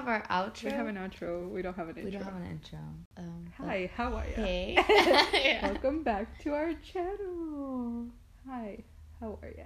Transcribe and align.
have 0.00 0.08
our 0.30 0.44
outro. 0.44 0.64
We 0.64 0.70
have 0.70 0.86
an 0.86 0.96
outro. 0.96 1.48
We 1.50 1.62
don't 1.62 1.76
have 1.76 1.88
an 1.88 1.96
intro. 1.96 2.04
We 2.04 2.10
don't 2.12 2.24
have 2.24 2.36
an 2.36 2.46
intro. 2.46 2.78
Um, 3.16 3.52
Hi, 3.58 3.90
how 3.94 4.14
are 4.14 4.26
you? 4.26 4.34
Hey. 4.34 4.78
Yeah. 5.44 5.66
Welcome 5.66 6.02
back 6.02 6.38
to 6.42 6.54
our 6.54 6.72
channel. 6.74 8.06
Hi, 8.48 8.78
how 9.20 9.38
are 9.42 9.48
you? 9.48 9.64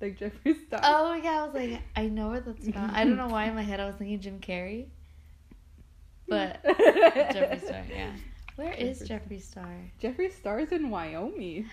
Like 0.00 0.18
Jeffree 0.18 0.66
Star. 0.66 0.80
Oh 0.82 1.14
yeah, 1.14 1.42
I 1.42 1.46
was 1.46 1.54
like, 1.54 1.82
I 1.94 2.06
know 2.08 2.30
where 2.30 2.40
that's 2.40 2.68
from. 2.68 2.90
I 2.94 3.04
don't 3.04 3.16
know 3.16 3.28
why 3.28 3.46
in 3.46 3.54
my 3.54 3.62
head 3.62 3.80
I 3.80 3.86
was 3.86 3.96
thinking 3.96 4.20
Jim 4.20 4.40
Carrey, 4.40 4.86
but 6.26 6.62
Jeffree 6.64 7.64
Star. 7.64 7.84
Yeah. 7.90 8.12
Where 8.56 8.72
is 8.72 9.02
Jeffree 9.02 9.28
Jeffree 9.28 9.42
Star? 9.42 9.74
Jeffree 10.02 10.32
Star's 10.32 10.72
in 10.72 10.88
Wyoming. 10.90 11.68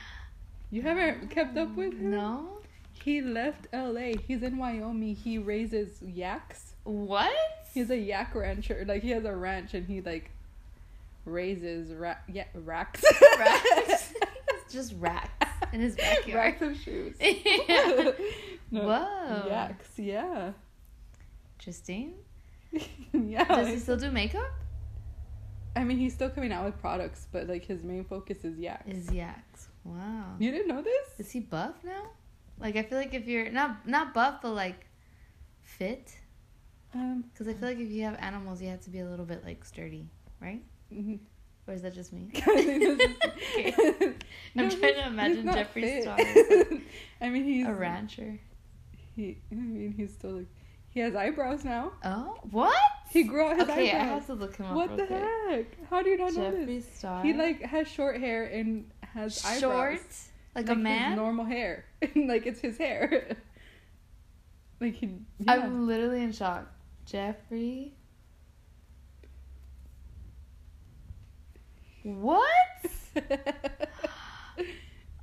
You 0.71 0.81
haven't 0.81 1.29
kept 1.29 1.57
up 1.57 1.73
with 1.75 1.93
him? 1.93 2.11
No. 2.11 2.59
He 3.03 3.21
left 3.21 3.67
LA. 3.71 4.17
He's 4.27 4.43
in 4.43 4.57
Wyoming. 4.57 5.15
He 5.15 5.37
raises 5.37 6.01
yaks. 6.01 6.73
What? 6.83 7.31
He's 7.77 7.91
a 7.91 7.97
yak 7.97 8.33
rancher. 8.33 8.83
Like 8.87 9.03
he 9.03 9.11
has 9.11 9.23
a 9.23 9.35
ranch 9.35 9.75
and 9.75 9.85
he 9.85 10.01
like 10.01 10.31
raises 11.25 11.93
ra- 11.93 12.15
yeah, 12.27 12.45
racks. 12.55 13.03
Racks. 13.37 14.13
Just 14.69 14.95
racks 14.97 15.47
in 15.71 15.81
his 15.81 15.95
backyard. 15.95 16.35
Racks 16.35 16.61
of 16.63 16.75
shoes. 16.77 17.15
Yeah. 17.19 18.11
No, 18.69 18.81
Whoa. 18.81 19.47
Yaks, 19.47 19.97
yeah. 19.97 20.51
Interesting. 21.57 22.15
yeah. 23.13 23.45
Does 23.45 23.69
he 23.69 23.77
still 23.77 23.95
do 23.95 24.11
makeup? 24.11 24.51
I 25.73 25.85
mean, 25.85 25.97
he's 25.97 26.13
still 26.13 26.29
coming 26.29 26.51
out 26.51 26.65
with 26.65 26.77
products, 26.81 27.27
but 27.31 27.47
like 27.47 27.63
his 27.63 27.81
main 27.83 28.03
focus 28.03 28.43
is 28.43 28.59
yaks. 28.59 28.85
Is 28.87 29.09
yaks. 29.09 29.69
Wow. 29.85 30.35
You 30.37 30.51
didn't 30.51 30.67
know 30.67 30.81
this? 30.81 31.27
Is 31.27 31.31
he 31.31 31.39
buff 31.39 31.75
now? 31.85 32.09
Like 32.59 32.75
I 32.75 32.83
feel 32.83 32.97
like 32.97 33.13
if 33.13 33.25
you're 33.25 33.49
not 33.51 33.87
not 33.87 34.13
buff 34.13 34.41
but 34.41 34.51
like 34.51 34.85
fit, 35.63 36.17
Um, 36.93 37.25
because 37.31 37.47
I 37.47 37.53
feel 37.53 37.69
like 37.69 37.79
if 37.79 37.89
you 37.89 38.03
have 38.03 38.15
animals, 38.19 38.61
you 38.61 38.69
have 38.69 38.81
to 38.81 38.89
be 38.89 38.99
a 38.99 39.05
little 39.05 39.25
bit 39.25 39.43
like 39.45 39.63
sturdy, 39.65 40.07
right? 40.41 40.61
mhm. 40.93 41.19
Or 41.67 41.73
is 41.73 41.81
that 41.81 41.93
just 41.93 42.13
me? 42.13 42.29
I 42.35 42.39
think 42.39 42.97
this 42.97 43.09
is- 43.09 43.15
Okay. 43.97 44.13
No, 44.55 44.63
I'm 44.63 44.69
trying 44.69 44.93
to 44.95 45.07
imagine 45.07 45.45
Jeffree. 45.47 46.01
Star. 46.01 46.17
I 47.21 47.29
mean, 47.29 47.43
he's 47.43 47.67
A 47.67 47.73
rancher. 47.73 48.39
He, 49.15 49.37
I 49.51 49.55
mean, 49.55 49.93
he's 49.97 50.13
still 50.13 50.31
like, 50.37 50.47
he 50.89 51.01
has 51.01 51.13
eyebrows 51.15 51.65
now. 51.65 51.91
Oh, 52.05 52.37
what? 52.51 52.73
He 53.11 53.23
grew 53.23 53.41
out 53.47 53.57
his 53.57 53.67
okay, 53.69 53.91
I 53.91 54.03
have 54.05 54.25
to 54.27 54.33
look 54.33 54.55
him 54.55 54.67
up. 54.67 54.75
what 54.75 54.95
the 54.95 55.05
quick. 55.05 55.19
heck? 55.49 55.89
How 55.89 56.01
do 56.01 56.09
you 56.09 56.17
not 56.17 56.33
know 56.33 56.51
Jeffree 56.51 56.65
this? 56.67 56.91
Star. 56.93 57.21
He 57.23 57.33
like 57.33 57.61
has 57.63 57.87
short 57.87 58.17
hair 58.19 58.45
and 58.45 58.89
has 59.01 59.43
eyebrows. 59.45 59.59
short, 59.59 60.01
like, 60.55 60.69
a 60.69 60.73
his 60.75 60.83
man. 60.83 61.15
normal 61.17 61.45
hair, 61.45 61.85
like 62.15 62.45
it's 62.47 62.61
his 62.61 62.77
hair. 62.77 63.35
like 64.79 64.95
he. 64.95 65.09
Yeah. 65.39 65.53
I'm 65.53 65.85
literally 65.87 66.23
in 66.23 66.31
shock. 66.31 66.71
Jeffree. 67.07 67.91
What? 72.03 72.43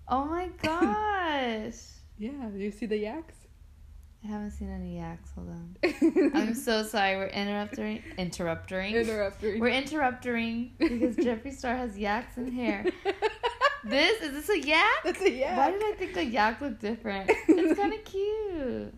Oh 0.07 0.27
my 0.27 0.49
gosh. 0.63 1.81
yeah. 2.19 2.51
You 2.55 2.71
see 2.71 2.85
the 2.87 2.99
yaks? 2.99 3.35
I 4.23 4.27
haven't 4.29 4.51
seen 4.51 4.71
any 4.71 4.99
yaks. 4.99 5.31
Hold 5.35 5.49
on. 5.49 5.77
I'm 6.35 6.55
so 6.55 6.83
sorry. 6.83 7.17
We're 7.17 7.27
interrupting. 7.27 8.03
Interrupting. 8.19 8.95
interrupting. 8.95 9.61
We're 9.61 9.69
interrupting 9.69 10.73
because 10.79 11.17
Jeffree 11.17 11.55
Star 11.55 11.75
has 11.77 11.97
yaks 11.99 12.37
in 12.37 12.53
hair. 12.53 12.85
This 13.87 14.23
is 14.23 14.33
this 14.33 14.49
a 14.49 14.67
yak? 14.67 14.87
That's 15.05 15.21
a 15.21 15.31
yak. 15.31 15.59
Why 15.59 15.71
did 15.71 15.83
I 15.85 15.93
think 15.99 16.17
a 16.17 16.25
yak 16.25 16.59
looked 16.63 16.81
different? 16.81 17.31
It's 17.49 17.79
kind 17.79 17.93
of 17.93 18.03
cute. 18.03 18.95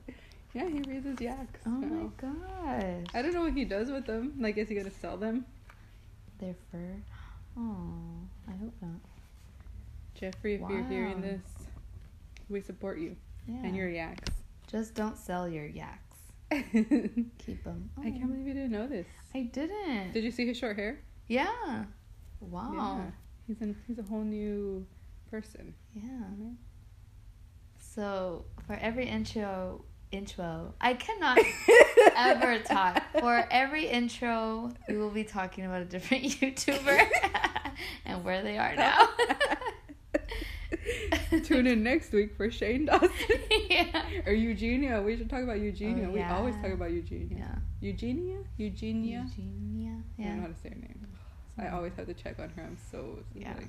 Yeah, 0.57 0.71
he 0.71 0.81
raises 0.91 1.21
yaks. 1.21 1.61
Oh 1.67 1.71
now. 1.71 1.87
my 1.87 2.09
gosh. 2.17 3.05
I 3.13 3.21
don't 3.21 3.35
know 3.35 3.43
what 3.43 3.53
he 3.53 3.67
does 3.67 3.91
with 3.91 4.07
them. 4.07 4.33
Like, 4.41 4.57
is 4.57 4.71
he 4.71 4.75
gonna 4.75 4.91
sell 4.91 5.19
them? 5.19 5.45
Their 6.41 6.55
fur. 6.73 6.97
Oh, 7.59 7.93
I 8.49 8.53
hope 8.53 8.73
not. 8.81 9.01
Jeffree, 10.19 10.55
if 10.55 10.71
you're 10.71 10.83
hearing 10.85 11.21
this, 11.21 11.43
we 12.49 12.63
support 12.63 12.99
you 12.99 13.17
Yeah. 13.47 13.65
and 13.65 13.77
your 13.77 13.91
yaks. 13.91 14.31
Just 14.67 14.95
don't 14.95 15.19
sell 15.19 15.47
your 15.47 15.67
yaks. 15.67 16.17
Keep 16.51 17.63
them. 17.65 17.91
I 17.99 18.05
can't 18.05 18.23
oh. 18.25 18.29
believe 18.29 18.47
you 18.47 18.55
didn't 18.55 18.73
know 18.73 18.87
this. 18.87 19.07
I 19.35 19.43
didn't. 19.53 20.13
Did 20.13 20.25
you 20.25 20.31
see 20.31 20.47
his 20.47 20.57
short 20.57 20.77
hair? 20.79 21.01
yeah. 21.29 21.85
Wow. 22.41 22.73
Yeah. 22.73 23.11
He's 23.47 23.61
an 23.61 23.77
he's 23.87 23.99
a 23.99 24.03
whole 24.05 24.25
new 24.25 24.87
person. 25.31 25.75
Yeah. 25.95 26.03
Mm-hmm. 26.03 26.53
So 27.79 28.47
for 28.67 28.75
every 28.81 29.07
intro, 29.07 29.85
intro, 30.13 30.75
I 30.81 30.95
cannot 30.95 31.39
ever 32.17 32.59
talk. 32.65 33.03
For 33.19 33.47
every 33.51 33.87
intro, 33.89 34.71
we 34.89 34.97
will 34.97 35.11
be 35.11 35.25
talking 35.25 35.65
about 35.67 35.83
a 35.83 35.85
different 35.85 36.25
YouTuber 36.41 37.09
and 38.07 38.25
where 38.25 38.43
they 38.43 38.59
are 38.59 38.75
now. 38.77 39.09
Tune 41.45 41.67
in 41.67 41.83
next 41.83 42.13
week 42.13 42.37
for 42.37 42.51
Shane 42.51 42.87
Dawson 42.87 43.11
yeah. 43.69 44.03
or 44.27 44.33
Eugenia. 44.33 45.03
We 45.03 45.17
should 45.17 45.29
talk 45.29 45.43
about 45.43 45.61
Eugenia. 45.61 46.07
Oh, 46.09 46.13
We 46.13 46.23
always 46.23 46.55
talk 46.57 46.73
about 46.73 46.91
Eugenia. 46.93 47.39
Yeah. 47.39 47.55
Eugenia? 47.81 48.39
Eugenia? 48.57 49.27
Eugenia. 49.37 49.97
Yeah. 50.17 50.25
I 50.25 50.29
don't 50.29 50.37
know 50.37 50.43
how 50.43 50.49
to 50.49 50.55
say 50.63 50.69
her 50.71 50.75
name. 50.77 51.07
I 51.59 51.69
always 51.69 51.93
have 51.97 52.07
to 52.07 52.15
check 52.15 52.39
on 52.39 52.51
her. 52.51 52.63
I'm 52.63 52.77
so 52.91 53.19
Yeah. 53.35 53.55
like, 53.55 53.69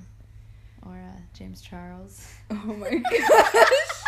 Or 0.86 0.92
uh, 0.96 1.20
James 1.34 1.60
Charles. 1.60 2.32
oh 2.50 2.54
my 2.54 2.90
gosh. 2.96 4.02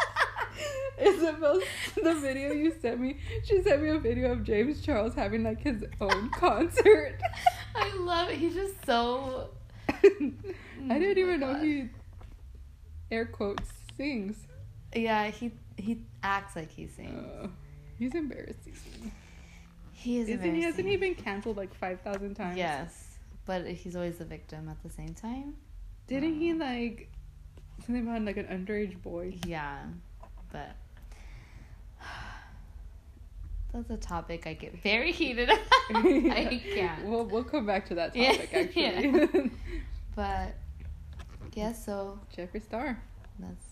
Isabel, 1.01 1.61
the 2.03 2.15
video 2.17 2.53
you 2.53 2.73
sent 2.81 3.01
me, 3.01 3.17
she 3.45 3.63
sent 3.63 3.83
me 3.83 3.89
a 3.91 3.99
video 3.99 4.33
of 4.33 4.45
James 4.45 4.83
Charles 4.83 5.15
having 5.15 5.43
like 5.43 5.61
his 5.63 5.85
own 6.01 6.31
concert. 6.35 7.19
I 7.75 7.95
love 7.97 8.29
it. 8.31 8.37
He's 8.39 8.55
just 8.55 8.75
so. 8.85 9.51
I 9.89 9.99
didn't 10.99 11.19
Oh 11.19 11.21
even 11.21 11.41
my 11.41 11.53
know 11.55 11.61
he 11.63 11.89
air 13.11 13.27
quotes 13.27 13.69
sings. 13.97 14.37
Yeah, 14.95 15.29
he 15.29 15.53
he 15.77 16.03
acts 16.23 16.57
like 16.57 16.71
he 16.71 16.87
sings. 16.87 17.13
Uh, 17.43 17.49
he's 17.99 18.15
embarrassing. 18.15 18.75
he 19.93 20.19
is. 20.19 20.29
Isn't 20.29 20.55
he? 20.55 20.63
Hasn't 20.63 20.87
he 20.89 20.97
been 20.97 21.15
canceled 21.15 21.57
like 21.57 21.75
five 21.75 22.01
thousand 22.03 22.35
times? 22.35 22.57
Yes, 22.59 23.19
but 23.47 23.67
he's 23.67 23.97
always 23.97 24.19
the 24.19 24.25
victim 24.25 24.69
at 24.69 24.83
the 24.83 24.91
same 24.91 25.15
time. 25.15 25.55
Didn't 26.07 26.35
he 26.39 26.53
like 26.55 27.11
something 27.87 28.07
about 28.07 28.23
like 28.23 28.37
an 28.37 28.47
underage 28.47 29.01
boy? 29.03 29.39
Yeah, 29.47 29.79
but 30.53 30.71
that's 33.73 33.91
a 33.91 33.97
topic 33.97 34.47
I 34.47 34.55
get 34.55 34.83
very 34.83 35.13
heated. 35.13 35.51
I 35.95 36.61
can't. 36.75 37.05
We'll 37.07 37.25
we'll 37.25 37.45
come 37.45 37.67
back 37.67 37.87
to 37.87 37.95
that 37.97 38.15
Yeah, 38.17 38.33
topic 38.33 38.55
actually. 38.55 39.51
But 40.17 40.55
yeah, 41.55 41.73
so 41.73 42.19
Jeffree 42.37 42.63
Star. 42.63 43.01
that's 43.39 43.67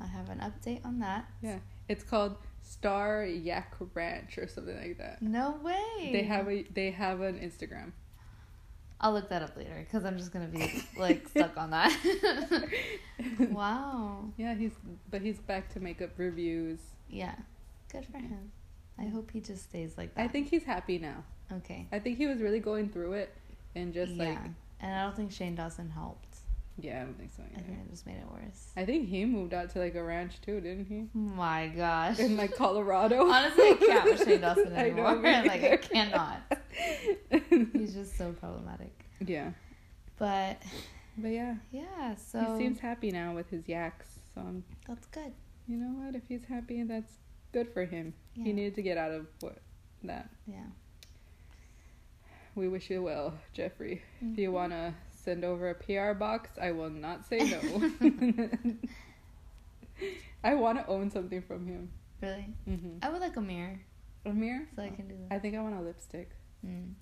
I 0.00 0.06
have 0.06 0.28
an 0.28 0.40
update 0.40 0.84
on 0.84 0.98
that. 0.98 1.26
Yeah, 1.40 1.58
it's 1.88 2.02
called 2.02 2.36
Star 2.62 3.24
Yak 3.24 3.74
Ranch 3.94 4.38
or 4.38 4.48
something 4.48 4.76
like 4.76 4.98
that. 4.98 5.22
No 5.22 5.58
way. 5.62 6.10
They 6.12 6.24
have 6.24 6.48
a 6.48 6.64
they 6.74 6.90
have 6.90 7.20
an 7.20 7.38
Instagram. 7.38 7.92
I'll 9.02 9.12
look 9.12 9.28
that 9.30 9.42
up 9.42 9.56
later 9.56 9.84
because 9.84 10.04
I'm 10.04 10.16
just 10.16 10.32
gonna 10.32 10.46
be 10.46 10.84
like 10.96 11.28
stuck 11.30 11.56
on 11.56 11.70
that. 11.70 11.92
wow. 13.38 14.24
Yeah, 14.36 14.54
he's 14.54 14.72
but 15.10 15.22
he's 15.22 15.38
back 15.38 15.72
to 15.74 15.80
makeup 15.80 16.10
reviews. 16.16 16.78
Yeah. 17.08 17.34
Good 17.90 18.06
for 18.06 18.18
him. 18.18 18.52
I 18.98 19.06
hope 19.06 19.30
he 19.32 19.40
just 19.40 19.64
stays 19.64 19.98
like 19.98 20.14
that. 20.14 20.22
I 20.22 20.28
think 20.28 20.48
he's 20.48 20.64
happy 20.64 20.98
now. 20.98 21.24
Okay. 21.52 21.88
I 21.90 21.98
think 21.98 22.18
he 22.18 22.26
was 22.26 22.40
really 22.40 22.60
going 22.60 22.88
through 22.90 23.12
it 23.14 23.34
and 23.74 23.92
just 23.92 24.12
yeah. 24.12 24.24
like 24.24 24.38
and 24.80 24.94
I 24.94 25.02
don't 25.04 25.16
think 25.16 25.32
Shane 25.32 25.54
Dawson 25.54 25.90
helped. 25.90 26.36
yeah, 26.78 27.02
I 27.02 27.04
don't 27.04 27.18
think 27.18 27.30
so 27.36 27.42
Either. 27.42 27.58
I 27.58 27.62
think 27.62 27.78
it 27.86 27.90
just 27.90 28.06
made 28.06 28.16
it 28.16 28.26
worse. 28.30 28.68
I 28.76 28.84
think 28.84 29.08
he 29.08 29.24
moved 29.24 29.54
out 29.54 29.70
to 29.70 29.78
like 29.78 29.94
a 29.94 30.02
ranch 30.02 30.40
too, 30.40 30.60
didn't 30.60 30.86
he? 30.86 31.06
My 31.12 31.68
gosh. 31.68 32.18
In 32.18 32.36
like 32.36 32.56
Colorado. 32.56 33.26
Honestly, 33.30 33.70
I 33.70 33.74
can't 33.74 34.04
with 34.04 34.24
Shane 34.24 34.40
Dawson 34.40 34.72
I 34.76 34.90
know, 34.90 35.06
anymore. 35.06 35.22
like 35.22 35.62
I 35.64 35.76
cannot. 35.76 36.40
He's 37.72 37.94
just 37.94 38.16
so 38.16 38.32
problematic. 38.32 39.01
Yeah, 39.28 39.50
But 40.18 40.62
but 41.16 41.28
yeah, 41.28 41.56
yeah, 41.70 42.14
so 42.16 42.40
he 42.40 42.58
seems 42.58 42.78
happy 42.80 43.10
now 43.10 43.34
with 43.34 43.48
his 43.50 43.68
yaks. 43.68 44.06
So 44.34 44.40
I'm, 44.40 44.64
that's 44.88 45.06
good. 45.06 45.32
you 45.68 45.76
know 45.76 46.04
what? 46.04 46.14
If 46.14 46.22
he's 46.28 46.44
happy, 46.46 46.82
that's 46.84 47.12
good 47.52 47.68
for 47.72 47.84
him. 47.84 48.14
Yeah. 48.34 48.44
He 48.44 48.52
needed 48.52 48.74
to 48.76 48.82
get 48.82 48.96
out 48.98 49.10
of 49.12 49.26
what 49.40 49.58
that. 50.04 50.28
Yeah. 50.46 50.64
We 52.54 52.68
wish 52.68 52.90
you 52.90 53.02
well, 53.02 53.34
Jeffree. 53.56 54.00
If 54.20 54.24
Mm-hmm. 54.24 54.40
you 54.40 54.52
wanna 54.52 54.94
send 55.10 55.44
over 55.44 55.70
a 55.70 55.74
PR 55.74 56.12
box, 56.18 56.50
I 56.60 56.72
will 56.72 56.90
not 56.90 57.24
say 57.26 57.38
no. 57.38 57.90
I 60.44 60.54
want 60.54 60.78
to 60.78 60.86
own 60.88 61.10
something 61.10 61.42
from 61.42 61.66
him. 61.66 61.90
Really? 62.20 62.46
hmm 62.64 62.98
I 63.02 63.10
would 63.10 63.20
like 63.20 63.36
a 63.36 63.40
mirror 63.40 63.80
A 64.26 64.30
mirror? 64.32 64.66
so 64.76 64.82
I 64.82 64.88
can 64.90 65.08
do 65.08 65.14
that. 65.28 65.34
I 65.34 65.38
think 65.38 65.56
I 65.56 65.60
want 65.62 65.74
a 65.76 65.80
lipstick. 65.80 66.30
Mm. 66.66 66.92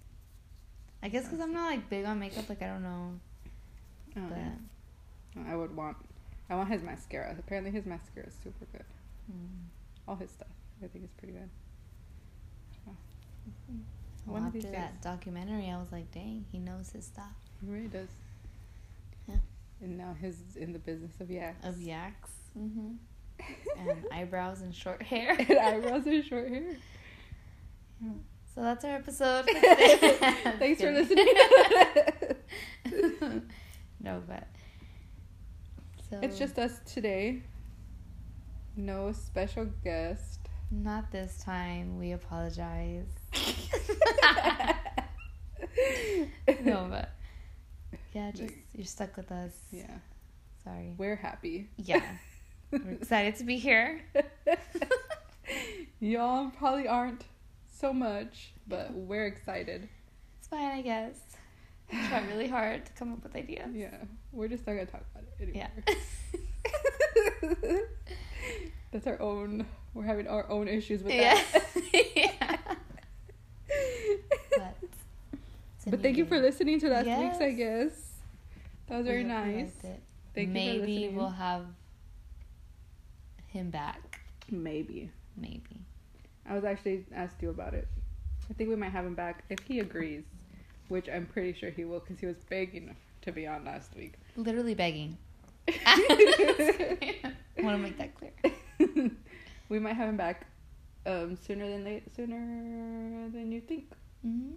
I 1.03 1.09
guess 1.09 1.25
because 1.25 1.41
I'm 1.41 1.53
not 1.53 1.67
like 1.71 1.89
big 1.89 2.05
on 2.05 2.19
makeup, 2.19 2.49
like 2.49 2.63
I 2.63 2.67
don't 2.67 2.83
know. 2.83 3.13
Oh, 4.17 4.21
But 4.29 4.39
yeah. 4.39 5.53
I 5.53 5.57
would 5.57 5.75
want. 5.75 5.97
I 6.51 6.57
want 6.57 6.69
his 6.71 6.83
mascara. 6.83 7.35
Apparently, 7.39 7.71
his 7.71 7.87
mascara 7.87 8.27
is 8.27 8.35
super 8.43 8.67
good. 8.73 8.85
mm. 9.31 9.47
All 10.09 10.17
his 10.17 10.31
stuff, 10.31 10.49
I 10.83 10.89
think, 10.89 11.05
is 11.05 11.11
pretty 11.13 11.33
good. 11.35 11.49
Well, 12.87 12.97
One 14.27 14.47
after 14.47 14.61
that 14.73 15.01
documentary, 15.01 15.71
I 15.71 15.79
was 15.79 15.93
like, 15.93 16.11
dang, 16.13 16.45
he 16.53 16.59
knows 16.59 16.91
his 16.91 17.07
stuff. 17.07 17.33
He 17.65 17.71
really 17.73 17.87
does. 17.89 18.09
Yeah. 19.29 19.37
And 19.81 19.97
now 19.97 20.15
he's 20.21 20.57
in 20.57 20.73
the 20.73 20.79
business 20.79 21.13
of 21.21 21.31
yaks. 21.31 21.65
Of 21.67 21.81
yaks. 21.81 22.31
Mm-hmm. 22.59 22.91
And 23.79 24.05
eyebrows 24.13 24.61
and 24.61 24.75
short 24.75 25.03
hair. 25.03 25.35
and 25.39 25.59
eyebrows 25.59 26.07
and 26.07 26.23
short 26.25 26.49
hair. 26.51 26.77
So 28.55 28.63
that's 28.63 28.85
our 28.85 28.97
episode. 28.97 29.45
for. 29.49 30.53
Thanks 30.59 30.81
for 30.81 30.91
listening. 30.91 31.27
no, 34.01 34.23
but. 34.27 34.49
So 36.11 36.19
it's 36.21 36.37
just 36.37 36.59
us 36.59 36.81
today. 36.85 37.43
No 38.77 39.13
special 39.13 39.67
guest. 39.85 40.41
Not 40.73 41.13
this 41.13 41.39
time. 41.45 41.99
We 41.99 42.11
apologize. 42.13 43.07
no, 46.65 46.89
but. 46.91 47.11
Yeah, 48.13 48.33
just 48.33 48.55
you're 48.75 48.85
stuck 48.85 49.17
with 49.17 49.31
us. 49.31 49.53
Yeah. 49.71 49.99
Sorry. 50.65 50.93
We're 50.99 51.15
happy. 51.15 51.69
Yeah. 51.77 52.03
We're 52.73 52.91
excited 52.91 53.37
to 53.37 53.45
be 53.45 53.59
here. 53.59 54.03
Y'all 56.01 56.51
probably 56.51 56.89
aren't 56.89 57.25
so 57.81 57.93
much, 57.93 58.53
but 58.69 58.93
we're 58.93 59.27
excited. 59.27 59.89
It's 60.39 60.49
fine, 60.49 60.71
I 60.71 60.83
guess. 60.83 61.19
We 61.91 61.99
try 62.09 62.21
really 62.31 62.49
hard 62.49 62.85
to 62.87 62.93
come 62.93 63.13
up 63.13 63.23
with 63.23 63.35
ideas. 63.35 63.71
Yeah. 63.73 63.97
We're 64.33 64.49
just 64.49 64.67
not 64.67 64.75
gonna 64.75 64.87
talk 64.87 65.05
about 65.13 65.25
it 65.39 65.43
anymore. 65.43 65.71
Yeah. 67.63 67.79
That's 68.93 69.07
our 69.07 69.21
own 69.21 69.67
we're 69.95 70.05
having 70.05 70.29
our 70.29 70.49
own 70.49 70.69
issues 70.69 71.03
with 71.03 71.15
yeah. 71.15 71.43
that. 71.53 71.65
yeah. 72.17 72.57
But, 74.57 74.77
but 75.87 76.03
thank 76.03 76.17
you 76.17 76.27
for 76.27 76.39
listening 76.39 76.79
to 76.81 76.89
last 76.89 77.07
week's 77.07 77.41
I 77.41 77.53
guess. 77.53 77.93
That 78.89 78.99
was 78.99 79.07
very 79.07 79.25
We 79.25 79.31
hope 79.31 79.47
you 79.47 79.53
nice. 79.53 79.73
Thank 79.83 79.97
you 80.37 80.47
for 80.47 80.51
Maybe 80.51 81.09
we'll 81.15 81.31
have 81.31 81.65
him 83.49 83.71
back. 83.71 84.21
Maybe. 84.51 85.11
Maybe. 85.37 85.87
I 86.51 86.55
was 86.55 86.65
actually 86.65 87.05
asked 87.15 87.41
you 87.41 87.51
about 87.51 87.75
it. 87.75 87.87
I 88.51 88.55
think 88.55 88.69
we 88.71 88.77
might 88.77 88.91
have 88.91 89.07
him 89.07 89.15
back 89.15 89.45
if 89.49 89.61
he 89.61 89.79
agrees, 89.79 90.25
which 90.89 91.09
I'm 91.09 91.27
pretty 91.27 91.53
sure 91.53 91.71
he 91.71 91.85
will 91.85 92.01
because 92.01 92.19
he 92.19 92.27
was 92.27 92.37
begging 92.51 92.97
to 93.23 93.31
be 93.33 93.47
on 93.47 93.65
last 93.65 93.95
week. 93.97 94.15
Literally 94.37 94.75
begging. 94.75 95.17
I 95.87 97.33
want 97.63 97.77
to 97.77 97.83
make 97.83 97.97
that 97.99 98.11
clear. 98.17 99.11
we 99.69 99.79
might 99.79 99.95
have 99.95 100.09
him 100.09 100.17
back 100.17 100.47
um, 101.07 101.37
sooner 101.37 101.69
than 101.71 101.85
late, 101.85 102.03
sooner 102.17 102.37
than 103.31 103.53
you 103.53 103.61
think. 103.61 103.85
hmm 104.23 104.55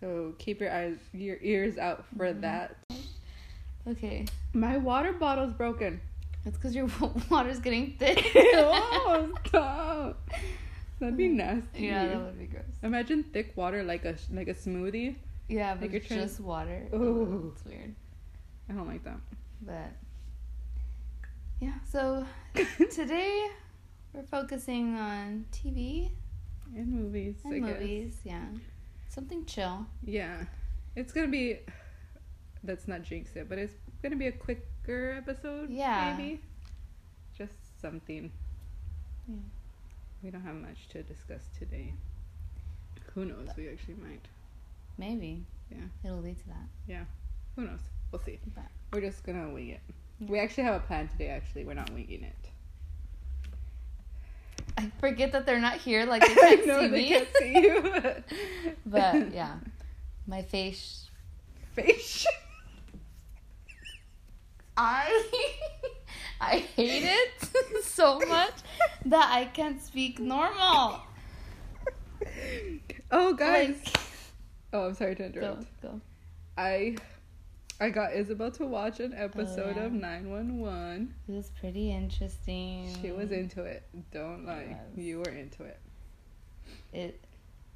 So 0.00 0.34
keep 0.38 0.60
your 0.60 0.70
eyes, 0.70 0.98
your 1.14 1.38
ears 1.40 1.78
out 1.78 2.04
for 2.16 2.26
Mhm. 2.26 2.40
that. 2.42 2.76
Okay. 3.88 4.26
My 4.52 4.76
water 4.76 5.12
bottle's 5.14 5.54
broken. 5.54 6.00
It's 6.44 6.58
because 6.58 6.74
your 6.74 6.88
water's 7.30 7.58
getting 7.60 7.96
thick. 7.98 8.22
oh, 8.36 9.32
stop! 9.46 10.30
That'd 11.00 11.16
be 11.16 11.28
nasty. 11.28 11.86
yeah, 11.86 12.06
that 12.06 12.18
would 12.20 12.38
be 12.38 12.46
gross. 12.46 12.64
Imagine 12.82 13.22
thick 13.24 13.52
water 13.56 13.82
like 13.82 14.04
a 14.04 14.16
like 14.32 14.48
a 14.48 14.54
smoothie. 14.54 15.16
Yeah, 15.48 15.72
Like 15.72 15.80
but 15.80 15.90
you're 15.90 16.00
it's 16.00 16.08
just 16.08 16.40
water. 16.40 16.86
Ooh. 16.94 17.52
It's 17.54 17.64
weird. 17.64 17.94
I 18.68 18.72
don't 18.72 18.86
like 18.86 19.04
that. 19.04 19.18
But 19.60 19.92
yeah, 21.60 21.74
so 21.90 22.24
today 22.90 23.46
we're 24.12 24.22
focusing 24.22 24.94
on 24.94 25.46
TV 25.52 26.10
And 26.74 26.88
movies, 26.88 27.36
I 27.44 27.48
and 27.54 27.66
guess. 27.66 27.80
movies. 27.80 28.16
Yeah, 28.24 28.44
something 29.08 29.44
chill. 29.44 29.86
Yeah, 30.04 30.44
it's 30.96 31.12
gonna 31.12 31.28
be. 31.28 31.58
That's 32.62 32.88
not 32.88 33.02
jinx 33.02 33.36
it, 33.36 33.48
but 33.48 33.58
it's 33.58 33.74
gonna 34.02 34.16
be 34.16 34.28
a 34.28 34.32
quicker 34.32 35.12
episode. 35.18 35.68
Yeah. 35.70 36.14
maybe. 36.16 36.40
Just 37.36 37.80
something. 37.80 38.30
Yeah. 39.28 39.36
We 40.24 40.30
don't 40.30 40.40
have 40.42 40.54
much 40.54 40.88
to 40.92 41.02
discuss 41.02 41.42
today. 41.58 41.92
Who 43.14 43.26
knows? 43.26 43.48
We 43.58 43.68
actually 43.68 43.96
might. 44.02 44.22
Maybe. 44.96 45.44
Yeah. 45.70 45.76
It'll 46.02 46.22
lead 46.22 46.38
to 46.38 46.46
that. 46.46 46.66
Yeah. 46.88 47.04
Who 47.56 47.62
knows? 47.66 47.80
We'll 48.10 48.22
see. 48.22 48.40
But- 48.54 48.64
We're 48.92 49.02
just 49.02 49.22
gonna 49.22 49.50
wing 49.50 49.68
it. 49.68 49.80
Yeah. 50.20 50.30
We 50.30 50.38
actually 50.40 50.64
have 50.64 50.76
a 50.76 50.86
plan 50.86 51.08
today. 51.08 51.28
Actually, 51.28 51.64
we're 51.66 51.74
not 51.74 51.90
winging 51.92 52.22
it. 52.24 52.34
I 54.78 54.90
forget 54.98 55.30
that 55.32 55.44
they're 55.44 55.60
not 55.60 55.76
here. 55.76 56.06
Like 56.06 56.22
they 56.26 56.34
can't 56.34 56.66
know 56.66 56.80
see 56.80 56.88
they 56.88 57.02
me. 57.02 57.08
can't 57.10 57.28
see 57.38 57.52
you. 57.60 58.72
but 58.86 59.30
yeah, 59.34 59.56
my 60.26 60.40
face. 60.40 61.10
Face. 61.74 62.26
I 64.76 65.28
I 66.40 66.58
hate 66.58 67.04
it 67.04 67.84
so 67.84 68.18
much 68.20 68.54
that 69.06 69.30
I 69.30 69.46
can't 69.46 69.80
speak 69.80 70.18
normal. 70.18 71.00
Oh, 73.10 73.32
guys. 73.34 73.76
Like, 73.84 73.96
Oh, 74.72 74.86
I'm 74.88 74.94
sorry 74.94 75.14
to 75.14 75.26
interrupt. 75.26 75.66
go 75.82 75.88
go. 75.88 76.00
I 76.58 76.96
I 77.80 77.90
got 77.90 78.12
Isabel 78.14 78.50
to 78.52 78.66
watch 78.66 78.98
an 79.00 79.14
oh, 79.16 79.24
episode 79.24 79.74
Oh, 79.76 79.80
yeah. 79.80 79.86
of 79.86 79.92
911. 79.92 81.14
It 81.28 81.32
was 81.32 81.50
pretty 81.60 81.92
interesting. 81.92 82.88
She 83.00 83.12
was 83.12 83.30
into 83.30 83.62
it. 83.62 83.84
Don't 84.12 84.44
lie. 84.46 84.76
You 84.96 85.18
were 85.18 85.30
into 85.30 85.62
it. 85.64 85.78
it. 86.92 87.20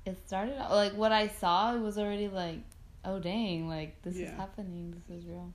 It 0.05 0.19
started 0.27 0.59
out 0.61 0.71
like 0.73 0.95
what 0.95 1.13
I 1.13 1.29
saw. 1.29 1.75
It 1.77 1.81
was 1.81 1.99
already 1.99 2.29
like, 2.29 2.59
oh 3.05 3.19
dang, 3.21 3.69
like 3.69 4.01
this 4.03 4.17
Yeah. 4.17 4.27
is 4.27 4.31
happening. 4.33 5.01
This 5.09 5.19
is 5.19 5.25
real. 5.27 5.53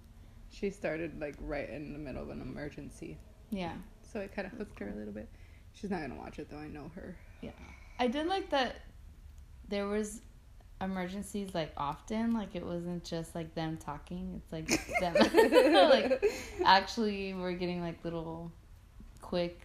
She 0.54 0.70
started 0.70 1.20
like 1.20 1.36
right 1.42 1.68
in 1.70 1.94
the 1.94 2.00
middle 2.00 2.22
of 2.22 2.30
an 2.30 2.42
emergency. 2.42 3.18
Yeah, 3.50 3.74
So 4.12 4.20
it 4.20 4.34
kind 4.36 4.48
of 4.48 4.58
hooked 4.58 4.80
her 4.80 4.90
a 4.90 4.96
little 4.96 5.14
bit. 5.14 5.28
She's 5.74 5.90
not 5.90 6.00
going 6.00 6.12
to 6.12 6.18
watch 6.18 6.40
it 6.40 6.50
though. 6.50 6.58
I 6.58 6.68
know 6.68 6.92
her. 6.96 7.16
Yeah. 7.42 7.52
I 8.00 8.08
did 8.08 8.28
like 8.28 8.50
that. 8.52 8.76
There 9.70 9.88
was 9.88 10.22
emergencies 10.82 11.54
like 11.54 11.72
often. 11.78 12.34
Like 12.34 12.56
it 12.56 12.66
wasn't 12.66 13.04
just 13.04 13.34
like 13.36 13.54
them 13.56 13.78
talking. 13.78 14.42
It's 14.42 14.52
like 14.52 15.00
them 15.00 15.14
like 15.90 16.24
actually 16.66 17.34
we're 17.34 17.54
getting 17.54 17.82
like 17.82 18.04
little 18.04 18.52
quick 19.22 19.60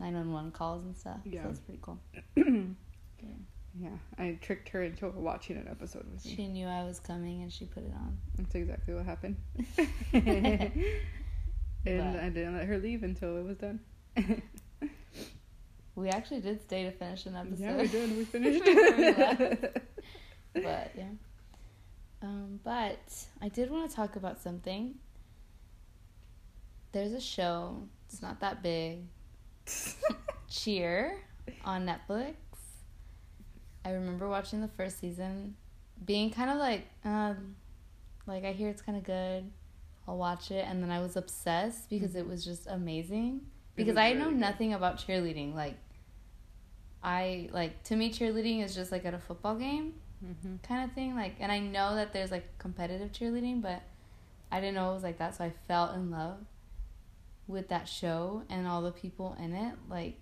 911 0.00 0.52
calls 0.52 0.84
and 0.84 0.96
stuff. 0.96 1.18
Yeah. 1.24 1.44
So 1.44 1.48
it's 1.50 1.60
pretty 1.60 1.80
cool. 1.82 1.98
yeah, 2.36 3.34
I 4.18 4.38
tricked 4.40 4.68
her 4.70 4.82
into 4.82 5.08
watching 5.08 5.56
an 5.56 5.68
episode 5.68 6.04
with 6.12 6.24
me. 6.24 6.34
She 6.34 6.48
knew 6.48 6.66
I 6.66 6.84
was 6.84 6.98
coming 6.98 7.42
and 7.42 7.52
she 7.52 7.64
put 7.64 7.84
it 7.84 7.92
on. 7.94 8.18
That's 8.36 8.54
exactly 8.54 8.94
what 8.94 9.04
happened. 9.06 9.36
and 10.12 10.72
But- 11.84 12.20
I 12.22 12.28
didn't 12.28 12.56
let 12.56 12.66
her 12.66 12.78
leave 12.78 13.02
until 13.04 13.36
it 13.36 13.44
was 13.44 13.56
done. 13.56 13.80
We 15.94 16.08
actually 16.10 16.40
did 16.40 16.60
stay 16.62 16.84
to 16.84 16.92
finish 16.92 17.26
an 17.26 17.34
episode. 17.34 17.60
yeah, 17.60 17.76
we 17.76 17.88
did. 17.88 18.16
We 18.16 18.24
finished. 18.24 18.64
Last. 19.18 19.62
but 20.54 20.92
yeah. 20.96 21.10
Um, 22.22 22.60
but 22.64 23.26
I 23.42 23.48
did 23.48 23.70
want 23.70 23.88
to 23.90 23.96
talk 23.96 24.16
about 24.16 24.40
something. 24.40 24.94
There's 26.92 27.12
a 27.12 27.20
show. 27.20 27.82
It's 28.08 28.22
not 28.22 28.40
that 28.40 28.62
big. 28.62 29.00
Cheer 30.48 31.20
on 31.64 31.84
Netflix. 31.86 32.34
I 33.84 33.90
remember 33.92 34.28
watching 34.28 34.60
the 34.60 34.68
first 34.68 34.98
season, 35.00 35.56
being 36.04 36.30
kind 36.30 36.50
of 36.50 36.58
like, 36.58 36.86
um, 37.04 37.56
like 38.26 38.44
I 38.44 38.52
hear 38.52 38.68
it's 38.68 38.82
kind 38.82 38.98
of 38.98 39.04
good. 39.04 39.50
I'll 40.06 40.16
watch 40.16 40.50
it, 40.50 40.64
and 40.66 40.82
then 40.82 40.90
I 40.90 41.00
was 41.00 41.16
obsessed 41.16 41.90
because 41.90 42.14
it 42.16 42.26
was 42.26 42.44
just 42.44 42.66
amazing. 42.66 43.42
Because 43.76 43.96
I 43.96 44.12
know 44.12 44.30
nothing 44.30 44.74
about 44.74 44.98
cheerleading. 44.98 45.54
Like, 45.54 45.76
I 47.02 47.48
like 47.52 47.82
to 47.84 47.96
me 47.96 48.10
cheerleading 48.12 48.64
is 48.64 48.74
just 48.74 48.90
like 48.90 49.04
at 49.04 49.14
a 49.14 49.18
football 49.18 49.54
game 49.54 49.94
hmm 50.20 50.56
kind 50.62 50.84
of 50.84 50.92
thing. 50.94 51.14
Like, 51.14 51.36
and 51.40 51.52
I 51.52 51.60
know 51.60 51.94
that 51.94 52.12
there's 52.12 52.30
like 52.30 52.58
competitive 52.58 53.12
cheerleading, 53.12 53.62
but 53.62 53.82
I 54.50 54.60
didn't 54.60 54.74
know 54.74 54.90
it 54.90 54.94
was 54.94 55.02
like 55.02 55.18
that. 55.18 55.36
So 55.36 55.44
I 55.44 55.52
fell 55.68 55.92
in 55.92 56.10
love 56.10 56.38
with 57.46 57.68
that 57.68 57.88
show 57.88 58.42
and 58.50 58.66
all 58.66 58.82
the 58.82 58.90
people 58.90 59.36
in 59.38 59.54
it. 59.54 59.74
Like, 59.88 60.18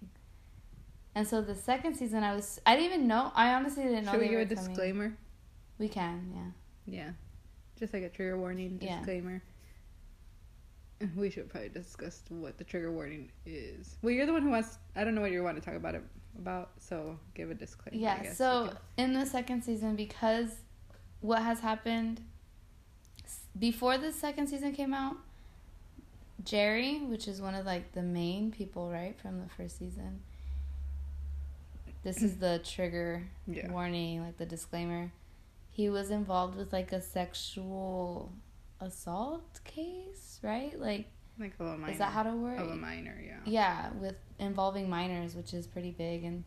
and 1.16 1.26
so 1.26 1.40
the 1.42 1.54
second 1.54 1.94
season, 1.96 2.22
I 2.22 2.34
was 2.36 2.60
I 2.64 2.76
didn't 2.76 2.92
even 2.92 3.08
know. 3.08 3.32
I 3.34 3.54
honestly 3.54 3.82
didn't 3.82 4.04
know. 4.04 4.12
Should 4.12 4.20
we 4.20 4.28
give 4.28 4.40
a 4.40 4.54
coming. 4.54 4.68
disclaimer? 4.68 5.16
We 5.78 5.88
can, 5.88 6.32
yeah. 6.34 6.94
Yeah. 6.98 7.10
Just 7.78 7.92
like 7.92 8.04
a 8.04 8.08
trigger 8.08 8.38
warning 8.38 8.78
Yeah. 8.80 8.98
disclaimer. 8.98 9.42
We 11.14 11.28
should 11.28 11.50
probably 11.50 11.68
discuss 11.68 12.22
what 12.30 12.56
the 12.56 12.64
trigger 12.64 12.90
warning 12.90 13.30
is. 13.44 13.96
Well, 14.00 14.12
you're 14.14 14.24
the 14.24 14.32
one 14.32 14.40
who 14.40 14.48
wants. 14.50 14.78
I 14.94 15.04
don't 15.04 15.14
know 15.14 15.20
what 15.20 15.30
you 15.30 15.42
want 15.42 15.56
to 15.58 15.62
talk 15.62 15.74
about 15.74 15.94
it 15.94 16.02
about, 16.38 16.70
so 16.78 17.18
give 17.34 17.50
a 17.50 17.54
disclaimer. 17.54 17.98
I 17.98 18.22
Yeah. 18.24 18.32
So 18.32 18.72
in 18.96 19.12
the 19.12 19.26
second 19.26 19.62
season, 19.62 19.94
because 19.96 20.54
what 21.20 21.42
has 21.42 21.60
happened 21.60 22.22
before 23.58 23.98
the 23.98 24.10
second 24.12 24.46
season 24.46 24.72
came 24.72 24.94
out, 24.94 25.16
Jerry, 26.44 26.98
which 27.00 27.28
is 27.28 27.42
one 27.42 27.54
of 27.54 27.66
like 27.66 27.92
the 27.92 28.02
main 28.02 28.50
people, 28.50 28.90
right, 28.90 29.18
from 29.20 29.40
the 29.40 29.48
first 29.50 29.78
season, 29.78 30.20
this 32.06 32.22
is 32.22 32.36
the 32.38 32.60
trigger 32.64 33.22
Yeah. 33.46 33.70
warning, 33.70 34.22
like 34.22 34.36
the 34.38 34.46
disclaimer. 34.46 35.12
He 35.70 35.88
was 35.90 36.10
involved 36.10 36.56
with 36.56 36.72
like 36.72 36.92
a 36.92 37.02
sexual 37.02 38.32
assault 38.80 39.60
case, 39.64 40.38
right? 40.42 40.78
Like, 40.78 41.06
Like 41.38 41.54
of 41.58 41.66
a 41.66 41.76
minor. 41.76 41.92
is 41.92 41.98
that 41.98 42.12
how 42.12 42.22
to 42.22 42.30
word? 42.30 42.58
Of 42.60 42.68
a 42.70 42.76
minor, 42.76 43.16
yeah. 43.24 43.40
yeah, 43.44 43.90
with 44.00 44.16
involving 44.38 44.88
minors, 44.88 45.34
which 45.34 45.52
is 45.52 45.66
pretty 45.66 45.90
big, 45.90 46.24
and 46.24 46.44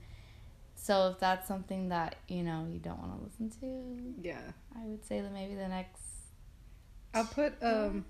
so 0.76 1.10
if 1.10 1.20
that's 1.20 1.48
something 1.48 1.90
that 1.90 2.16
you 2.28 2.42
know 2.44 2.66
you 2.72 2.80
don't 2.80 3.00
want 3.00 3.12
to 3.18 3.24
listen 3.26 3.50
to, 3.62 4.28
Yeah. 4.28 4.40
I 4.76 4.86
would 4.86 5.04
say 5.06 5.22
that 5.22 5.34
maybe 5.34 5.56
the 5.56 5.68
next. 5.68 6.02
I'll 7.14 7.26
put 7.26 7.54
um 7.62 8.06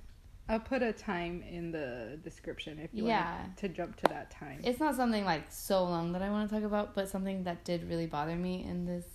I'll 0.49 0.59
put 0.59 0.81
a 0.81 0.91
time 0.91 1.43
in 1.43 1.71
the 1.71 2.19
description 2.23 2.79
if 2.79 2.91
you 2.93 3.05
Yeah. 3.07 3.41
want 3.41 3.57
to 3.57 3.69
jump 3.69 3.95
to 3.97 4.07
that 4.09 4.31
time. 4.31 4.61
It's 4.63 4.79
not 4.79 4.95
something 4.95 5.23
like 5.23 5.51
so 5.51 5.83
long 5.83 6.11
that 6.13 6.21
I 6.23 6.29
want 6.31 6.49
to 6.49 6.55
talk 6.55 6.63
about, 6.63 6.95
but 6.95 7.07
something 7.07 7.43
that 7.43 7.63
did 7.63 7.87
really 7.87 8.07
bother 8.07 8.35
me 8.35 8.63
in 8.63 8.85
this 8.85 9.05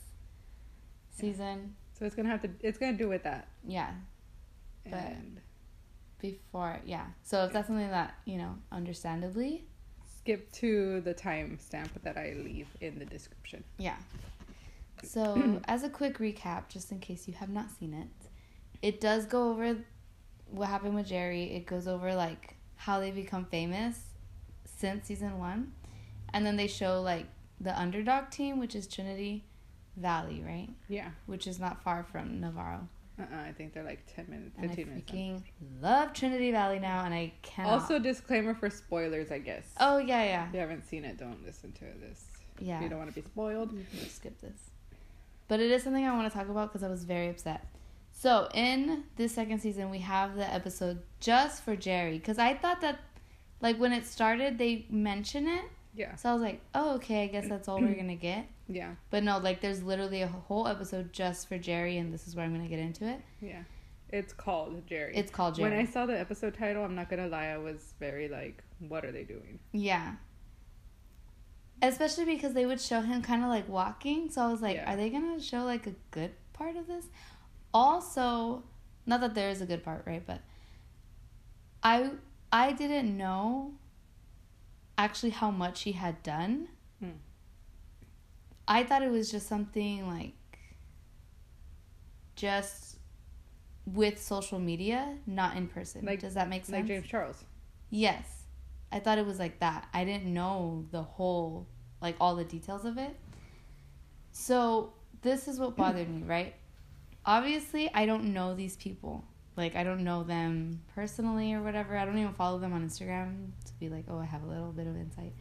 season. 1.10 1.76
so 1.92 2.04
it's 2.04 2.14
gonna 2.16 2.28
have 2.28 2.42
to 2.42 2.50
it's 2.60 2.76
gonna 2.78 2.96
do 2.96 3.08
with 3.08 3.22
that. 3.24 3.48
Yeah, 3.66 3.94
But- 4.88 5.16
before 6.18 6.80
yeah. 6.84 7.06
So 7.22 7.44
if 7.44 7.52
that's 7.52 7.66
something 7.68 7.90
that 7.90 8.14
you 8.24 8.38
know, 8.38 8.58
understandably, 8.72 9.66
skip 10.18 10.50
to 10.52 11.00
the 11.02 11.14
timestamp 11.14 11.90
that 12.02 12.16
I 12.16 12.32
leave 12.32 12.68
in 12.80 12.98
the 12.98 13.04
description. 13.04 13.62
Yeah. 13.78 13.96
So, 15.02 15.60
as 15.66 15.82
a 15.84 15.88
quick 15.90 16.18
recap, 16.18 16.68
just 16.68 16.90
in 16.92 16.98
case 16.98 17.28
you 17.28 17.34
have 17.34 17.50
not 17.50 17.70
seen 17.70 17.92
it, 17.94 18.08
it 18.82 19.00
does 19.00 19.26
go 19.26 19.50
over 19.50 19.84
what 20.54 20.68
happened 20.68 20.94
with 20.94 21.06
Jerry. 21.06 21.44
It 21.54 21.66
goes 21.66 21.86
over 21.88 22.14
like 22.14 22.56
how 22.76 23.00
they 23.00 23.10
become 23.10 23.44
famous 23.46 23.98
since 24.64 25.06
season 25.06 25.38
one, 25.38 25.72
and 26.32 26.44
then 26.46 26.56
they 26.56 26.66
show 26.66 27.00
like 27.02 27.26
the 27.60 27.78
underdog 27.78 28.30
team, 28.30 28.58
which 28.58 28.74
is 28.74 28.86
Trinity 28.86 29.44
Valley, 29.96 30.42
right? 30.46 30.68
Yeah. 30.88 31.10
Which 31.26 31.46
is 31.46 31.58
not 31.58 31.82
far 31.82 32.04
from 32.04 32.40
Navarro. 32.40 32.88
Uh-uh, 33.18 33.48
I 33.48 33.52
think 33.52 33.72
they're 33.72 33.84
like 33.84 34.12
10 34.12 34.26
minutes, 34.28 34.56
And 34.58 34.64
I 34.70 34.74
15 34.74 34.88
minutes. 34.88 35.12
freaking 35.12 35.42
love 35.80 36.12
Trinity 36.12 36.50
Valley 36.50 36.80
now, 36.80 37.04
and 37.04 37.14
I 37.14 37.32
cannot. 37.42 37.72
Also, 37.82 38.00
disclaimer 38.00 38.54
for 38.54 38.68
spoilers, 38.68 39.30
I 39.30 39.38
guess. 39.38 39.62
oh 39.78 39.98
yeah, 39.98 40.24
yeah, 40.24 40.48
If 40.48 40.54
you 40.54 40.60
haven't 40.60 40.84
seen 40.88 41.04
it, 41.04 41.16
don't 41.16 41.44
listen 41.46 41.70
to 41.72 41.84
this. 42.00 42.24
yeah. 42.58 42.78
If 42.78 42.82
you 42.82 42.88
don't 42.88 42.98
want 42.98 43.10
to 43.14 43.20
be 43.20 43.24
spoiled. 43.26 43.72
You 43.72 43.84
can 43.88 44.00
just 44.00 44.16
skip 44.16 44.40
this. 44.40 44.70
But 45.46 45.60
it 45.60 45.70
is 45.70 45.84
something 45.84 46.04
I 46.04 46.12
want 46.16 46.30
to 46.32 46.36
talk 46.36 46.48
about 46.48 46.72
because 46.72 46.82
I 46.82 46.88
was 46.88 47.04
very 47.04 47.28
upset. 47.28 47.64
So 48.16 48.48
in 48.54 49.04
this 49.16 49.34
second 49.34 49.58
season, 49.60 49.90
we 49.90 49.98
have 49.98 50.36
the 50.36 50.50
episode 50.50 51.02
just 51.20 51.64
for 51.64 51.74
Jerry 51.76 52.18
because 52.18 52.38
I 52.38 52.54
thought 52.54 52.80
that, 52.80 53.00
like 53.60 53.76
when 53.76 53.92
it 53.92 54.06
started, 54.06 54.56
they 54.56 54.86
mention 54.88 55.48
it. 55.48 55.64
Yeah. 55.96 56.14
So 56.14 56.30
I 56.30 56.32
was 56.32 56.40
like, 56.42 56.60
oh 56.74 56.94
okay, 56.94 57.24
I 57.24 57.26
guess 57.26 57.48
that's 57.48 57.68
all 57.68 57.80
we're 57.80 57.94
gonna 57.94 58.16
get. 58.16 58.46
Yeah. 58.66 58.94
But 59.10 59.24
no, 59.24 59.36
like 59.38 59.60
there's 59.60 59.82
literally 59.82 60.22
a 60.22 60.26
whole 60.26 60.66
episode 60.66 61.12
just 61.12 61.48
for 61.48 61.58
Jerry, 61.58 61.98
and 61.98 62.14
this 62.14 62.26
is 62.26 62.34
where 62.34 62.46
I'm 62.46 62.54
gonna 62.54 62.66
get 62.66 62.78
into 62.78 63.06
it. 63.06 63.20
Yeah. 63.42 63.64
It's 64.08 64.32
called 64.32 64.86
Jerry. 64.86 65.14
It's 65.14 65.30
called 65.30 65.56
Jerry. 65.56 65.68
When 65.68 65.78
I 65.78 65.84
saw 65.84 66.06
the 66.06 66.18
episode 66.18 66.54
title, 66.54 66.82
I'm 66.82 66.94
not 66.94 67.10
gonna 67.10 67.26
lie, 67.28 67.48
I 67.48 67.58
was 67.58 67.92
very 68.00 68.26
like, 68.28 68.64
what 68.78 69.04
are 69.04 69.12
they 69.12 69.24
doing? 69.24 69.58
Yeah. 69.72 70.14
Especially 71.82 72.24
because 72.24 72.54
they 72.54 72.64
would 72.64 72.80
show 72.80 73.00
him 73.02 73.20
kind 73.20 73.42
of 73.42 73.50
like 73.50 73.68
walking. 73.68 74.30
So 74.30 74.40
I 74.40 74.50
was 74.50 74.62
like, 74.62 74.76
Yeah. 74.76 74.92
are 74.92 74.96
they 74.96 75.10
going 75.10 75.36
to 75.38 75.44
show 75.44 75.64
like 75.64 75.86
a 75.86 75.94
good 76.10 76.30
part 76.54 76.76
of 76.76 76.86
this? 76.86 77.06
Also, 77.74 78.62
not 79.04 79.20
that 79.20 79.34
there 79.34 79.50
is 79.50 79.60
a 79.60 79.66
good 79.66 79.82
part, 79.82 80.04
right? 80.06 80.24
But 80.24 80.40
I 81.82 82.12
I 82.52 82.72
didn't 82.72 83.16
know 83.16 83.72
actually 84.96 85.30
how 85.30 85.50
much 85.50 85.82
he 85.82 85.92
had 85.92 86.22
done. 86.22 86.68
Hmm. 87.00 87.10
I 88.68 88.84
thought 88.84 89.02
it 89.02 89.10
was 89.10 89.30
just 89.30 89.48
something 89.48 90.06
like 90.06 90.32
just 92.36 92.96
with 93.86 94.20
social 94.22 94.58
media, 94.58 95.18
not 95.26 95.56
in 95.56 95.66
person. 95.68 96.04
Like- 96.06 96.20
Does 96.20 96.34
that 96.34 96.48
make 96.48 96.64
sense? 96.64 96.72
Like 96.72 96.86
James 96.86 97.06
Charles. 97.06 97.44
Yes. 97.90 98.44
I 98.90 99.00
thought 99.00 99.18
it 99.18 99.26
was 99.26 99.38
like 99.38 99.58
that. 99.60 99.88
I 99.92 100.04
didn't 100.04 100.32
know 100.32 100.86
the 100.90 101.02
whole, 101.02 101.66
like 102.00 102.16
all 102.20 102.36
the 102.36 102.44
details 102.44 102.84
of 102.84 102.96
it. 102.96 103.14
So, 104.30 104.92
this 105.22 105.48
is 105.48 105.58
what 105.58 105.76
bothered 105.76 106.08
me, 106.08 106.22
right? 106.22 106.54
Obviously, 107.26 107.90
I 107.94 108.06
don't 108.06 108.32
know 108.32 108.54
these 108.54 108.76
people. 108.76 109.24
Like, 109.56 109.76
I 109.76 109.84
don't 109.84 110.02
know 110.04 110.24
them 110.24 110.82
personally 110.94 111.52
or 111.54 111.62
whatever. 111.62 111.96
I 111.96 112.04
don't 112.04 112.18
even 112.18 112.34
follow 112.34 112.58
them 112.58 112.72
on 112.72 112.86
Instagram 112.86 113.50
to 113.66 113.72
be 113.78 113.88
like, 113.88 114.04
oh, 114.08 114.18
I 114.18 114.24
have 114.24 114.42
a 114.42 114.46
little 114.46 114.72
bit 114.72 114.86
of 114.86 114.96
insight. 114.96 115.32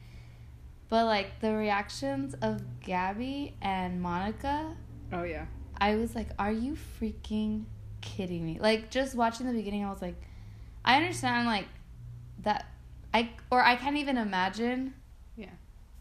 But, 0.88 1.06
like, 1.06 1.40
the 1.40 1.54
reactions 1.56 2.36
of 2.36 2.62
Gabi 2.86 3.54
and 3.62 4.02
Monica, 4.02 4.76
Oh 5.12 5.24
yeah. 5.24 5.46
I 5.82 5.96
was 5.96 6.16
like, 6.16 6.28
are 6.40 6.52
you 6.52 6.78
freaking 7.02 7.66
kidding 8.02 8.46
me? 8.46 8.60
Like, 8.60 8.90
just 8.92 9.16
watching 9.16 9.48
the 9.48 9.54
beginning, 9.54 9.84
I 9.84 9.90
was 9.90 10.02
like, 10.02 10.16
I 10.86 10.96
understand, 10.98 11.48
like, 11.48 11.66
that 12.44 12.68
I, 13.14 13.32
or 13.52 13.64
I 13.64 13.76
can't 13.76 13.98
even 13.98 14.18
imagine 14.18 14.94
Yeah. 15.36 15.50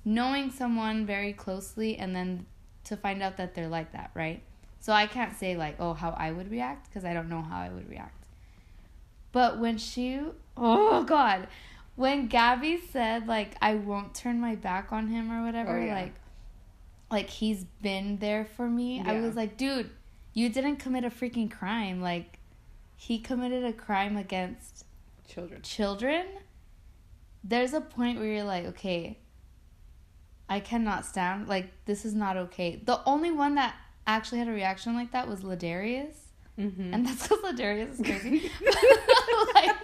knowing 0.05 0.51
someone 0.51 1.07
very 1.07 1.33
closely 1.33 1.97
and 1.97 2.15
then 2.15 2.47
to 2.85 2.97
find 2.97 3.23
out 3.23 3.37
that 3.39 3.55
they're 3.55 3.69
like 3.69 3.93
that, 3.93 4.11
right? 4.15 4.43
So 4.83 4.93
I 4.93 5.07
can't 5.07 5.33
say, 5.39 5.57
like, 5.57 5.77
oh, 5.79 5.95
how 5.95 6.11
I 6.11 6.33
would 6.33 6.51
react 6.51 6.89
because 6.89 7.05
I 7.05 7.15
don't 7.15 7.29
know 7.29 7.41
how 7.41 7.61
I 7.61 7.69
would 7.69 7.89
react. 7.89 8.27
But 9.31 9.61
when 9.61 9.79
she, 9.79 10.21
oh, 10.57 11.05
God, 11.05 11.47
when 11.95 12.29
Gabi 12.29 12.81
said, 12.91 13.29
like, 13.29 13.55
I 13.63 13.77
won't 13.77 14.13
turn 14.13 14.41
my 14.41 14.57
back 14.57 14.91
on 14.93 15.07
him 15.07 15.31
or 15.31 15.45
whatever, 15.47 15.79
Oh, 15.79 15.85
yeah. 15.85 15.95
like, 15.95 16.15
like 17.13 17.31
he's 17.31 17.63
been 17.81 18.19
there 18.19 18.45
for 18.45 18.69
me. 18.69 19.01
I 19.07 19.21
was 19.21 19.37
like, 19.37 19.57
dude, 19.57 19.89
you 20.35 20.49
didn't 20.49 20.79
commit 20.79 21.05
a 21.05 21.11
freaking 21.11 21.49
crime. 21.49 22.03
Like, 22.03 22.41
he 22.97 23.21
committed 23.21 23.63
a 23.65 23.73
crime 23.73 24.17
against 24.17 24.85
Children. 25.29 25.63
children. 25.63 26.27
There's 27.45 27.73
a 27.73 27.81
point 27.81 28.19
where 28.19 28.27
you're 28.29 28.43
like, 28.43 28.65
okay, 28.67 29.21
I 30.49 30.59
cannot 30.59 31.07
stand. 31.07 31.47
Like, 31.47 31.71
this 31.85 32.05
is 32.05 32.15
not 32.15 32.37
okay. 32.37 32.83
The 32.85 33.01
only 33.07 33.31
one 33.31 33.55
that 33.55 33.77
actually 34.07 34.39
had 34.39 34.49
a 34.49 34.53
reaction 34.53 34.95
like 34.95 35.13
that 35.13 35.29
was 35.29 35.41
La'Darius, 35.41 36.15
Mm-hmm. 36.59 36.93
and 36.95 37.07
that's 37.07 37.23
because 37.29 37.39
La'Darius 37.45 37.93
is 37.93 38.01
crazy. 38.01 38.51
like, 39.55 39.77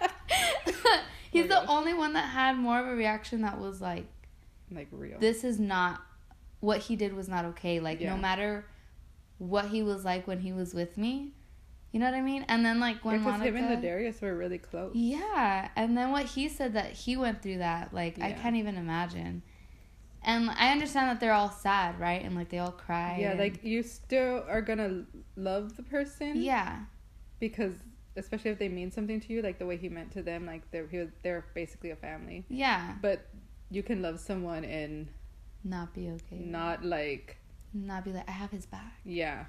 he's 1.30 1.44
Oh 1.44 1.48
the 1.48 1.54
gosh. 1.54 1.66
only 1.68 1.94
one 1.94 2.12
that 2.12 2.28
had 2.28 2.56
more 2.58 2.78
of 2.78 2.86
a 2.86 2.94
reaction 2.94 3.42
that 3.42 3.58
was 3.58 3.80
like, 3.80 4.06
like 4.70 4.88
real. 4.92 5.18
this 5.18 5.44
is 5.44 5.58
not 5.58 6.02
what 6.60 6.78
he 6.80 6.96
did 6.96 7.14
was 7.14 7.28
not 7.28 7.44
okay 7.46 7.80
like 7.80 8.00
Yeah. 8.00 8.14
no 8.14 8.20
matter 8.20 8.66
what 9.38 9.66
he 9.66 9.82
was 9.82 10.04
like 10.04 10.26
when 10.26 10.40
he 10.40 10.52
was 10.52 10.74
with 10.74 10.98
me 10.98 11.32
you 11.92 12.00
know 12.00 12.06
what 12.06 12.14
i 12.14 12.20
mean 12.20 12.44
and 12.48 12.66
then 12.66 12.80
like 12.80 13.02
when 13.04 13.18
because 13.18 13.38
Monica, 13.38 13.56
him 13.56 13.64
and 13.72 13.80
Darius 13.82 14.20
were 14.20 14.36
really 14.36 14.58
close. 14.58 14.90
yeah 14.94 15.68
and 15.76 15.96
then 15.96 16.10
what 16.10 16.24
he 16.26 16.48
said 16.48 16.74
that 16.74 16.90
he 16.92 17.16
went 17.16 17.40
through 17.42 17.58
that 17.58 17.94
like 17.94 18.20
i 18.20 18.32
can't 18.32 18.56
even 18.56 18.76
imagine 18.76 19.42
and 20.22 20.50
i 20.50 20.70
understand 20.72 21.08
that 21.10 21.20
they're 21.20 21.32
all 21.32 21.50
sad 21.50 21.98
right? 22.00 22.22
And 22.24 22.34
like 22.34 22.48
they 22.48 22.58
all 22.58 22.72
cry 22.72 23.18
Yeah, 23.20 23.30
and- 23.30 23.38
like 23.40 23.62
you 23.64 23.82
still 23.82 24.44
are 24.48 24.60
gonna 24.62 25.04
love 25.36 25.76
the 25.76 25.82
person. 25.82 26.40
yeah. 26.40 26.80
Because 27.40 27.74
especially 28.16 28.50
if 28.50 28.58
they 28.58 28.68
mean 28.68 28.90
something 28.90 29.20
to 29.20 29.32
you, 29.32 29.42
like 29.42 29.58
the 29.60 29.66
way 29.66 29.76
he 29.76 29.88
meant 29.88 30.10
to 30.12 30.22
them, 30.22 30.44
like 30.44 30.68
they're 30.72 30.86
he 30.88 30.98
was, 30.98 31.08
they're 31.22 31.44
basically 31.54 31.90
a 31.90 31.96
family. 31.96 32.44
yeah. 32.48 32.94
But 33.00 33.26
you 33.70 33.82
can 33.82 34.02
love 34.02 34.18
someone 34.18 34.64
and 34.64 35.08
not 35.64 35.94
be 35.94 36.08
okay. 36.10 36.36
not 36.44 36.84
like 36.84 37.36
not 37.74 38.04
be 38.04 38.12
like 38.12 38.28
i 38.28 38.32
have 38.32 38.50
his 38.50 38.66
back. 38.66 38.94
Yeah. 39.04 39.44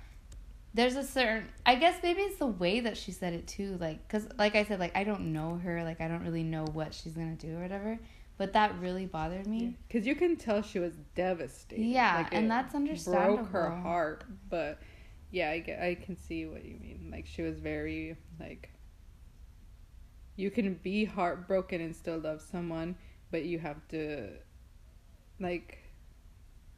There's 0.74 0.96
a 0.96 1.04
certain 1.04 1.48
i 1.66 1.74
guess 1.76 1.96
maybe 2.04 2.22
it's 2.22 2.38
the 2.38 2.46
way 2.46 2.80
that 2.82 2.96
she 2.96 3.12
said 3.12 3.34
it 3.34 3.48
too 3.48 3.76
like 3.80 4.08
because 4.08 4.28
like 4.38 4.56
i 4.56 4.64
said 4.64 4.80
like 4.80 4.96
i 4.96 5.04
don't 5.04 5.34
know 5.34 5.56
her 5.64 5.84
like 5.84 6.00
i 6.00 6.08
don't 6.08 6.24
really 6.24 6.44
know 6.44 6.66
what 6.74 6.94
she's 6.94 7.14
gonna 7.14 7.34
do 7.36 7.58
or 7.58 7.62
whatever 7.62 7.98
but 8.40 8.54
that 8.54 8.80
really 8.82 9.06
bothered 9.06 9.46
me 9.48 9.78
because 9.88 10.08
you 10.08 10.16
can 10.16 10.36
tell 10.38 10.64
she 10.64 10.80
was 10.80 10.96
devastated. 11.16 11.84
Yeah, 11.86 12.16
Like, 12.18 12.34
and 12.34 12.50
that's 12.50 12.74
understandable. 12.74 13.36
Broke 13.38 13.52
her 13.52 13.72
heart, 13.84 14.24
but 14.50 14.80
yeah, 15.32 15.52
I 15.52 15.60
get, 15.60 15.82
I 15.82 15.96
can 15.96 16.16
see 16.18 16.48
what 16.48 16.66
you 16.66 16.78
mean. 16.82 17.10
Like 17.12 17.28
she 17.28 17.44
was 17.44 17.60
very 17.60 18.18
like. 18.40 18.72
You 20.36 20.50
can 20.52 20.76
be 20.76 21.06
heartbroken 21.06 21.82
and 21.82 21.96
still 21.96 22.18
love 22.18 22.42
someone, 22.42 22.96
but 23.32 23.44
you 23.46 23.60
have 23.60 23.88
to, 23.90 24.30
like, 25.40 25.80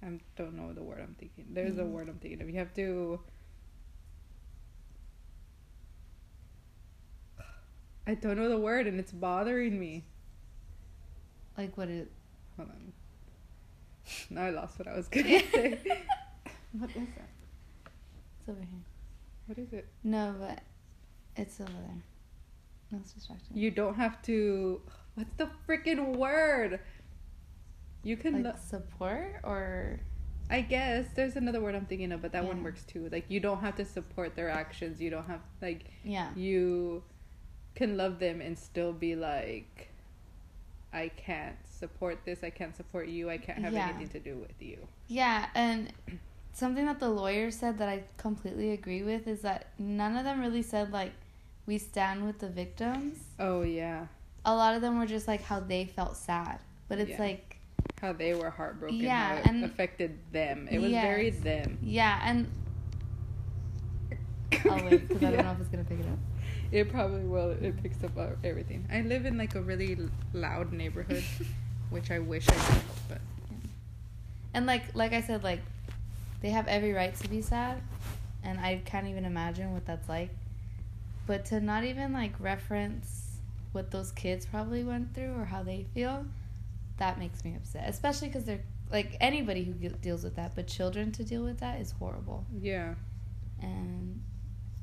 I 0.03 0.19
don't 0.35 0.55
know 0.55 0.73
the 0.73 0.83
word 0.83 0.99
I'm 1.01 1.15
thinking. 1.19 1.47
There's 1.53 1.77
a 1.77 1.83
Mhm. 1.83 1.91
word 1.91 2.09
I'm 2.09 2.19
thinking 2.19 2.41
of. 2.41 2.49
You 2.49 2.59
have 2.59 2.73
to. 2.75 3.21
I 8.07 8.15
don't 8.15 8.37
know 8.37 8.49
the 8.49 8.59
word, 8.59 8.87
and 8.87 8.99
it's 8.99 9.11
bothering 9.11 9.79
me. 9.79 10.05
Like 11.57 11.77
what 11.77 11.89
it 11.89 12.11
Hold 12.57 12.69
on. 12.69 12.93
Now 14.29 14.43
I 14.45 14.49
lost 14.49 14.77
what 14.79 14.87
I 14.87 14.95
was 14.95 15.07
gonna 15.07 15.27
say. 15.51 15.79
what 16.77 16.89
is 16.89 16.95
that? 16.95 17.29
it's 18.39 18.49
over 18.49 18.59
here 18.59 18.83
What 19.47 19.57
is 19.57 19.73
it? 19.73 19.87
no 20.03 20.35
but 20.39 20.59
it's 21.35 21.59
over 21.61 21.71
there 21.71 22.03
no 22.91 22.97
it's 22.99 23.13
distracting 23.13 23.55
You 23.57 23.71
don't 23.71 23.95
have 23.95 24.21
to. 24.23 24.81
What's 25.15 25.33
the 25.37 25.49
freaking 25.67 26.15
word? 26.17 26.79
You 28.03 28.17
can. 28.17 28.43
like 28.43 28.43
lo- 28.55 28.59
support 28.65 29.39
or 29.43 29.99
I 30.49 30.59
guess 30.61 31.05
there's 31.15 31.37
another 31.37 31.61
word 31.61 31.75
I'm 31.75 31.85
thinking 31.85 32.11
of, 32.11 32.21
but 32.21 32.33
that 32.33 32.43
one 32.43 32.61
works 32.63 32.83
too. 32.83 33.07
Like 33.11 33.25
you 33.29 33.39
don't 33.39 33.61
have 33.61 33.75
to 33.77 33.85
support 33.85 34.35
their 34.35 34.49
actions. 34.49 34.99
You 34.99 35.09
don't 35.09 35.25
have 35.27 35.39
like 35.61 35.85
Yeah. 36.03 36.29
you 36.35 37.03
can 37.75 37.95
love 37.95 38.19
them 38.19 38.41
and 38.41 38.57
still 38.59 38.91
be 38.91 39.15
like 39.15 39.87
I 40.93 41.09
can't 41.09 41.55
support 41.69 42.19
this. 42.25 42.43
I 42.43 42.49
can't 42.49 42.75
support 42.75 43.07
you. 43.07 43.29
I 43.29 43.37
can't 43.37 43.59
have 43.59 43.73
Yeah. 43.73 43.87
anything 43.89 44.09
to 44.09 44.19
do 44.19 44.37
with 44.37 44.61
you. 44.61 44.77
Yeah, 45.07 45.47
and 45.55 45.91
something 46.53 46.85
that 46.85 46.99
the 46.99 47.09
lawyer 47.09 47.49
said 47.51 47.77
that 47.77 47.87
I 47.89 48.03
completely 48.17 48.71
agree 48.71 49.03
with 49.03 49.27
is 49.27 49.41
that 49.41 49.67
none 49.79 50.17
of 50.17 50.23
them 50.25 50.41
really 50.41 50.61
said 50.61 50.91
like 50.91 51.13
we 51.65 51.77
stand 51.77 52.25
with 52.25 52.39
the 52.39 52.49
victims. 52.49 53.19
Oh 53.39 53.61
yeah, 53.61 54.07
A 54.43 54.53
lot 54.55 54.75
of 54.75 54.81
them 54.81 54.97
were 54.99 55.05
just 55.05 55.27
like 55.27 55.43
how 55.43 55.59
they 55.59 55.85
felt 55.85 56.17
sad. 56.17 56.59
But 56.89 56.97
it's 56.99 57.11
Yeah. 57.11 57.19
like 57.21 57.57
how 58.01 58.11
they 58.13 58.33
were 58.33 58.49
heartbroken. 58.49 58.97
Yeah, 58.97 59.41
and- 59.47 59.63
affected 59.63 60.17
them. 60.33 60.67
It 60.69 60.79
was 60.79 60.91
very 60.91 61.29
them. 61.29 61.77
yeah, 61.81 62.19
and 62.23 62.47
I'll 64.69 64.83
wait 64.83 65.07
because 65.07 65.23
I 65.23 65.31
don't 65.31 65.45
know 65.45 65.51
if 65.53 65.59
it's 65.61 65.69
gonna 65.69 65.83
pick 65.85 65.99
it 65.99 66.05
up. 66.07 66.19
It 66.71 66.89
probably 66.89 67.23
will. 67.23 67.51
It 67.51 67.81
picks 67.83 68.03
up 68.03 68.11
everything. 68.43 68.87
I 68.91 69.01
live 69.01 69.25
in 69.25 69.37
like 69.37 69.55
a 69.55 69.61
really 69.61 69.97
loud 70.33 70.71
neighborhood, 70.71 71.23
which 71.89 72.11
I 72.11 72.19
wish 72.19 72.47
I 72.49 72.53
did, 72.73 72.83
but 73.09 73.21
And 74.53 74.65
like 74.65 74.95
like 74.95 75.13
I 75.13 75.21
said, 75.21 75.43
like 75.43 75.61
they 76.41 76.49
have 76.49 76.67
every 76.67 76.93
right 76.93 77.13
to 77.15 77.27
be 77.27 77.41
sad, 77.41 77.81
and 78.43 78.59
I 78.59 78.81
can't 78.85 79.07
even 79.07 79.25
imagine 79.25 79.73
what 79.73 79.85
that's 79.85 80.07
like. 80.07 80.29
But 81.27 81.45
to 81.45 81.59
not 81.59 81.83
even 81.83 82.13
like 82.13 82.33
reference 82.39 83.37
what 83.73 83.91
those 83.91 84.11
kids 84.11 84.45
probably 84.45 84.83
went 84.83 85.13
through 85.13 85.33
or 85.33 85.45
how 85.45 85.63
they 85.63 85.85
feel, 85.93 86.25
that 86.97 87.19
makes 87.19 87.43
me 87.43 87.55
upset. 87.55 87.87
Especially 87.87 88.27
because 88.27 88.45
they're 88.45 88.63
like 88.91 89.15
anybody 89.21 89.63
who 89.63 89.73
deals 89.73 90.23
with 90.23 90.35
that, 90.35 90.55
but 90.55 90.67
children 90.67 91.11
to 91.13 91.23
deal 91.23 91.43
with 91.43 91.59
that 91.59 91.79
is 91.81 91.91
horrible. 91.91 92.45
yeah. 92.61 92.95
And 93.61 94.21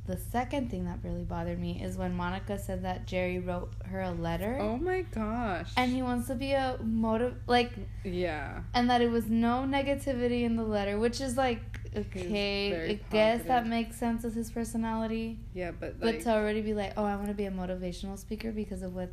the 0.08 0.16
second 0.16 0.70
thing 0.70 0.86
that 0.86 0.98
really 1.04 1.22
bothered 1.22 1.60
me 1.60 1.82
is 1.82 1.98
when 1.98 2.16
Monica 2.16 2.58
said 2.58 2.82
that 2.82 3.06
Jerry 3.06 3.38
wrote 3.38 3.70
her 3.84 4.00
a 4.00 4.10
letter. 4.10 4.56
Oh 4.58 4.78
my 4.78 5.02
gosh. 5.02 5.70
And 5.76 5.92
he 5.92 6.00
wants 6.00 6.28
to 6.28 6.34
be 6.34 6.52
a 6.52 6.78
motive, 6.82 7.34
like 7.46 7.72
yeah. 8.04 8.62
and 8.72 8.88
that 8.88 9.02
it 9.02 9.10
was 9.10 9.26
no 9.26 9.66
negativity 9.68 10.44
in 10.44 10.56
the 10.56 10.62
letter, 10.62 10.98
which 10.98 11.20
is 11.20 11.36
like 11.36 11.60
okay, 11.94 12.90
I 12.90 13.12
guess 13.12 13.44
that 13.44 13.66
makes 13.66 13.96
sense 13.96 14.24
with 14.24 14.34
his 14.34 14.50
personality. 14.50 15.40
Yeah, 15.52 15.72
but 15.72 16.00
But 16.00 16.22
to 16.22 16.30
already 16.30 16.62
be 16.62 16.72
like, 16.72 16.94
oh, 16.96 17.04
I 17.04 17.14
want 17.16 17.28
to 17.28 17.34
be 17.34 17.44
a 17.44 17.50
motivational 17.50 18.18
speaker 18.18 18.50
because 18.50 18.80
of 18.80 18.94
what 18.94 19.10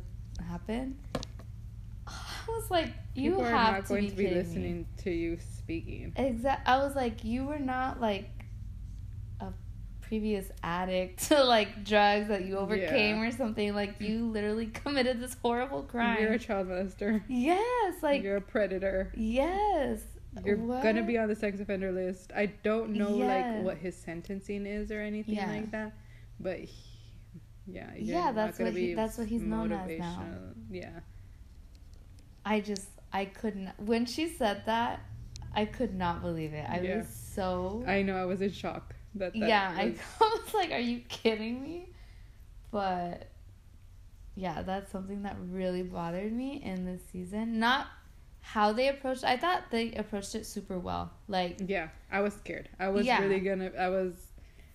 happened, 0.48 0.96
I 2.06 2.12
was 2.48 2.70
like, 2.70 2.88
you 3.14 3.38
have 3.40 3.74
not 3.74 3.82
to 3.82 3.88
going 3.88 4.04
be, 4.04 4.10
to 4.10 4.16
be 4.16 4.30
listening 4.30 4.86
to 5.02 5.10
you 5.10 5.36
speaking. 5.58 6.14
Me. 6.16 6.26
Exact. 6.26 6.66
I 6.66 6.78
was 6.78 6.96
like, 6.96 7.22
you 7.22 7.44
were 7.44 7.58
not 7.58 8.00
like 8.00 8.30
previous 10.06 10.50
addict 10.62 11.18
to 11.28 11.42
like 11.42 11.84
drugs 11.84 12.28
that 12.28 12.44
you 12.44 12.56
overcame 12.56 13.20
or 13.20 13.30
something. 13.30 13.74
Like 13.74 14.00
you 14.00 14.26
literally 14.26 14.66
committed 14.66 15.20
this 15.20 15.36
horrible 15.42 15.82
crime. 15.82 16.18
You're 16.20 16.32
a 16.32 16.38
child 16.38 16.68
molester. 16.68 17.22
yes, 17.28 18.02
like 18.02 18.22
You're 18.22 18.36
a 18.36 18.40
predator. 18.40 19.12
yes. 19.16 20.00
You're 20.44 20.56
gonna 20.82 21.02
be 21.02 21.16
on 21.16 21.28
the 21.28 21.34
sex 21.34 21.60
offender 21.60 21.90
list. 21.92 22.30
I 22.36 22.46
don't 22.62 22.90
know 22.90 23.16
Yeah. 23.16 23.26
like 23.54 23.64
what 23.64 23.78
his 23.78 23.96
sentencing 23.96 24.66
is 24.66 24.90
or 24.92 25.00
anything 25.00 25.36
Yeah. 25.36 25.50
like 25.50 25.70
that, 25.70 25.94
but 26.38 26.58
he, 26.58 26.74
yeah, 27.66 27.90
Yeah, 27.98 28.32
that's 28.32 28.58
what 28.58 28.74
he- 28.74 28.92
that's 28.94 29.16
what 29.16 29.28
he's 29.28 29.40
known 29.42 29.72
as 29.72 29.98
now. 29.98 30.22
Yeah, 30.70 31.00
I 32.44 32.60
just 32.60 32.88
I 33.12 33.24
couldn't 33.24 33.70
when 33.78 34.04
she 34.06 34.28
said 34.28 34.62
that 34.66 35.00
I 35.54 35.64
could 35.64 35.94
not 35.94 36.20
believe 36.20 36.52
it. 36.52 36.66
I 36.68 36.80
Yeah. 36.80 36.98
was 36.98 37.08
so 37.08 37.82
I 37.86 38.02
know. 38.02 38.16
I 38.16 38.26
was 38.26 38.42
in 38.42 38.50
shock. 38.52 38.94
That, 39.16 39.32
that 39.32 39.48
yeah. 39.48 39.70
was, 39.70 39.98
I 40.20 40.24
was 40.44 40.54
like, 40.54 40.72
"Are 40.72 40.78
you 40.78 41.00
kidding 41.08 41.62
me?" 41.62 41.88
But 42.70 43.28
yeah, 44.34 44.62
that's 44.62 44.92
something 44.92 45.22
that 45.22 45.36
really 45.50 45.82
bothered 45.82 46.32
me 46.32 46.62
in 46.62 46.84
this 46.84 47.00
season. 47.10 47.58
Not 47.58 47.86
how 48.40 48.72
they 48.72 48.88
approached. 48.88 49.24
I 49.24 49.36
thought 49.36 49.64
they 49.70 49.92
approached 49.94 50.34
it 50.34 50.46
super 50.46 50.78
well. 50.78 51.10
Like 51.26 51.58
yeah. 51.66 51.88
I 52.12 52.20
was 52.20 52.34
scared. 52.34 52.68
I 52.78 52.88
was 52.88 53.06
Yeah. 53.06 53.20
really 53.22 53.40
gonna. 53.40 53.72
I 53.78 53.88
was. 53.88 54.14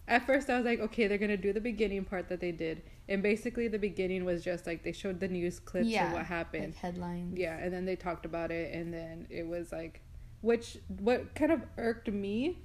At 0.07 0.25
first, 0.25 0.49
I 0.49 0.57
was 0.57 0.65
like, 0.65 0.79
okay, 0.79 1.07
they're 1.07 1.17
gonna 1.19 1.37
do 1.37 1.53
the 1.53 1.61
beginning 1.61 2.03
part 2.03 2.27
that 2.29 2.41
they 2.41 2.51
did, 2.51 2.81
and 3.07 3.21
basically 3.23 3.67
the 3.67 3.79
beginning 3.79 4.25
was 4.25 4.43
just 4.43 4.65
like 4.65 4.83
they 4.83 4.91
showed 4.91 5.19
the 5.19 5.27
news 5.27 5.59
clips 5.59 5.87
yeah, 5.87 6.07
of 6.07 6.13
what 6.13 6.25
happened. 6.25 6.73
like 6.73 6.75
headlines. 6.75 7.37
Yeah, 7.37 7.55
and 7.57 7.71
then 7.71 7.85
they 7.85 7.95
talked 7.95 8.25
about 8.25 8.51
it, 8.51 8.73
and 8.73 8.93
then 8.93 9.27
it 9.29 9.47
was 9.47 9.71
like, 9.71 10.01
which 10.41 10.77
what 10.99 11.33
kind 11.35 11.51
of 11.51 11.61
irked 11.77 12.11
me 12.11 12.57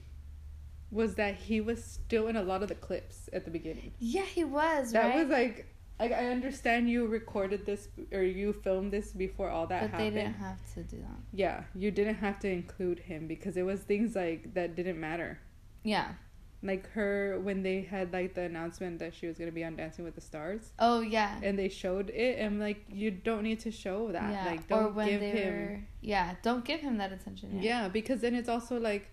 was 0.90 1.14
that 1.16 1.35
he 1.35 1.61
was 1.61 1.83
still 1.83 2.29
in 2.29 2.37
a 2.37 2.42
lot 2.42 2.62
of 2.62 2.68
the 2.68 2.75
clips 2.75 3.29
at 3.33 3.44
the 3.44 3.51
beginning. 3.51 3.92
Yeah, 3.99 4.22
he 4.22 4.44
was 4.44 4.92
That 4.92 5.09
right. 5.09 5.16
was 5.20 5.29
like, 5.29 5.66
like 5.99 6.12
I 6.12 6.27
understand 6.29 6.88
you 6.88 7.07
recorded 7.07 7.66
this 7.66 7.88
or 8.12 8.22
you 8.22 8.53
filmed 8.53 8.92
this 8.92 9.12
before 9.12 9.51
all 9.51 9.66
that 9.68 9.83
but 9.83 9.90
happened. 9.90 10.16
they 10.16 10.20
didn't 10.20 10.35
have 10.37 10.59
to 10.75 10.83
do 10.83 10.96
that. 10.99 11.18
Yeah, 11.33 11.64
you 11.75 11.90
didn't 11.90 12.16
have 12.16 12.38
to 12.40 12.49
include 12.51 12.99
him 13.01 13.27
because 13.27 13.57
it 13.57 13.62
was 13.64 13.81
things 13.81 14.14
like 14.14 14.55
that 14.55 14.77
didn't 14.77 15.01
matter. 15.01 15.40
Yeah. 15.83 16.09
Like 16.62 16.88
her 16.92 17.38
when 17.42 17.62
they 17.62 17.83
had 17.83 18.12
like 18.12 18.35
the 18.35 18.42
announcement 18.42 18.99
that 19.01 19.14
she 19.14 19.27
was 19.27 19.37
gonna 19.38 19.53
be 19.53 19.62
on 19.64 19.77
Dancing 19.77 20.05
with 20.05 20.14
the 20.14 20.20
Stars, 20.22 20.72
Oh 20.79 21.01
yeah. 21.01 21.38
and 21.42 21.59
they 21.59 21.68
showed 21.68 22.11
it, 22.11 22.38
and 22.38 22.59
like 22.59 22.85
you 22.90 23.11
don't 23.11 23.42
need 23.42 23.61
to 23.61 23.70
show 23.70 24.11
that. 24.12 24.33
yeah. 24.33 24.46
Like 24.46 24.66
don't 24.68 24.85
or 24.85 24.88
when 24.90 25.09
give 25.09 25.20
they 25.20 25.31
him. 25.31 25.55
were. 25.55 25.81
Yeah. 26.01 26.35
Don't 26.42 26.64
give 26.64 26.81
him 26.81 26.96
that 26.99 27.12
attention. 27.12 27.61
Yeah. 27.62 27.88
because 27.88 28.20
then 28.20 28.35
it's 28.35 28.49
also 28.49 28.81
like 28.81 29.12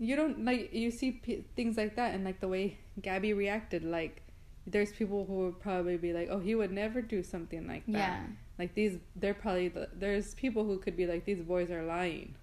you 0.00 0.16
don't 0.16 0.44
like 0.44 0.72
you 0.72 0.90
see 0.90 1.10
p- 1.12 1.44
things 1.54 1.76
like 1.76 1.94
that 1.96 2.14
and 2.14 2.24
like 2.24 2.40
the 2.40 2.48
way 2.48 2.78
Gabi 3.00 3.36
reacted 3.36 3.84
like 3.84 4.22
there's 4.66 4.92
people 4.92 5.24
who 5.26 5.34
would 5.44 5.60
probably 5.60 5.96
be 5.96 6.12
like 6.12 6.28
oh 6.30 6.38
he 6.40 6.54
would 6.54 6.72
never 6.72 7.00
do 7.02 7.22
something 7.22 7.66
like 7.68 7.84
that 7.86 7.92
Yeah. 7.98 8.20
like 8.58 8.74
these 8.74 8.94
they're 9.14 9.34
probably 9.34 9.68
the, 9.68 9.88
there's 9.94 10.34
people 10.34 10.64
who 10.64 10.78
could 10.78 10.96
be 10.96 11.06
like 11.06 11.24
these 11.26 11.42
boys 11.42 11.70
are 11.70 11.82
lying 11.84 12.34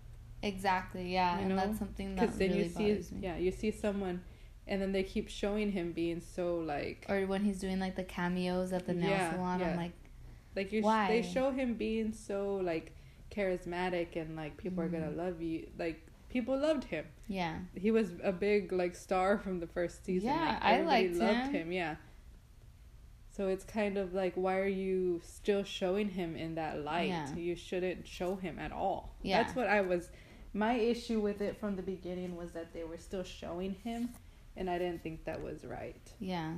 Exactly. 0.43 1.11
Yeah, 1.11 1.35
You 1.39 1.45
and 1.45 1.49
know? 1.49 1.55
that's 1.55 1.79
something 1.79 2.15
that 2.15 2.37
then 2.37 2.49
really 2.51 2.63
you 2.63 2.69
see 2.69 2.89
bothers 2.91 3.11
me. 3.11 3.19
yeah 3.23 3.37
you 3.37 3.51
see 3.51 3.71
someone 3.71 4.21
and 4.67 4.79
then 4.81 4.91
they 4.91 5.01
keep 5.03 5.27
showing 5.29 5.71
him 5.71 5.93
being 5.93 6.21
so 6.21 6.57
like 6.59 7.05
Or 7.09 7.25
when 7.25 7.43
he's 7.43 7.59
doing 7.59 7.79
like 7.79 7.95
the 7.95 8.03
cameos 8.03 8.71
at 8.71 8.85
the 8.85 8.93
nail 8.93 9.09
Yeah, 9.09 9.33
salon, 9.33 9.59
yeah. 9.59 9.69
I'm 9.71 9.77
like, 9.77 9.93
like 10.55 10.71
you 10.71 10.81
sh- 10.81 10.85
Why? 10.85 11.07
they 11.07 11.21
show 11.23 11.49
him 11.51 11.73
being 11.73 12.13
so 12.13 12.57
like 12.57 12.93
charismatic 13.31 14.15
and 14.15 14.35
like 14.35 14.57
people 14.57 14.83
are 14.83 14.89
gonna 14.89 15.07
Mhm. 15.07 15.17
love 15.17 15.41
you 15.41 15.67
like 15.77 16.06
people 16.29 16.57
loved 16.57 16.85
him 16.85 17.05
yeah, 17.27 17.59
he 17.75 17.91
was 17.91 18.11
a 18.23 18.31
big 18.31 18.71
like 18.71 18.95
star 18.95 19.37
from 19.37 19.59
the 19.59 19.67
first 19.67 20.05
season. 20.05 20.29
Yeah, 20.29 20.51
like, 20.53 20.63
I 20.63 20.81
liked 20.81 21.15
loved 21.15 21.51
him. 21.51 21.71
Yeah. 21.71 21.95
So 23.35 23.49
it's 23.49 23.63
kind 23.63 23.97
of 23.97 24.13
like, 24.13 24.33
why 24.35 24.57
are 24.57 24.67
you 24.67 25.21
still 25.23 25.63
showing 25.63 26.09
him 26.09 26.35
in 26.35 26.55
that 26.55 26.83
light? 26.83 27.09
Yeah. 27.09 27.35
You 27.35 27.55
shouldn't 27.55 28.07
show 28.07 28.35
him 28.35 28.57
at 28.57 28.71
all. 28.71 29.15
Yeah. 29.21 29.43
That's 29.43 29.55
what 29.55 29.67
I 29.67 29.81
was. 29.81 30.09
My 30.53 30.73
issue 30.73 31.19
with 31.19 31.41
it 31.41 31.59
from 31.59 31.75
the 31.75 31.83
beginning 31.83 32.35
was 32.35 32.53
that 32.53 32.73
they 32.73 32.83
were 32.83 32.97
still 32.97 33.23
showing 33.23 33.75
him, 33.83 34.09
and 34.55 34.69
I 34.69 34.79
didn't 34.79 35.03
think 35.03 35.25
that 35.25 35.41
was 35.41 35.65
right. 35.65 36.01
yeah. 36.19 36.53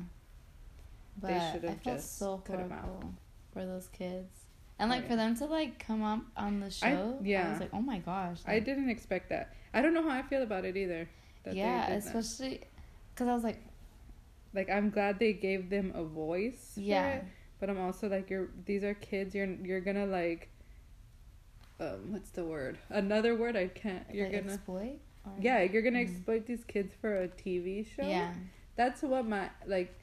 But 1.20 1.30
They 1.30 1.34
I 1.36 1.52
should've 1.52 1.84
just 1.84 2.18
so 2.18 2.38
cut 2.38 2.60
him 2.60 2.72
out. 2.72 3.04
for 3.52 3.66
those 3.66 3.88
kids, 3.88 4.39
and 4.80 4.90
like 4.90 5.02
Right. 5.02 5.10
for 5.10 5.16
them 5.18 5.36
to 5.36 5.46
like 5.46 5.78
come 5.80 6.04
up 6.04 6.22
on 6.38 6.60
the 6.62 6.68
I- 6.68 6.70
show. 6.70 7.18
I, 7.22 7.24
yeah. 7.24 7.52
was 7.52 7.60
like, 7.60 7.70
oh 7.74 7.82
my 7.82 8.00
gosh. 8.00 8.40
I 8.48 8.60
didn't 8.60 8.90
expect 8.90 9.30
that. 9.30 9.54
I 9.74 9.82
don't 9.82 9.94
know 9.94 10.02
how 10.04 10.10
I 10.18 10.22
feel 10.24 10.42
about 10.42 10.66
it 10.66 10.76
either. 10.78 11.08
Yeah, 11.52 11.90
especially 11.92 12.62
because 13.14 13.28
I 13.28 13.34
was 13.34 13.44
like, 13.44 13.62
like 14.54 14.70
I'm 14.70 14.90
glad 14.90 15.20
they 15.20 15.34
gave 15.34 15.70
them 15.70 15.92
a 15.96 16.04
voice. 16.04 16.74
yeah, 16.76 17.08
it. 17.18 17.24
But 17.60 17.70
I'm 17.70 17.80
also 17.80 18.08
like 18.08 18.30
you're 18.30 18.50
these 18.66 18.84
are 18.84 18.94
kids 18.94 19.36
you're 19.36 19.46
you're 19.48 19.82
gonna 19.82 20.06
like 20.06 20.50
um 21.80 22.12
what's 22.14 22.30
the 22.32 22.44
word? 22.46 22.78
Another 22.90 23.36
word 23.36 23.56
I 23.56 23.68
can't 23.68 24.04
you're 24.14 24.28
like 24.30 24.42
gonna 24.42 24.54
exploit. 24.54 25.00
Or, 25.26 25.34
Yeah, 25.40 25.62
you're 25.64 25.82
gonna 25.82 26.00
Mhm. 26.00 26.10
exploit 26.10 26.46
these 26.46 26.64
kids 26.64 26.94
for 27.02 27.22
a 27.24 27.28
TV 27.28 27.84
show. 27.84 28.04
yeah, 28.08 28.34
That's 28.76 29.02
what 29.02 29.26
my 29.28 29.50
like 29.66 29.94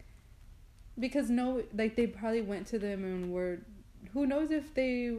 because 0.99 1.31
no 1.31 1.63
like 1.75 1.97
they 1.97 2.07
probably 2.07 2.43
went 2.43 2.67
to 2.69 2.79
them 2.79 3.05
and 3.05 3.33
were 3.33 3.61
who 4.13 4.27
knows 4.27 4.51
if 4.51 4.75
they 4.75 5.17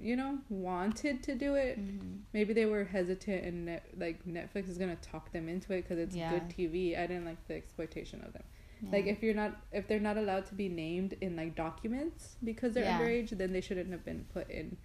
you 0.00 0.16
know 0.16 0.38
wanted 0.48 1.22
to 1.22 1.34
do 1.34 1.54
it. 1.54 1.78
Mhm. 1.78 2.20
Maybe 2.32 2.52
they 2.52 2.66
were 2.66 2.84
hesitant 2.84 3.44
and 3.44 3.66
net, 3.66 3.86
like 3.96 4.24
Netflix 4.26 4.68
is 4.68 4.76
gonna 4.78 4.96
talk 4.96 5.30
them 5.32 5.48
into 5.48 5.72
it 5.72 5.82
because 5.82 5.98
it's 5.98 6.16
Yeah. 6.16 6.30
good 6.30 6.48
TV. 6.50 6.96
I 6.96 7.06
didn't 7.06 7.24
like 7.24 7.46
the 7.46 7.54
exploitation 7.54 8.20
of 8.24 8.32
them. 8.32 8.42
yeah. 8.82 8.90
Like 8.90 9.06
if 9.06 9.22
you're 9.22 9.34
not 9.34 9.62
if 9.72 9.86
they're 9.86 10.00
not 10.00 10.16
allowed 10.18 10.46
to 10.46 10.54
be 10.54 10.68
named 10.68 11.14
in 11.20 11.36
like 11.36 11.54
documents 11.54 12.36
because 12.42 12.74
they're 12.74 12.84
Yeah. 12.84 13.00
underage, 13.00 13.30
then 13.30 13.52
they 13.52 13.60
shouldn't 13.60 13.90
have 13.92 14.04
been 14.04 14.24
put 14.32 14.50
in 14.50 14.76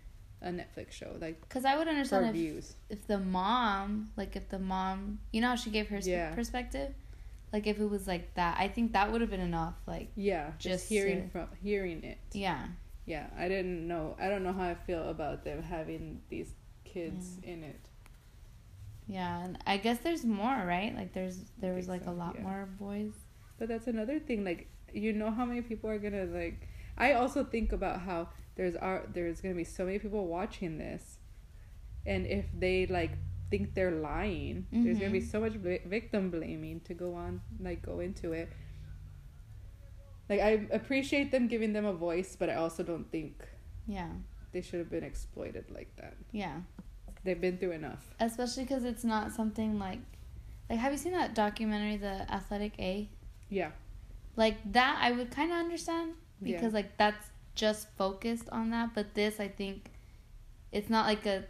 a 0.41 0.51
Netflix 0.51 0.91
show 0.91 1.17
like 1.19 1.41
Because 1.41 1.65
I 1.65 1.75
would 1.75 1.87
understand 1.89 2.27
if 2.27 2.31
views. 2.33 2.75
if 2.89 3.07
the 3.07 3.19
mom, 3.19 4.11
like 4.15 4.35
if 4.35 4.47
the 4.49 4.59
mom, 4.59 5.19
you 5.33 5.41
know 5.41 5.49
how 5.49 5.55
she 5.55 5.69
gave 5.71 5.89
her 5.89 5.99
sp- 5.99 6.31
perspective, 6.35 6.93
like 7.51 7.65
if 7.67 7.79
it 7.79 7.89
was 7.89 8.07
like 8.07 8.35
that, 8.35 8.57
I 8.59 8.67
think 8.69 8.93
that 8.93 9.11
would 9.11 9.21
have 9.21 9.29
been 9.31 9.39
enough. 9.41 9.75
Like, 9.87 10.09
Yeah, 10.15 10.51
just, 10.59 10.61
Just 10.61 10.89
hearing 10.89 11.23
to- 11.23 11.29
from 11.29 11.49
hearing 11.61 12.03
it. 12.03 12.19
yeah, 12.31 12.67
Yeah, 13.09 13.25
I 13.35 13.47
didn't 13.47 13.87
know. 13.87 14.15
I 14.19 14.29
don't 14.29 14.43
know 14.43 14.53
how 14.53 14.65
I 14.69 14.75
feel 14.75 15.09
about 15.09 15.43
them 15.43 15.63
having 15.63 16.21
these 16.29 16.53
kids 16.85 17.39
in 17.41 17.63
it. 17.63 17.89
Yeah, 19.07 19.43
and 19.43 19.57
I 19.65 19.77
guess 19.77 19.97
there's 19.99 20.23
more, 20.23 20.55
right? 20.75 20.95
Like 20.95 21.13
there's 21.13 21.39
there 21.59 21.73
was 21.73 21.87
like 21.87 22.03
so, 22.03 22.11
a 22.11 22.13
lot 22.13 22.35
yeah. 22.35 22.43
more 22.43 22.69
boys. 22.79 23.13
But 23.57 23.67
that's 23.67 23.87
another 23.87 24.19
thing. 24.19 24.43
Like 24.45 24.69
you 24.93 25.11
know 25.13 25.31
how 25.31 25.43
many 25.43 25.61
people 25.63 25.89
are 25.89 25.97
gonna 25.97 26.25
like. 26.25 26.67
I 26.99 27.13
also 27.13 27.43
think 27.43 27.71
about 27.71 28.01
how 28.01 28.29
there's 28.55 28.75
are 28.75 29.01
there's 29.11 29.41
gonna 29.41 29.55
be 29.55 29.63
so 29.63 29.85
many 29.85 29.97
people 29.97 30.27
watching 30.27 30.77
this, 30.77 31.17
and 32.05 32.27
if 32.27 32.45
they 32.53 32.85
like 32.85 33.13
think 33.49 33.73
they're 33.73 33.89
lying, 34.11 34.67
there's 34.71 34.99
gonna 34.99 35.09
be 35.09 35.21
Mhm. 35.21 35.31
so 35.31 35.39
much 35.39 35.53
victim 35.53 36.29
blaming 36.29 36.81
to 36.81 36.93
go 36.93 37.15
on 37.15 37.41
like 37.59 37.81
go 37.81 38.01
into 38.01 38.33
it. 38.33 38.49
Like 40.29 40.39
I 40.41 40.67
appreciate 40.71 41.31
them 41.31 41.47
giving 41.47 41.73
them 41.73 41.85
a 41.85 41.93
voice, 41.93 42.35
but 42.39 42.49
I 42.49 42.55
also 42.55 42.83
don't 42.83 43.09
think 43.11 43.43
Yeah, 43.87 44.09
they 44.51 44.61
should 44.61 44.79
have 44.79 44.89
been 44.91 45.03
exploited 45.03 45.65
like 45.71 45.95
that. 45.97 46.15
yeah. 46.31 46.61
They've 47.23 47.39
been 47.41 47.57
through 47.57 47.71
enough. 47.71 48.15
Especially 48.21 48.63
because 48.63 48.85
it's 48.85 49.03
not 49.03 49.33
something 49.33 49.77
like, 49.77 49.99
like 50.69 50.79
have 50.79 50.93
you 50.93 50.97
seen 50.97 51.11
that 51.11 51.35
documentary, 51.35 51.97
The 51.97 52.25
Athlete 52.31 52.73
A? 52.79 53.09
Yeah. 53.49 53.71
Like 54.37 54.55
that, 54.71 54.99
I 55.01 55.11
would 55.11 55.29
kind 55.31 55.51
of 55.51 55.57
understand 55.57 56.13
Yeah. 56.41 56.55
because 56.55 56.73
like 56.73 56.95
that's 56.97 57.27
just 57.55 57.89
focused 57.97 58.47
on 58.51 58.69
that. 58.69 58.93
But 58.95 59.15
this, 59.15 59.39
I 59.41 59.49
think, 59.49 59.91
it's 60.71 60.89
not 60.89 61.07
like 61.07 61.25
a 61.25 61.43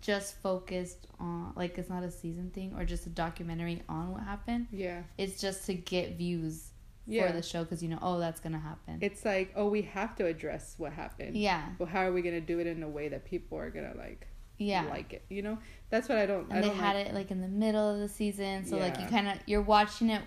just 0.00 0.34
focused 0.42 1.06
on 1.20 1.52
like 1.54 1.78
it's 1.78 1.88
not 1.88 2.02
a 2.02 2.10
season 2.10 2.50
thing 2.50 2.74
or 2.76 2.84
just 2.84 3.06
a 3.06 3.10
documentary 3.10 3.82
on 3.88 4.12
what 4.12 4.22
happened. 4.22 4.66
Yeah. 4.72 5.02
It's 5.18 5.40
just 5.40 5.66
to 5.66 5.74
get 5.74 6.16
views 6.16 6.70
Yeah. 7.06 7.26
for 7.26 7.32
the 7.32 7.42
show 7.42 7.64
because 7.64 7.82
you 7.82 7.88
know, 7.88 7.98
oh, 8.00 8.18
that's 8.18 8.40
gonna 8.40 8.58
happen. 8.60 8.98
It's 9.00 9.24
like, 9.24 9.52
oh, 9.56 9.68
we 9.68 9.82
have 9.82 10.14
to 10.16 10.26
address 10.26 10.74
what 10.78 10.92
happened. 10.92 11.36
yeah, 11.36 11.68
But 11.78 11.88
how 11.88 12.00
are 12.02 12.12
we 12.12 12.22
gonna 12.22 12.40
do 12.40 12.60
it 12.60 12.66
in 12.66 12.82
a 12.82 12.88
way 12.88 13.08
that 13.08 13.24
people 13.24 13.58
are 13.58 13.70
gonna 13.70 13.94
like 13.96 14.28
yeah. 14.58 14.84
like 14.88 15.12
it? 15.12 15.24
You 15.28 15.42
know, 15.42 15.58
that's 15.90 16.08
what 16.08 16.18
I 16.18 16.26
don't. 16.26 16.50
I 16.50 16.56
and 16.56 16.64
they 16.64 16.68
don't 16.68 16.76
had 16.76 16.96
like, 16.96 17.06
it 17.06 17.14
like 17.14 17.30
in 17.30 17.40
the 17.40 17.48
middle 17.48 17.88
of 17.92 17.98
the 17.98 18.08
season, 18.08 18.64
so 18.64 18.76
like 18.76 19.00
you 19.00 19.06
kind 19.06 19.28
of 19.28 19.38
you're 19.46 19.62
watching 19.62 20.10
it, 20.10 20.22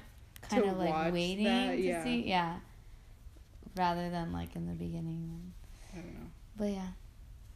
kind 0.49 0.65
of 0.65 0.77
like 0.77 1.13
waiting 1.13 1.45
that, 1.45 1.75
to 1.77 2.03
see, 2.03 2.27
yeah, 2.27 2.57
rather 3.77 4.09
than 4.09 4.33
like 4.33 4.55
in 4.55 4.67
the 4.67 4.73
beginning. 4.73 5.53
I 5.93 5.97
don't 5.97 6.13
know. 6.13 6.27
But 6.57 6.71
yeah, 6.71 6.87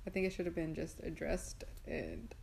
I 0.08 0.10
think 0.12 0.28
it 0.28 0.34
should 0.34 0.46
have 0.46 0.56
been 0.56 0.74
just 0.74 1.02
addressed, 1.04 1.66
and 1.86 2.34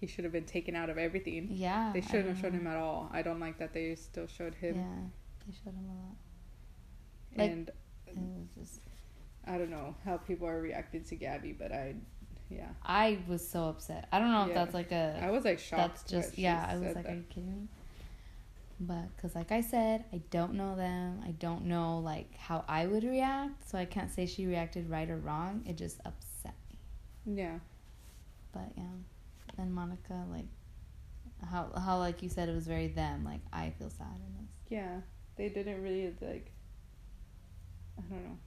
he 0.00 0.06
should 0.06 0.24
have 0.24 0.32
been 0.32 0.44
taken 0.44 0.76
out 0.76 0.90
of 0.90 0.98
everything. 0.98 1.48
yeah. 1.50 1.90
They 1.92 2.00
shouldn't 2.00 2.28
have 2.28 2.38
shown 2.38 2.52
him 2.52 2.66
at 2.66 2.76
all. 2.76 3.08
I 3.12 3.22
don't 3.22 3.40
like 3.40 3.58
that 3.58 3.72
they 3.72 3.94
still 3.94 4.26
showed 4.26 4.54
him, 4.54 4.76
Yeah, 4.76 5.08
they 5.46 5.52
showed 5.52 5.74
him 5.74 5.88
a 5.88 5.94
lot. 5.94 6.16
like- 7.36 7.50
and 7.50 7.70
It 8.06 8.16
was 8.16 8.48
just 8.54 8.80
I 9.46 9.58
don't 9.58 9.70
know 9.70 9.94
how 10.04 10.16
people 10.16 10.46
are 10.48 10.60
reacting 10.60 11.04
to 11.04 11.16
Gabi, 11.16 11.56
but 11.58 11.70
I, 11.70 11.96
yeah, 12.48 12.68
I 12.82 13.18
was 13.28 13.46
so 13.46 13.64
upset. 13.64 14.08
I 14.10 14.18
don't 14.18 14.30
know 14.32 14.42
if 14.44 14.48
Yeah. 14.48 14.54
that's 14.54 14.72
like 14.74 14.90
a 14.92 15.20
I 15.22 15.30
was 15.30 15.44
like 15.44 15.58
shocked. 15.58 15.80
that's 15.80 16.04
just 16.10 16.38
yeah. 16.38 16.66
I 16.68 16.76
was 16.78 16.94
like, 16.94 17.04
that. 17.04 17.12
are 17.12 17.16
you 17.16 17.24
kidding 17.28 17.50
me? 17.52 17.68
But 18.80 19.14
because 19.14 19.34
like 19.34 19.52
I 19.52 19.60
said, 19.60 20.04
I 20.12 20.18
don't 20.30 20.54
know 20.54 20.76
them. 20.76 21.20
I 21.24 21.32
don't 21.32 21.66
know 21.66 21.98
like 21.98 22.34
how 22.36 22.64
I 22.68 22.86
would 22.86 23.04
react, 23.04 23.68
so 23.68 23.76
I 23.78 23.84
can't 23.84 24.10
say 24.10 24.26
she 24.26 24.46
reacted 24.46 24.88
right 24.88 25.08
or 25.10 25.18
wrong. 25.18 25.62
It 25.66 25.76
just 25.76 26.00
upset 26.06 26.54
me. 26.70 27.36
yeah, 27.42 27.58
But 28.52 28.72
yeah, 28.76 28.84
and 29.58 29.74
Monica 29.74 30.24
like 30.30 30.46
how 31.50 31.70
how 31.78 31.98
like 31.98 32.22
you 32.22 32.28
said 32.30 32.48
it 32.48 32.54
was 32.54 32.66
very 32.66 32.88
them. 32.88 33.24
Like 33.24 33.40
I 33.52 33.70
feel 33.78 33.90
sad 33.90 34.16
in 34.16 34.32
this. 34.38 34.50
yeah, 34.70 35.00
they 35.36 35.48
didn't 35.48 35.82
really 35.82 36.12
like. 36.20 36.50
I 37.98 38.02
don't 38.12 38.24
know, 38.24 38.38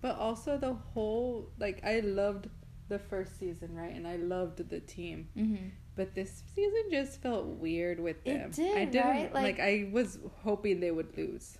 but 0.00 0.16
also 0.18 0.56
the 0.56 0.72
whole 0.74 1.50
like 1.58 1.84
I 1.84 2.00
loved 2.00 2.48
the 2.88 2.98
first 2.98 3.38
season, 3.38 3.74
right? 3.74 3.92
And 3.94 4.06
I 4.06 4.16
loved 4.16 4.68
the 4.68 4.80
team. 4.80 5.28
Mm-hmm. 5.36 5.68
But 5.96 6.14
this 6.14 6.42
season 6.54 6.82
just 6.90 7.22
felt 7.22 7.46
weird 7.46 8.00
with 8.00 8.16
It 8.24 8.34
them. 8.38 8.50
did, 8.50 8.76
I 8.76 8.84
didn't 8.84 9.06
right? 9.10 9.34
like, 9.34 9.44
Like- 9.58 9.60
I 9.60 9.88
was 9.92 10.18
hoping 10.42 10.80
they 10.80 10.90
would 10.90 11.16
lose. 11.16 11.58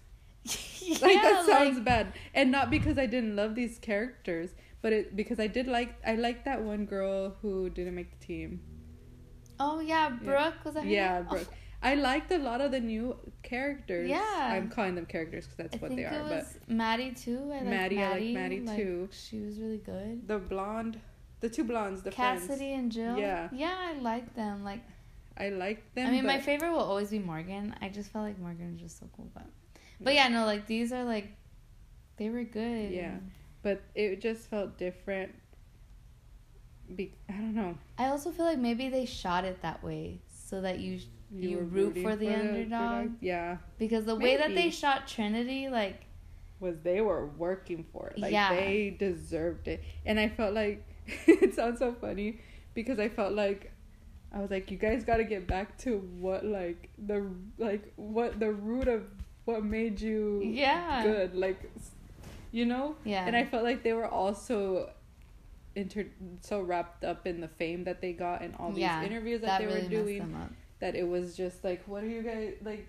yeah, 0.82 0.98
Like 1.02 1.22
that 1.22 1.46
sounds 1.46 1.76
like- 1.76 1.84
bad. 1.84 2.12
And 2.34 2.50
not 2.50 2.68
because 2.70 2.98
I 2.98 3.06
didn't 3.06 3.36
love 3.36 3.54
these 3.54 3.78
characters, 3.78 4.50
but 4.82 4.92
it 4.92 5.14
because 5.16 5.38
I 5.40 5.46
did 5.46 5.66
like 5.66 5.94
I 6.06 6.16
liked 6.16 6.44
that 6.46 6.62
one 6.62 6.84
girl 6.84 7.36
who 7.42 7.70
didn't 7.70 7.94
make 7.94 8.18
the 8.18 8.26
team. 8.26 8.60
oh 9.60 9.80
yeah, 9.80 10.10
Brooke 10.10 10.64
was 10.64 10.74
that 10.74 10.84
her 10.84 10.88
Yeah, 10.90 11.18
name? 11.20 11.28
Brooke. 11.28 11.54
I 11.84 11.94
liked 11.96 12.32
a 12.32 12.38
lot 12.38 12.60
of 12.62 12.70
the 12.72 12.80
new 12.80 13.16
characters. 13.42 14.08
Yeah. 14.08 14.48
I'm 14.52 14.70
calling 14.70 14.94
them 14.94 15.04
characters 15.06 15.44
because 15.44 15.56
that's 15.58 15.74
I 15.74 15.78
what 15.86 15.94
they 15.94 16.04
are. 16.04 16.22
was 16.22 16.58
Maddie 16.66 17.12
too. 17.12 17.52
I 17.52 17.60
Maddie, 17.62 17.96
Maddie. 17.96 18.02
I 18.02 18.10
like 18.10 18.62
Maddie, 18.64 18.82
too. 18.82 19.08
She 19.12 19.40
was 19.40 19.58
really 19.58 19.78
good. 19.78 20.26
the 20.26 20.38
blonde, 20.38 20.98
the 21.40 21.50
two 21.50 21.62
blondes, 21.64 22.02
the 22.02 22.10
Cassidy 22.10 22.46
friends. 22.46 22.60
and 22.78 22.92
Jill. 22.92 23.18
Yeah. 23.18 23.48
Yeah, 23.52 23.74
I 23.78 23.92
like 24.00 24.34
them. 24.34 24.64
Like 24.64 24.80
I 25.36 25.50
like 25.50 25.94
them. 25.94 26.06
I 26.06 26.10
mean, 26.10 26.24
my 26.26 26.40
favorite 26.40 26.72
will 26.72 26.78
always 26.80 27.10
be 27.10 27.18
Morgan. 27.18 27.74
I 27.82 27.90
just 27.90 28.10
felt 28.12 28.24
like 28.24 28.38
Morgan 28.38 28.72
was 28.72 28.80
just 28.80 28.98
so 28.98 29.06
cool. 29.14 29.28
But 29.34 29.46
but 30.00 30.14
yeah, 30.14 30.28
no, 30.28 30.46
like 30.46 30.66
these 30.66 30.90
are 30.92 31.04
like 31.04 31.28
they 32.16 32.30
were 32.30 32.44
good. 32.44 32.92
Yeah. 32.92 33.16
but 33.62 33.82
it 33.94 34.20
just 34.22 34.48
felt 34.48 34.78
different. 34.78 35.34
Be- 36.96 37.14
I 37.28 37.32
don't 37.32 37.54
know. 37.54 37.76
I 37.98 38.06
also 38.06 38.30
feel 38.30 38.44
like 38.44 38.58
maybe 38.58 38.88
they 38.88 39.06
shot 39.06 39.44
it 39.44 39.60
that 39.62 39.82
way 39.82 40.20
so 40.46 40.60
that 40.60 40.80
you 40.80 41.00
You 41.36 41.58
were 41.58 41.64
root 41.64 41.98
for 41.98 42.16
the 42.16 42.28
underdog? 42.28 43.10
Yeah, 43.20 43.58
because 43.78 44.04
the 44.04 44.14
way 44.14 44.36
that 44.36 44.54
they 44.54 44.70
shot 44.70 45.08
Trinity, 45.08 45.68
like 45.68 46.06
was 46.60 46.76
they 46.82 47.00
were 47.00 47.26
working 47.26 47.84
for 47.92 48.08
it. 48.08 48.18
Like 48.18 48.32
Yeah. 48.32 48.48
they 48.50 48.90
deserved 48.98 49.68
it. 49.68 49.82
And 50.06 50.18
I 50.20 50.28
felt 50.28 50.54
like 50.54 50.86
it 51.26 51.54
sounds 51.54 51.78
so 51.80 51.92
funny 51.92 52.40
because 52.74 52.98
I 52.98 53.08
felt 53.08 53.32
like 53.32 53.72
I 54.32 54.40
was 54.40 54.50
like, 54.50 54.70
you 54.70 54.76
guys 54.76 55.04
got 55.04 55.18
to 55.18 55.24
get 55.24 55.46
back 55.46 55.76
to 55.78 55.98
what 56.18 56.44
like 56.44 56.90
the 56.98 57.28
like 57.58 57.92
what 57.96 58.40
the 58.40 58.52
root 58.52 58.88
of 58.88 59.02
what 59.44 59.64
made 59.64 60.00
you 60.00 60.40
Yeah. 60.54 61.02
good, 61.02 61.34
like 61.34 61.70
you 62.50 62.64
know. 62.64 62.96
yeah, 63.04 63.26
And 63.26 63.36
I 63.36 63.44
felt 63.44 63.64
like 63.64 63.82
they 63.82 63.92
were 63.92 64.06
also 64.08 64.90
inter 65.76 66.06
so 66.40 66.60
wrapped 66.60 67.04
up 67.04 67.26
in 67.26 67.40
the 67.40 67.48
fame 67.48 67.84
that 67.84 68.00
they 68.00 68.12
got 68.12 68.42
and 68.42 68.54
all 68.58 68.70
these 68.70 68.78
Yeah, 68.78 69.02
interviews 69.02 69.40
that, 69.40 69.46
that 69.46 69.58
they 69.58 69.66
really 69.66 69.82
were 69.82 69.88
doing. 70.04 70.36
That 70.84 70.94
it 71.02 71.08
was 71.08 71.34
just 71.42 71.64
like 71.64 71.82
what 71.86 72.04
are 72.04 72.12
you 72.16 72.22
guys 72.22 72.54
like 72.70 72.86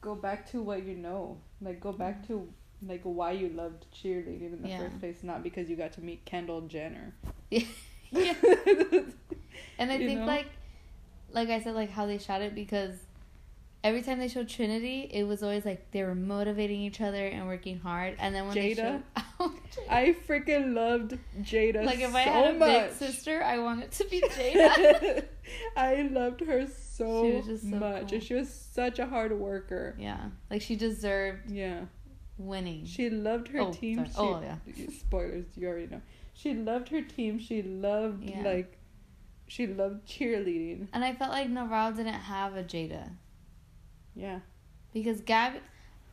go 0.00 0.14
back 0.26 0.50
to 0.50 0.62
what 0.68 0.84
you 0.90 0.94
know 1.06 1.36
like 1.60 1.80
go 1.80 1.92
back 1.92 2.26
to 2.26 2.48
like 2.92 3.02
why 3.02 3.30
you 3.32 3.48
loved 3.62 3.84
cheerleading 3.98 4.52
in 4.54 4.62
the 4.62 4.68
Yeah. 4.68 4.78
first 4.84 5.00
place 5.00 5.22
not 5.22 5.42
because 5.42 5.68
you 5.70 5.76
got 5.76 5.92
to 5.98 6.00
meet 6.08 6.24
kendall 6.24 6.62
jenner 6.62 7.14
yeah. 7.50 7.64
And 9.78 9.90
I 9.92 9.96
You 9.96 10.06
think 10.08 10.20
know? 10.20 10.26
like 10.26 10.46
like 11.32 11.48
I 11.50 11.60
said, 11.60 11.74
like 11.74 11.90
how 11.90 12.06
they 12.06 12.18
shot 12.18 12.40
it 12.40 12.54
because 12.54 12.94
every 13.84 14.00
time 14.02 14.18
they 14.18 14.28
showed 14.28 14.48
Trinity, 14.48 15.10
it 15.12 15.24
was 15.24 15.42
always 15.42 15.64
like 15.66 15.90
they 15.90 16.02
were 16.02 16.14
motivating 16.14 16.80
each 16.80 17.00
other 17.00 17.26
and 17.26 17.46
working 17.46 17.78
hard. 17.80 18.16
And 18.18 18.34
then 18.34 18.46
when 18.46 18.54
they 18.54 18.74
showed 18.74 19.02
oh, 19.40 19.54
Jada? 19.74 19.90
i 19.90 20.16
freaking 20.26 20.72
loved 20.74 21.18
jada 21.42 21.84
like 21.84 22.00
if 22.00 22.10
so 22.10 22.16
I 22.16 22.20
had 22.22 22.54
a 22.54 22.58
much 22.58 22.68
big 22.88 22.92
sister, 23.12 23.42
I 23.42 23.58
want 23.58 23.82
it 23.84 23.92
to 23.92 24.04
be 24.08 24.20
Jada. 24.36 25.24
i 25.76 26.08
loved 26.20 26.40
her 26.40 26.66
so, 26.66 26.72
She 27.04 27.32
was 27.36 27.46
just 27.46 27.70
so 27.70 27.76
much 27.76 28.02
cool. 28.08 28.14
and 28.14 28.22
she 28.22 28.34
was 28.34 28.48
such 28.50 28.98
a 28.98 29.06
hard 29.06 29.32
worker 29.38 29.94
yeah, 29.98 30.30
like 30.50 30.62
she 30.62 30.76
deserved 30.76 31.50
yeah 31.50 31.80
winning. 32.38 32.84
she 32.84 33.08
loved 33.10 33.48
her 33.48 33.60
Oh, 33.60 33.72
team 33.72 34.04
she, 34.04 34.10
Oh, 34.18 34.40
yeah. 34.42 34.56
spoilers 34.98 35.46
you 35.56 35.68
already 35.68 35.86
know 35.88 36.02
she 36.34 36.54
loved 36.54 36.88
her 36.90 37.02
team 37.02 37.38
she 37.38 37.62
loved 37.62 38.22
Yeah. 38.24 38.42
like 38.42 38.76
she 39.48 39.66
loved 39.66 40.06
cheerleading 40.06 40.88
and 40.92 41.04
I 41.04 41.14
felt 41.14 41.30
like 41.30 41.48
Navarro 41.48 41.92
didn't 41.92 42.14
have 42.14 42.56
a 42.56 42.62
Jada 42.62 43.10
yeah 44.14 44.40
because 44.92 45.20
Gabi. 45.20 45.60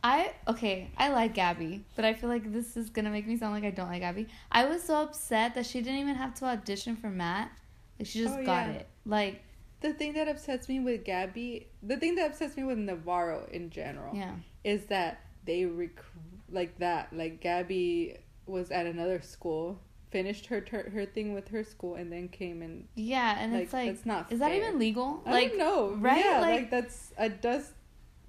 I 0.02 0.32
okay, 0.46 0.90
I 0.98 1.08
like 1.08 1.34
Gabi, 1.34 1.80
but 1.96 2.04
I 2.04 2.12
feel 2.12 2.28
like 2.28 2.52
this 2.52 2.76
is 2.76 2.90
gonna 2.90 3.08
make 3.08 3.26
me 3.26 3.38
sound 3.38 3.54
like 3.54 3.64
I 3.64 3.70
don't 3.70 3.88
like 3.88 4.02
Gabi. 4.02 4.26
I 4.52 4.66
was 4.66 4.82
so 4.82 5.00
upset 5.00 5.54
that 5.54 5.64
she 5.64 5.80
didn't 5.80 6.00
even 6.00 6.14
have 6.14 6.34
to 6.34 6.44
audition 6.44 6.94
for 6.96 7.08
mat. 7.08 7.50
Like 7.98 8.06
she 8.08 8.18
just 8.18 8.34
Oh, 8.38 8.44
got 8.44 8.66
yeah. 8.66 8.72
it. 8.72 8.88
Like 9.06 9.42
The 9.80 9.92
thing 9.92 10.14
that 10.14 10.28
upsets 10.28 10.68
me 10.68 10.80
with 10.80 11.04
Gabi, 11.04 11.66
the 11.82 11.96
thing 11.96 12.14
that 12.14 12.30
upsets 12.30 12.56
me 12.56 12.64
with 12.64 12.78
Navarro 12.78 13.46
in 13.52 13.70
general, 13.70 14.14
yeah. 14.16 14.32
is 14.64 14.86
that 14.86 15.20
they 15.44 15.66
rec- 15.66 16.02
like 16.50 16.78
that. 16.78 17.12
Like 17.12 17.40
Gabi 17.42 18.16
was 18.46 18.70
at 18.70 18.86
another 18.86 19.20
school, 19.20 19.78
finished 20.10 20.46
her 20.46 20.60
ter- 20.62 20.88
her 20.90 21.04
thing 21.04 21.34
with 21.34 21.48
her 21.48 21.62
school, 21.64 21.96
and 21.96 22.10
then 22.10 22.28
came 22.28 22.62
and 22.62 22.86
Yeah, 22.94 23.36
and 23.38 23.52
like, 23.52 23.64
it's 23.64 23.72
like, 23.74 23.90
that's 23.90 24.06
not. 24.06 24.32
is 24.32 24.38
that 24.38 24.52
even 24.52 24.78
legal? 24.78 25.22
I 25.26 25.30
like, 25.32 25.56
don't 25.58 26.00
right? 26.00 26.24
Yeah, 26.24 26.40
Like- 26.40 26.60
like, 26.60 26.70
that's 26.70 27.12
a 27.18 27.28
does. 27.28 27.72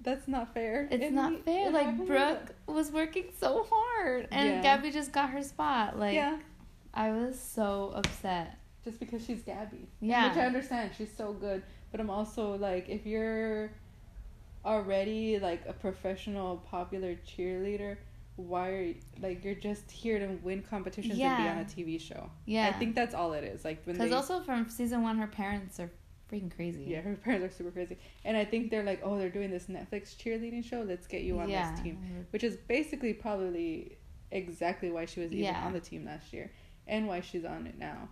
That's 0.02 0.28
not 0.28 0.52
fair. 0.52 0.86
it's 0.90 1.02
And 1.02 1.14
not 1.16 1.32
he- 1.32 1.38
fair. 1.38 1.70
Like, 1.70 2.06
Brooke 2.06 2.54
was 2.66 2.92
working 2.92 3.24
so 3.40 3.66
hard, 3.68 4.28
and 4.30 4.62
Yeah. 4.62 4.78
Gabi 4.78 4.92
just 4.92 5.10
got 5.10 5.30
her 5.30 5.42
spot. 5.42 5.98
Like, 5.98 6.14
yeah, 6.14 6.38
I 6.92 7.10
was 7.12 7.40
so 7.40 7.92
upset. 7.94 8.56
Just 8.86 9.00
because 9.00 9.26
she's 9.26 9.42
Gabi. 9.42 9.86
Yeah. 10.00 10.28
which 10.28 10.38
I 10.38 10.46
understand. 10.46 10.92
She's 10.96 11.10
so 11.14 11.32
good, 11.32 11.64
but 11.90 11.98
I'm 11.98 12.08
also 12.08 12.56
like, 12.56 12.88
if 12.88 13.04
you're 13.04 13.72
already 14.64 15.40
like 15.40 15.62
a 15.66 15.72
professional, 15.72 16.58
popular 16.58 17.16
cheerleader, 17.26 17.96
why 18.36 18.68
are 18.70 18.82
you, 18.82 18.94
like 19.20 19.44
you're 19.44 19.56
just 19.56 19.90
here 19.90 20.20
to 20.20 20.38
win 20.40 20.62
competitions 20.62 21.18
and 21.18 21.36
be 21.36 21.48
on 21.48 21.58
a 21.58 21.64
TV 21.64 22.00
show? 22.00 22.30
Yeah, 22.44 22.68
I 22.68 22.78
think 22.78 22.94
that's 22.94 23.12
all 23.12 23.32
it 23.32 23.42
is. 23.42 23.64
Like 23.64 23.82
when 23.84 23.96
because 23.96 24.12
also 24.12 24.38
from 24.40 24.68
season 24.68 25.02
one, 25.02 25.18
her 25.18 25.26
parents 25.26 25.80
are 25.80 25.90
freaking 26.30 26.54
crazy. 26.54 26.84
Yeah, 26.86 27.00
her 27.00 27.16
parents 27.24 27.44
are 27.52 27.56
super 27.58 27.72
crazy. 27.72 27.96
And 28.24 28.36
I 28.36 28.44
think 28.44 28.70
they're 28.70 28.84
like, 28.84 29.00
oh, 29.02 29.18
they're 29.18 29.30
doing 29.30 29.50
this 29.50 29.66
Netflix 29.66 30.16
cheerleading 30.16 30.64
show. 30.64 30.84
Let's 30.86 31.08
get 31.08 31.22
you 31.22 31.40
on 31.40 31.48
yeah. 31.48 31.72
this 31.72 31.80
team. 31.80 32.26
Which 32.30 32.44
is 32.44 32.56
basically 32.68 33.14
probably 33.14 33.98
exactly 34.30 34.92
why 34.92 35.06
she 35.06 35.18
was 35.18 35.32
even 35.32 35.44
Yeah. 35.44 35.66
on 35.66 35.72
the 35.72 35.80
team 35.80 36.04
last 36.04 36.32
year 36.32 36.52
and 36.86 37.08
why 37.08 37.20
she's 37.20 37.44
on 37.44 37.66
it 37.66 37.78
now. 37.78 38.08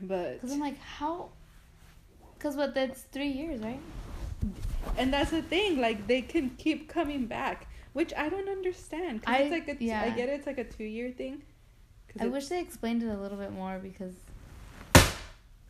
But 0.00 0.34
Because 0.34 0.52
I'm 0.52 0.60
like, 0.60 0.78
how? 0.78 1.30
Because 2.38 2.56
what? 2.56 2.74
That's 2.74 3.02
three 3.02 3.28
years, 3.30 3.60
right? 3.60 3.80
and 4.98 5.10
that's 5.12 5.30
the 5.30 5.40
thing, 5.40 5.80
like 5.80 6.06
they 6.06 6.20
can 6.20 6.50
keep 6.58 6.88
coming 6.88 7.24
back, 7.26 7.66
which 7.94 8.12
I 8.14 8.28
don't 8.28 8.48
understand. 8.48 9.22
Cause 9.24 9.34
I- 9.34 9.38
it's 9.38 9.50
like 9.50 9.68
a 9.68 9.82
yeah. 9.82 10.02
I 10.02 10.10
get 10.10 10.28
it, 10.28 10.32
it's 10.32 10.46
like 10.46 10.58
a 10.58 10.64
two 10.64 10.84
year 10.84 11.10
thing. 11.10 11.42
I 12.20 12.24
it- 12.26 12.32
wish 12.32 12.48
they 12.48 12.60
explained 12.60 13.02
it 13.02 13.08
a 13.08 13.16
little 13.18 13.38
bit 13.38 13.52
more 13.52 13.78
because 13.82 14.12
Oh, 14.94 15.00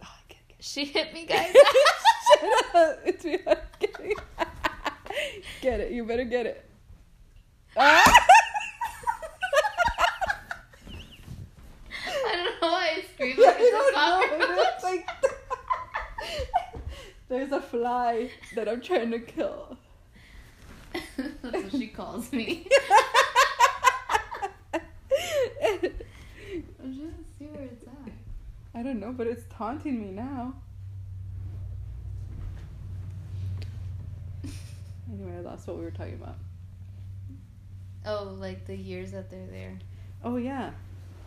I 0.03 0.09
get 0.29 0.39
it. 0.49 0.57
she 0.59 0.85
hit 0.87 1.13
me, 1.15 1.25
guys. 1.27 1.53
Shut 2.41 2.75
up. 2.75 2.99
It's 3.05 3.25
me. 3.25 3.39
Get 5.61 5.81
it. 5.81 5.93
You 5.93 6.05
better 6.05 6.25
get 6.25 6.47
it. 6.47 6.69
Ah! 7.77 8.03
I 12.07 12.33
don't 12.37 12.45
know 12.63 12.69
why 12.69 12.89
I 12.99 13.03
screamed 13.15 13.39
I 13.39 13.43
like 13.47 13.57
it's 13.59 13.69
a 13.69 13.73
don't 13.73 13.93
know. 13.95 14.47
cockroach. 14.47 14.69
It's 14.75 14.85
like 14.85 15.07
fly 17.85 18.31
that 18.55 18.67
I'm 18.67 18.81
trying 18.81 19.11
to 19.11 19.19
kill. 19.19 19.77
That's 21.43 21.65
what 21.65 21.73
she 21.73 21.89
calls 21.89 22.33
me. 22.33 22.67
I'm 24.73 24.81
trying 26.81 27.13
to 27.13 27.25
see 27.39 27.45
where 27.45 27.65
it's 27.65 27.87
at. 27.87 28.13
I 28.75 28.83
don't 28.83 29.01
know, 29.01 29.13
but 29.13 29.27
it's 29.27 29.45
taunting 29.51 30.01
me 30.01 30.13
now. 30.13 30.55
Anyway, 35.13 35.37
I 35.37 35.41
lost 35.41 35.69
what 35.69 35.77
we 35.77 35.85
were 35.85 35.91
talking 35.91 36.15
about. 36.15 36.37
Oh, 38.07 38.35
like 38.41 38.67
the 38.67 38.75
years 38.75 39.13
that 39.13 39.31
they're 39.31 39.47
there. 39.47 39.79
Oh 40.25 40.37
yeah, 40.37 40.71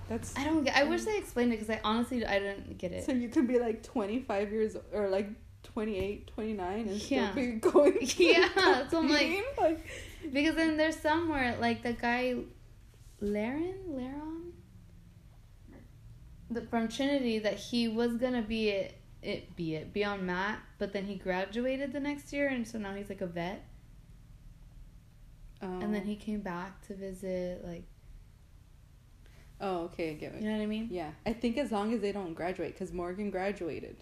that's 0.09 0.35
I 0.35 0.43
don't 0.43 0.63
get. 0.63 0.75
I 0.75 0.83
wish 0.83 1.03
they 1.03 1.17
explained 1.17 1.53
it 1.53 1.59
because 1.59 1.69
I 1.69 1.79
honestly 1.83 2.25
I 2.25 2.39
didn't 2.39 2.79
get 2.79 2.91
it. 2.91 3.05
so 3.05 3.11
you 3.13 3.29
could 3.29 3.47
be 3.47 3.59
like 3.59 3.83
25 3.83 4.51
years 4.51 4.75
or 4.91 5.07
like 5.09 5.29
28, 5.73 6.27
29 6.27 6.79
and 6.87 6.89
Yeah. 7.11 7.31
still 7.31 7.35
be 7.35 7.51
going. 7.59 7.97
Yeah, 8.17 8.87
so 8.89 8.99
I'm 8.99 9.09
like- 9.09 9.43
like 9.59 9.85
Because 10.33 10.55
then 10.55 10.77
there's 10.77 10.97
somewhere 10.99 11.55
like 11.59 11.83
the 11.83 11.93
guy, 11.93 12.35
Laren, 13.21 13.75
Laron, 13.91 14.51
the 16.49 16.61
from 16.61 16.87
Trinity 16.87 17.39
that 17.39 17.55
he 17.57 17.87
was 17.87 18.15
gonna 18.17 18.41
be 18.41 18.69
it, 18.69 18.97
it 19.21 19.55
be 19.55 19.75
it 19.75 19.93
be 19.93 20.03
on 20.05 20.25
mat, 20.25 20.59
but 20.77 20.93
then 20.93 21.05
he 21.05 21.15
graduated 21.15 21.91
the 21.93 21.99
next 21.99 22.31
year, 22.31 22.47
and 22.47 22.67
so 22.67 22.77
now 22.77 22.93
he's 22.93 23.09
like 23.09 23.21
a 23.21 23.27
vet, 23.27 23.65
um, 25.61 25.81
and 25.81 25.93
then 25.93 26.05
he 26.05 26.15
came 26.15 26.39
back 26.41 26.81
to 26.87 26.93
visit, 26.95 27.65
like 27.65 27.83
Oh, 29.59 29.85
okay, 29.85 30.11
I 30.11 30.13
get 30.13 30.35
it. 30.35 30.41
you 30.41 30.47
know 30.49 30.55
what 30.55 30.61
I 30.63 30.67
mean? 30.67 30.87
Yeah, 30.91 31.09
I 31.25 31.33
think 31.33 31.57
as 31.57 31.71
long 31.71 31.91
as 31.93 31.99
they 32.01 32.11
don't 32.11 32.35
graduate, 32.35 32.73
because 32.73 32.93
Morgan 32.93 33.31
graduated. 33.31 33.97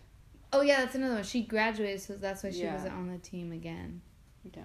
Oh 0.56 0.62
yeah, 0.62 0.80
that's 0.80 0.96
another 0.96 1.16
one. 1.16 1.24
She 1.24 1.42
graduated, 1.44 2.02
so 2.02 2.16
that's 2.16 2.42
why 2.44 2.50
she 2.52 2.62
Yeah. 2.62 2.76
wasn't 2.76 2.94
on 2.94 3.12
the 3.12 3.18
team 3.18 3.52
again. 3.52 4.02
Yeah. 4.54 4.62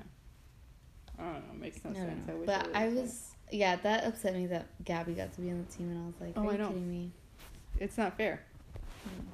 I 1.19 1.23
don't 1.25 1.49
know. 1.49 1.55
Makes 1.61 1.85
no 1.85 1.93
don't 1.93 2.03
sense. 2.07 2.29
know. 2.29 2.43
I 2.43 2.47
but 2.47 2.69
I 2.77 2.89
was 2.89 3.31
yeah, 3.51 3.75
that 3.77 4.05
upset 4.05 4.35
me 4.37 4.47
that 4.47 4.67
Gabi 4.85 5.17
got 5.17 5.33
to 5.35 5.41
be 5.41 5.51
on 5.51 5.67
the 5.69 5.77
team, 5.77 5.91
and 5.91 6.03
I 6.03 6.07
was 6.07 6.15
like, 6.21 6.33
Oh, 6.37 6.43
are 6.47 6.51
I 6.51 6.53
you 6.53 6.59
know. 6.59 6.69
kidding 6.69 6.89
me? 6.91 7.11
It's 7.81 7.99
not 7.99 8.17
fair. 8.17 8.41
Hmm. 9.03 9.27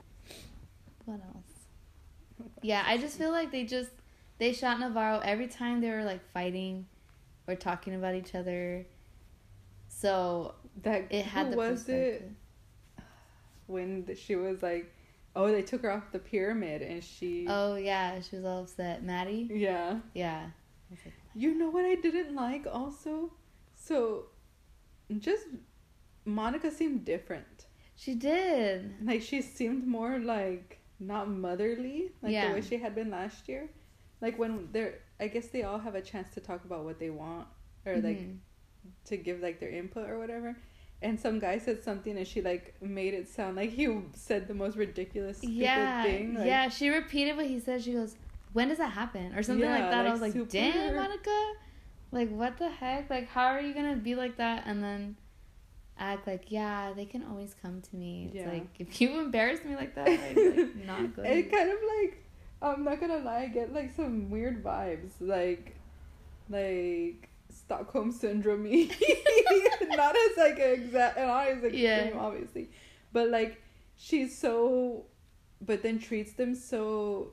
What 1.05 1.21
else? 1.21 2.49
Yeah, 2.63 2.83
I 2.87 2.97
just 2.97 3.19
feel 3.19 3.31
like 3.31 3.51
they 3.53 3.65
just 3.65 3.91
they 4.39 4.53
shot 4.55 4.81
Navarro 4.81 5.21
every 5.21 5.49
time 5.49 5.83
they 5.83 5.91
were 5.91 6.05
like 6.05 6.25
fighting 6.33 6.87
or 7.47 7.55
talking 7.55 7.95
about 7.95 8.15
each 8.15 8.35
other. 8.35 8.87
So 9.89 10.55
That 10.83 11.05
it 11.11 11.27
had 11.27 11.47
who 11.47 11.51
the 11.53 11.57
was 11.59 11.89
it 11.91 12.31
when 13.67 14.09
she 14.17 14.37
was 14.37 14.63
like, 14.63 14.91
oh, 15.37 15.53
they 15.53 15.63
took 15.63 15.83
her 15.83 15.93
off 15.93 16.11
the 16.11 16.19
pyramid 16.19 16.83
and 16.83 17.05
she. 17.05 17.47
Oh 17.49 17.77
yeah, 17.77 18.21
she 18.21 18.37
was 18.37 18.45
all 18.45 18.63
upset. 18.63 19.05
Maddie. 19.05 19.49
Yeah. 19.53 20.01
Yeah. 20.15 20.47
Like, 20.91 21.13
You 21.35 21.55
know 21.59 21.69
what 21.71 21.85
I 21.85 21.95
didn't 21.97 22.35
like 22.35 22.67
also? 22.71 23.33
So, 23.75 24.27
just 25.19 25.45
Monica 26.25 26.71
seemed 26.71 27.05
different. 27.05 27.67
She 27.95 28.15
did. 28.15 28.95
Like 29.03 29.23
she 29.23 29.41
seemed 29.43 29.87
more 29.87 30.19
like 30.19 30.79
not 30.99 31.29
motherly, 31.29 32.13
like 32.23 32.33
Yeah. 32.33 32.49
the 32.49 32.55
way 32.55 32.61
she 32.63 32.77
had 32.79 32.95
been 32.95 33.11
last 33.11 33.49
year. 33.49 33.69
Like 34.21 34.39
when 34.39 34.69
they're, 34.73 34.95
I 35.21 35.29
guess 35.29 35.49
they 35.49 35.63
all 35.63 35.79
have 35.79 35.95
a 35.95 36.01
chance 36.01 36.31
to 36.35 36.41
talk 36.41 36.65
about 36.65 36.85
what 36.85 36.99
they 36.99 37.11
want 37.11 37.47
or 37.85 37.97
like 37.97 38.19
Mhm. 38.21 38.39
to 39.07 39.17
give 39.17 39.41
like 39.41 39.61
their 39.61 39.71
input 39.71 40.09
or 40.09 40.19
whatever. 40.19 40.57
And 41.03 41.21
some 41.21 41.39
guy 41.39 41.59
said 41.59 41.85
something, 41.85 42.17
and 42.17 42.27
she 42.27 42.41
like 42.41 42.75
made 42.81 43.13
it 43.15 43.29
sound 43.29 43.55
like 43.57 43.71
he 43.71 43.87
said 44.15 44.49
the 44.49 44.55
most 44.55 44.77
ridiculous, 44.77 45.39
stupid 45.39 45.55
yeah, 45.57 46.03
thing. 46.03 46.35
Like, 46.35 46.47
yeah. 46.47 46.69
She 46.69 46.89
repeated 46.89 47.37
what 47.37 47.47
he 47.47 47.61
said. 47.61 47.83
She 47.83 47.93
goes, 47.93 48.17
"When 48.55 48.69
does 48.69 48.79
that 48.79 48.93
happen?" 48.93 49.35
or 49.35 49.43
something 49.43 49.69
like 49.69 49.79
Yeah, 49.81 49.91
that. 49.91 50.07
I 50.07 50.11
was 50.13 50.21
like, 50.23 50.33
super- 50.33 50.51
"Damn, 50.51 50.97
Monica, 50.97 51.53
like 52.13 52.31
what 52.31 52.57
the 52.57 52.71
heck? 52.71 53.11
Like 53.11 53.29
how 53.29 53.47
are 53.47 53.61
you 53.61 53.75
gonna 53.75 53.97
be 53.97 54.15
like 54.15 54.37
that 54.39 54.65
and 54.67 54.83
then 54.83 55.17
act 55.99 56.27
like 56.27 56.51
yeah 56.51 56.93
they 56.95 57.05
can 57.05 57.23
always 57.25 57.55
come 57.61 57.83
to 57.83 57.97
me? 57.97 58.27
It's 58.27 58.37
Yeah. 58.37 58.51
like 58.53 58.67
if 58.79 58.99
you 59.01 59.21
embarrass 59.21 59.63
me 59.65 59.77
like 59.77 59.95
that, 59.97 60.09
I'd 60.09 60.37
like 60.37 60.77
not 60.87 61.15
good." 61.15 61.27
It 61.27 61.53
kind 61.53 61.71
of 61.71 61.79
like 62.01 62.25
I'm 62.63 62.85
not 62.85 63.01
gonna 63.01 63.19
lie, 63.19 63.43
I 63.43 63.47
get 63.49 63.71
like 63.75 63.93
some 63.95 64.31
weird 64.31 64.65
vibes, 64.65 65.11
like 65.21 65.77
like 66.49 67.29
Stockholm 67.67 68.13
syndrome. 68.13 68.65
not 69.91 70.15
as 70.17 70.37
like 70.37 70.59
an 70.59 70.71
exact, 70.73 71.19
and 71.19 71.27
not 71.27 71.49
as 71.49 71.63
extreme, 71.65 71.83
Yeah. 71.83 72.11
obviously, 72.19 72.71
but 73.13 73.29
like 73.31 73.61
she's 73.97 74.37
so, 74.39 75.05
but 75.61 75.83
then 75.83 75.99
treats 75.99 76.33
them 76.33 76.55
so. 76.55 77.33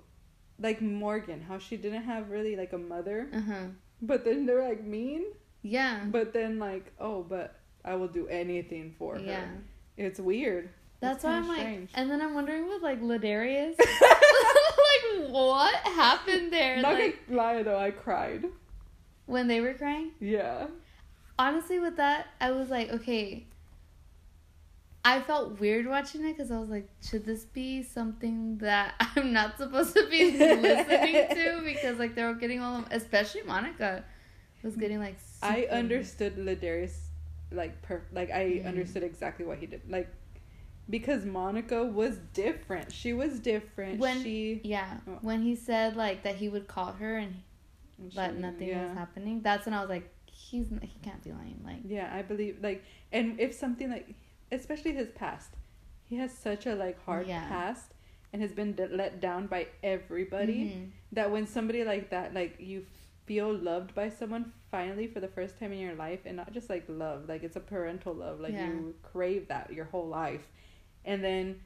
Like 0.60 0.82
Morgan, 0.82 1.42
how 1.42 1.58
she 1.58 1.78
didn't 1.78 2.04
have 2.04 2.30
really 2.30 2.56
like 2.56 2.74
a 2.74 2.78
mother, 2.78 3.28
Uh 3.34 3.42
huh. 3.42 3.64
but 4.02 4.24
then 4.24 4.46
they're 4.46 4.68
like 4.68 4.84
mean, 4.84 5.24
Yeah. 5.64 6.06
but 6.06 6.32
then 6.32 6.60
like 6.60 6.94
oh, 7.00 7.24
but 7.24 7.56
I 7.84 7.96
will 7.96 8.08
do 8.08 8.28
anything 8.28 8.94
for 8.98 9.16
her. 9.16 9.20
Yeah. 9.22 9.46
It's 9.98 10.20
weird. 10.20 10.70
That's 11.00 11.18
It's 11.18 11.24
why 11.26 11.32
I'm 11.32 11.48
like, 11.48 11.90
and 11.96 12.10
then 12.10 12.22
I'm 12.22 12.34
wondering 12.34 12.68
with 12.70 12.82
like 12.82 13.02
La'Darius, 13.02 13.76
like 13.80 15.30
what 15.32 15.76
happened 15.76 16.54
there? 16.54 16.82
Not 16.82 16.94
like 16.94 17.20
gonna 17.28 17.38
lie 17.38 17.64
though, 17.64 17.78
I 17.80 17.92
cried. 17.92 18.46
When 19.26 19.48
they 19.48 19.62
were 19.62 19.74
crying. 19.74 20.12
Yeah. 20.20 20.68
honestly 21.40 21.80
with 21.80 21.98
that 21.98 22.28
i 22.40 22.52
was 22.52 22.70
like 22.70 22.90
okay 22.92 23.46
i 25.04 25.20
felt 25.20 25.60
weird 25.60 25.88
watching 25.88 26.24
it 26.26 26.34
because 26.34 26.52
i 26.52 26.60
was 26.60 26.70
like 26.70 26.88
should 27.02 27.26
this 27.26 27.44
be 27.46 27.82
something 27.84 28.58
that 28.60 28.94
i'm 29.16 29.34
not 29.34 29.58
supposed 29.58 29.94
to 29.96 30.08
be 30.10 30.32
listening 30.38 31.28
to 31.36 31.62
because 31.66 31.98
like 31.98 32.14
they 32.16 32.24
were 32.24 32.36
getting 32.36 32.62
all 32.62 32.78
of, 32.80 32.86
especially 32.92 33.42
monica 33.44 34.04
was 34.64 34.76
getting 34.78 35.00
like 35.00 35.18
I 35.42 35.68
understood 35.72 36.38
La'Darius 36.38 36.96
like 37.52 37.82
per 37.82 38.02
like 38.14 38.32
I 38.32 38.44
Mhm. 38.62 38.66
understood 38.68 39.04
exactly 39.04 39.44
what 39.46 39.58
he 39.58 39.66
did. 39.66 39.82
Like 39.90 40.08
because 40.90 41.26
Monica 41.26 41.84
was 41.84 42.18
different. 42.34 42.92
She 42.94 43.12
was 43.12 43.40
different. 43.42 44.00
When- 44.00 44.24
she 44.24 44.62
yeah 44.64 45.00
Oh. 45.06 45.18
when 45.22 45.42
he 45.42 45.56
said 45.58 45.98
like 45.98 46.24
that 46.24 46.36
he 46.36 46.48
would 46.48 46.68
call 46.70 46.94
her 46.94 47.18
and 47.18 47.36
she- 48.10 48.18
nothing 48.40 48.68
yeah. 48.68 48.88
was 48.90 48.98
happening 48.98 49.42
that's 49.42 49.66
when 49.66 49.74
i 49.74 49.82
was 49.82 49.90
like 49.90 50.10
he's 50.26 50.68
he 50.82 50.98
can't 51.02 51.24
be 51.24 51.32
lying 51.32 51.60
like 51.64 51.80
Yeah, 51.86 52.12
I 52.14 52.22
believe 52.24 52.58
like 52.62 52.84
and 53.12 53.40
if 53.40 53.54
something 53.54 53.90
like 53.90 54.08
especially 54.52 54.94
his 54.94 55.10
past. 55.10 55.52
He 56.10 56.18
has 56.18 56.32
such 56.32 56.66
a 56.68 56.76
like 56.76 57.04
hard 57.06 57.28
Yeah. 57.28 57.48
past 57.48 57.94
and 58.32 58.42
has 58.42 58.52
been 58.52 58.74
d- 58.74 58.88
let 58.92 59.20
down 59.22 59.48
by 59.48 59.68
everybody 59.84 60.60
Mhm. 60.66 60.90
that 61.14 61.32
when 61.32 61.46
somebody 61.48 61.84
like 61.84 62.10
that 62.10 62.34
like 62.34 62.60
you 62.60 62.86
feel 63.26 63.52
loved 63.54 63.96
by 63.96 64.10
someone 64.10 64.52
finally 64.70 65.08
for 65.08 65.20
the 65.22 65.28
first 65.28 65.58
time 65.60 65.72
in 65.72 65.80
your 65.80 65.96
life 65.96 66.20
and 66.26 66.36
not 66.38 66.52
just 66.52 66.70
like 66.70 66.84
love 66.88 67.28
like 67.30 67.42
it's 67.44 67.56
a 67.56 67.60
parental 67.74 68.14
love 68.14 68.40
like 68.40 68.54
Yeah. 68.54 68.68
you 68.68 68.96
crave 69.02 69.48
that 69.48 69.72
your 69.72 69.86
whole 69.86 70.08
life 70.08 70.46
and 71.06 71.24
then 71.24 71.62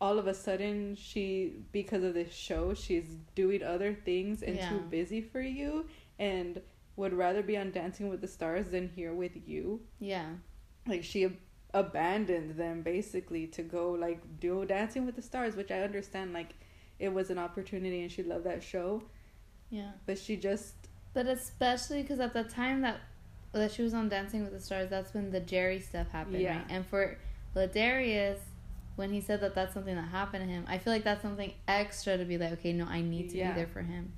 all 0.00 0.18
of 0.18 0.26
a 0.26 0.34
sudden 0.34 0.94
she 0.94 1.54
because 1.72 2.02
of 2.04 2.12
this 2.14 2.32
show 2.34 2.74
she's 2.74 3.16
doing 3.34 3.62
other 3.62 3.94
things 3.94 4.42
and 4.42 4.56
Yeah. 4.56 4.68
too 4.68 4.80
busy 4.90 5.20
for 5.22 5.40
you 5.40 5.86
and 6.18 6.60
would 6.96 7.12
rather 7.14 7.42
be 7.42 7.56
on 7.56 7.70
dancing 7.72 8.08
with 8.08 8.20
the 8.20 8.28
stars 8.28 8.70
than 8.70 8.88
here 8.94 9.14
with 9.14 9.32
you 9.48 9.80
yeah 9.98 10.26
like 10.86 11.02
she 11.02 11.24
ab- 11.24 11.36
abandoned 11.74 12.56
them 12.56 12.82
basically 12.82 13.46
to 13.46 13.62
go 13.62 13.92
like 13.92 14.20
do 14.40 14.64
dancing 14.66 15.04
with 15.06 15.16
the 15.16 15.22
stars 15.22 15.56
which 15.56 15.70
i 15.70 15.80
understand 15.80 16.32
like 16.32 16.54
it 16.98 17.12
was 17.12 17.30
an 17.30 17.38
opportunity 17.38 18.02
and 18.02 18.10
she 18.12 18.22
loved 18.22 18.44
that 18.44 18.62
show 18.62 19.02
yeah 19.70 19.92
but 20.06 20.18
she 20.18 20.36
just 20.36 20.74
But 21.14 21.26
especially 21.26 22.02
because 22.02 22.20
at 22.20 22.32
the 22.34 22.44
time 22.44 22.82
that 22.82 23.00
that 23.52 23.72
she 23.72 23.80
was 23.82 23.94
on 23.94 24.10
Dancing 24.10 24.42
with 24.44 24.52
the 24.52 24.60
Stars, 24.60 24.90
that's 24.90 25.14
when 25.14 25.30
the 25.30 25.40
Jerry 25.40 25.80
stuff 25.80 26.08
happened, 26.10 26.42
Yeah. 26.42 26.58
right? 26.58 26.66
And 26.68 26.84
for 26.84 27.16
La'Darius, 27.54 28.36
when 28.96 29.12
he 29.12 29.20
said 29.20 29.40
that 29.42 29.54
that's 29.54 29.74
something 29.74 29.94
that 29.94 30.08
happened 30.08 30.44
to 30.44 30.50
him, 30.50 30.64
I 30.68 30.78
feel 30.78 30.92
like 30.92 31.04
that's 31.04 31.22
something 31.22 31.52
extra 31.68 32.16
to 32.16 32.24
be 32.24 32.38
like, 32.38 32.52
okay, 32.54 32.72
no, 32.72 32.86
I 32.86 33.00
need 33.02 33.30
to 33.30 33.36
Yeah. 33.38 33.50
be 33.52 33.56
there 33.56 33.66
for 33.66 33.82
him 33.82 34.12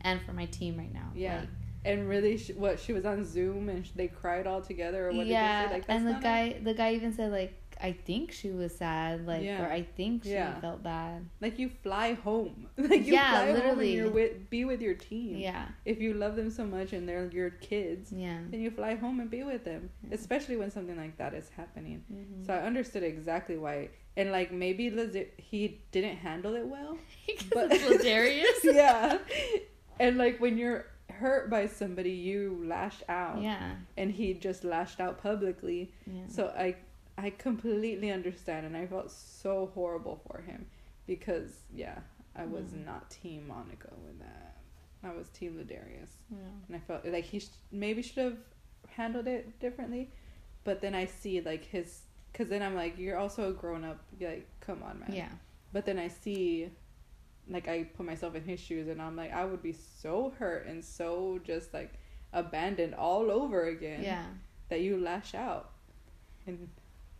and 0.00 0.20
for 0.22 0.32
my 0.32 0.46
team 0.46 0.76
right 0.76 0.92
now. 0.92 1.10
Yeah. 1.14 1.40
Like, 1.40 1.48
And 1.86 2.08
really, 2.08 2.38
sh 2.38 2.50
what 2.56 2.80
she 2.80 2.92
was 2.94 3.04
on 3.04 3.24
Zoom 3.24 3.68
and 3.68 3.84
they 3.94 4.08
cried 4.08 4.46
all 4.46 4.62
together, 4.62 5.08
or 5.08 5.12
what 5.12 5.26
yeah. 5.26 5.62
did 5.62 5.66
they 5.66 5.68
say? 5.68 5.74
Like, 5.74 5.86
that's 5.86 5.98
and 6.04 6.08
the 6.08 6.20
guy, 6.20 6.58
the 6.62 6.74
guy 6.74 6.94
even 6.94 7.12
said 7.12 7.30
like, 7.30 7.60
I 7.80 7.92
think 7.92 8.30
she 8.32 8.50
was 8.50 8.74
sad, 8.74 9.26
like, 9.26 9.42
Yeah. 9.42 9.62
or 9.62 9.70
I 9.70 9.82
think 9.82 10.24
she 10.24 10.30
Yeah. 10.30 10.58
felt 10.60 10.82
bad. 10.82 11.26
like 11.40 11.58
you 11.58 11.68
fly 11.68 12.14
home, 12.14 12.68
like 12.78 13.04
you 13.04 13.12
Yeah, 13.14 13.30
fly 13.32 13.46
home 13.46 13.48
and 13.56 13.58
literally. 13.58 13.92
you're 13.94 14.10
with 14.10 14.48
be 14.48 14.64
with 14.64 14.80
your 14.80 14.94
team. 14.94 15.36
Yeah, 15.36 15.66
If 15.84 16.00
you 16.00 16.14
love 16.14 16.36
them 16.36 16.50
so 16.50 16.64
much 16.64 16.92
and 16.94 17.06
they're 17.08 17.26
your 17.30 17.50
kids, 17.50 18.10
yeah. 18.12 18.38
then 18.50 18.60
you 18.60 18.70
fly 18.70 18.94
home 18.94 19.20
and 19.20 19.28
be 19.30 19.42
with 19.42 19.64
them, 19.64 19.90
Yeah. 20.02 20.14
especially 20.14 20.56
when 20.56 20.70
something 20.70 20.96
like 20.96 21.18
that 21.18 21.34
is 21.34 21.50
happening. 21.50 22.02
Mhm. 22.10 22.46
So 22.46 22.54
I 22.54 22.60
understood 22.62 23.02
exactly 23.02 23.58
why, 23.58 23.90
and 24.16 24.30
like 24.32 24.52
maybe 24.52 24.90
Liz- 24.90 25.16
he 25.38 25.80
didn't 25.92 26.16
handle 26.18 26.54
it 26.54 26.66
well. 26.66 26.98
But- 27.52 27.68
it's 27.72 28.64
yeah, 28.64 29.18
and 30.00 30.18
like 30.18 30.40
when 30.40 30.58
you're 30.58 30.86
hurt 31.10 31.48
by 31.50 31.66
somebody, 31.66 32.10
you 32.10 32.62
lash 32.66 32.96
out, 33.08 33.40
yeah, 33.42 33.76
and 33.96 34.10
he 34.10 34.34
just 34.34 34.64
lashed 34.64 35.00
out 35.00 35.22
publicly. 35.22 35.92
yeah. 36.06 36.22
So 36.28 36.52
I 36.56 36.76
I 37.16 37.30
completely 37.30 38.10
understand, 38.10 38.66
and 38.66 38.76
I 38.76 38.86
felt 38.86 39.10
so 39.10 39.70
horrible 39.74 40.20
for 40.26 40.42
him 40.42 40.66
because 41.06 41.50
yeah, 41.74 41.98
I 42.36 42.44
was 42.46 42.66
Mm. 42.66 42.84
not 42.86 43.10
Team 43.10 43.46
Monica 43.48 43.88
with 44.06 44.18
that. 44.20 44.56
I 45.04 45.12
was 45.12 45.28
Team 45.28 45.52
La'Darius. 45.58 46.12
yeah. 46.30 46.38
and 46.66 46.74
I 46.76 46.78
felt 46.80 47.04
like 47.06 47.24
he 47.24 47.38
sh- 47.40 47.48
maybe 47.70 48.00
should 48.02 48.24
have 48.24 48.38
handled 48.88 49.26
it 49.28 49.60
differently. 49.60 50.10
But 50.64 50.80
then 50.80 50.94
I 50.94 51.04
see 51.04 51.42
like 51.42 51.64
his, 51.66 52.00
because 52.34 52.48
then 52.48 52.62
I'm 52.62 52.74
like, 52.74 52.98
you're 52.98 53.16
also 53.16 53.50
a 53.50 53.52
grown 53.52 53.84
up. 53.84 54.00
You're 54.18 54.30
like, 54.30 54.48
come 54.58 54.82
on, 54.82 54.98
man. 54.98 55.12
Yeah. 55.12 55.28
But 55.72 55.86
then 55.86 56.00
I 56.00 56.08
see, 56.08 56.68
like, 57.48 57.68
I 57.68 57.84
put 57.84 58.04
myself 58.04 58.34
in 58.34 58.42
his 58.42 58.58
shoes, 58.58 58.88
and 58.88 59.00
I'm 59.00 59.14
like, 59.14 59.32
I 59.32 59.44
would 59.44 59.62
be 59.62 59.72
so 59.72 60.34
hurt 60.36 60.66
and 60.66 60.84
so 60.84 61.40
just 61.44 61.72
like 61.72 61.92
abandoned 62.32 62.96
all 62.96 63.30
over 63.30 63.68
again. 63.68 64.02
Yeah. 64.02 64.24
That 64.70 64.80
you 64.80 64.96
lash 64.96 65.34
out, 65.34 65.70
and 66.46 66.68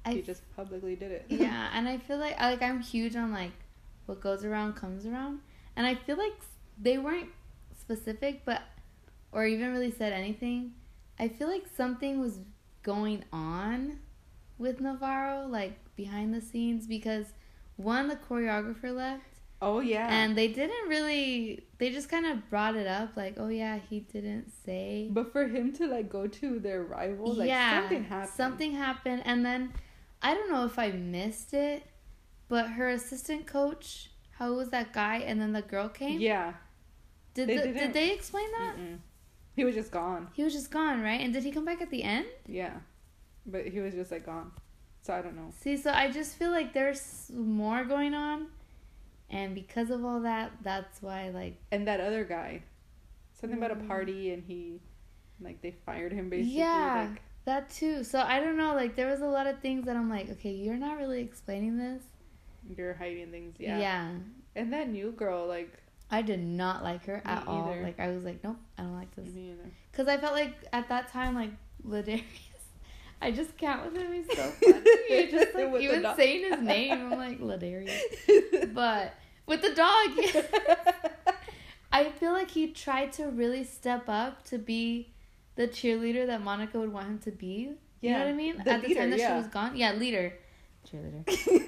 I 0.05 0.15
he 0.15 0.23
just 0.23 0.43
publicly 0.57 0.97
did 0.97 1.13
it. 1.13 1.27
yeah, 1.29 1.69
and 1.75 1.87
I 1.87 1.99
feel 1.99 2.17
like 2.17 2.41
like 2.41 2.63
I'm 2.63 2.81
huge 2.81 3.15
on 3.17 3.33
like 3.33 3.53
what 4.07 4.23
goes 4.23 4.47
around 4.47 4.75
comes 4.77 5.05
around, 5.05 5.41
and 5.77 5.87
I 5.87 5.95
feel 5.95 6.17
like 6.17 6.33
they 6.81 6.97
weren't 6.97 7.29
specific, 7.79 8.47
but 8.47 8.63
or 9.31 9.47
even 9.47 9.73
really 9.73 9.91
said 9.91 10.15
anything. 10.15 10.73
I 11.19 11.29
feel 11.29 11.49
like 11.49 11.67
something 11.77 12.19
was 12.19 12.41
going 12.83 13.25
on 13.31 13.99
with 14.59 14.81
Navarro, 14.81 15.47
like 15.47 15.79
behind 15.97 16.35
the 16.35 16.41
scenes, 16.41 16.87
because 16.87 17.27
one 17.77 18.09
the 18.09 18.17
choreographer 18.17 18.95
left, 18.95 19.41
oh 19.61 19.81
yeah. 19.81 20.09
and 20.11 20.37
they 20.37 20.49
didn't 20.49 20.89
really. 20.89 21.65
They 21.79 21.91
just 21.91 22.09
kind 22.09 22.27
of 22.27 22.49
brought 22.51 22.77
it 22.77 22.87
up, 22.87 23.17
like, 23.17 23.35
oh 23.39 23.49
yeah, 23.49 23.79
he 23.91 24.01
didn't 24.01 24.53
say. 24.65 25.09
but 25.11 25.33
for 25.33 25.47
him 25.49 25.73
to 25.75 25.87
like 25.87 26.09
go 26.09 26.27
to 26.27 26.59
their 26.59 26.83
rival, 26.83 27.35
like 27.35 27.49
yeah, 27.49 27.81
something 27.81 28.05
happened. 28.05 28.31
Something 28.37 28.73
happened, 28.73 29.23
and 29.25 29.45
then 29.45 29.73
I 30.23 30.35
don't 30.35 30.51
know 30.51 30.65
if 30.65 30.79
I 30.79 30.91
missed 30.93 31.53
it, 31.53 31.85
but 32.49 32.71
her 32.71 32.89
assistant 32.89 33.47
coach, 33.47 34.11
how 34.39 34.53
was 34.55 34.71
that 34.71 34.93
guy, 34.93 35.17
and 35.19 35.41
then 35.41 35.53
the 35.53 35.63
girl 35.63 35.89
came. 35.89 36.21
Yeah. 36.21 36.55
Did 37.35 37.49
they 37.49 37.57
the, 37.57 37.63
didn't- 37.73 37.93
they 37.93 38.13
explain 38.13 38.47
that? 38.59 38.77
Mm-mm. 38.79 38.99
He 39.57 39.65
was 39.65 39.75
just 39.75 39.91
gone. 39.93 40.29
He 40.33 40.43
was 40.43 40.53
just 40.53 40.71
gone, 40.71 41.01
right? 41.03 41.21
And 41.21 41.33
did 41.33 41.45
he 41.45 41.53
come 41.53 41.65
back 41.65 41.81
at 41.81 41.91
the 41.91 42.03
end? 42.03 42.27
Yeah, 42.47 42.75
but 43.47 43.67
he 43.67 43.81
was 43.81 43.95
just 43.95 44.11
like 44.11 44.27
gone. 44.27 44.51
So 45.03 45.13
I 45.15 45.21
don't 45.23 45.37
know. 45.37 45.51
See, 45.61 45.77
so 45.77 45.91
I 45.93 46.11
just 46.11 46.37
feel 46.37 46.51
like 46.51 46.73
there's 46.73 47.31
more 47.35 47.85
going 47.85 48.15
on, 48.15 48.47
and 49.31 49.55
because 49.55 49.91
of 49.91 50.05
all 50.05 50.21
that, 50.21 50.53
that's 50.63 51.03
why 51.03 51.29
like 51.31 51.57
And 51.71 51.87
that 51.87 52.01
other 52.01 52.25
guy, 52.25 52.63
something 53.39 53.59
about 53.59 53.71
a 53.73 53.77
Mm. 53.77 53.87
party, 53.89 54.33
and 54.33 54.43
he, 54.45 54.81
like, 55.41 55.61
they 55.63 55.73
fired 55.85 56.13
him 56.13 56.31
basically. 56.31 56.59
Yeah. 56.59 57.09
Like, 57.11 57.23
that 57.45 57.69
too. 57.69 58.03
So 58.05 58.21
I 58.21 58.41
don't 58.41 58.57
know. 58.57 58.75
Like 58.75 58.97
there 58.97 59.09
was 59.11 59.21
a 59.21 59.27
lot 59.27 59.47
of 59.47 59.59
things 59.61 59.85
that 59.85 59.97
I'm 59.97 60.09
like, 60.09 60.31
okay, 60.31 60.51
you're 60.53 60.79
not 60.79 60.97
really 60.97 61.21
explaining 61.21 61.77
this. 61.77 62.03
you're 62.79 62.95
hiding 62.95 63.31
things. 63.31 63.57
Yeah. 63.59 63.79
yeah. 63.79 64.09
And 64.57 64.73
that 64.73 64.89
new 64.89 65.11
girl, 65.13 65.47
like, 65.47 65.71
I 66.11 66.23
did 66.23 66.41
not 66.43 66.83
like 66.83 67.05
her 67.05 67.21
at 67.27 67.47
all. 67.47 67.77
Like 67.83 68.01
I 68.01 68.09
was 68.11 68.25
like, 68.25 68.43
nope, 68.43 68.57
I 68.79 68.83
don't 68.83 68.95
like 68.97 69.15
this. 69.15 69.35
me 69.35 69.51
either. 69.51 69.71
Because 69.91 70.09
I 70.09 70.17
felt 70.17 70.33
like 70.33 70.55
at 70.73 70.89
that 70.89 71.09
time, 71.13 71.35
like 71.35 71.51
La'Darius, 71.87 72.23
I 73.25 73.31
just 73.31 73.57
can't 73.57 73.85
with 73.85 73.97
him. 74.01 74.13
He's 74.13 74.27
so 74.37 74.43
funny. 74.61 74.83
It's 75.09 75.33
just 75.33 75.55
like 75.55 75.73
the 75.73 75.79
even 75.81 76.03
dog. 76.03 76.17
saying 76.17 76.53
his 76.53 76.61
name, 76.61 76.93
I'm 76.93 77.19
like 77.19 77.41
La'Darius. 77.41 78.73
But 78.75 79.15
with 79.47 79.63
the 79.63 79.75
dog, 79.75 80.09
I 81.93 82.11
feel 82.11 82.33
like 82.33 82.51
he 82.51 82.69
tried 82.69 83.13
to 83.15 83.27
really 83.29 83.65
step 83.65 84.05
up 84.09 84.45
to 84.47 84.59
be 84.59 85.13
the 85.57 85.69
cheerleader 85.69 86.27
that 86.27 86.43
Monica 86.43 86.79
would 86.81 86.93
want 86.93 87.07
him 87.07 87.19
to 87.21 87.31
be. 87.31 87.71
You 88.01 88.11
know 88.13 88.19
what 88.19 88.29
I 88.29 88.33
mean? 88.33 88.57
the 88.65 88.71
At 88.71 88.83
the 88.83 88.89
leader, 88.89 89.01
time 89.01 89.11
that 89.11 89.19
yeah. 89.19 89.29
she 89.29 89.35
was 89.43 89.47
gone, 89.47 89.77
yeah, 89.77 89.93
leader, 89.93 90.35
cheerleader, 90.87 91.25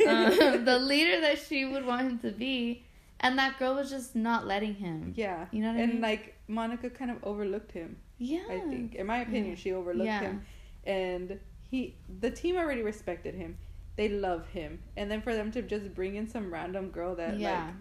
um, 0.06 0.64
the 0.66 0.78
leader 0.78 1.20
that 1.22 1.38
she 1.38 1.64
would 1.64 1.86
want 1.86 2.02
him 2.02 2.18
to 2.18 2.30
be, 2.30 2.84
and 3.20 3.38
that 3.38 3.58
girl 3.58 3.74
was 3.76 3.88
just 3.88 4.14
not 4.14 4.46
letting 4.46 4.74
him. 4.74 5.14
yeah. 5.16 5.46
You 5.50 5.62
know 5.62 5.68
what 5.68 5.76
I 5.80 5.86
mean. 5.86 5.90
and 5.92 6.00
like 6.02 6.34
Monica 6.48 6.90
kind 6.90 7.10
of 7.10 7.16
overlooked 7.24 7.72
him. 7.72 7.96
Yeah, 8.18 8.42
I 8.50 8.60
think, 8.60 8.94
in 8.96 9.06
my 9.06 9.18
opinion, 9.18 9.50
Yeah. 9.50 9.54
she 9.62 9.72
overlooked 9.72 10.06
Yeah. 10.06 10.20
him, 10.20 10.44
and 10.86 11.38
he, 11.70 11.96
the 12.20 12.30
team 12.30 12.56
already 12.56 12.82
respected 12.82 13.34
him. 13.34 13.58
They 13.96 14.08
love 14.08 14.46
him, 14.48 14.78
and 14.96 15.10
then 15.10 15.22
for 15.22 15.34
them 15.34 15.50
to 15.52 15.62
just 15.62 15.94
bring 15.94 16.16
in 16.16 16.28
some 16.28 16.52
random 16.52 16.90
girl 16.90 17.14
that 17.16 17.38
yeah. 17.38 17.64
like 17.66 17.74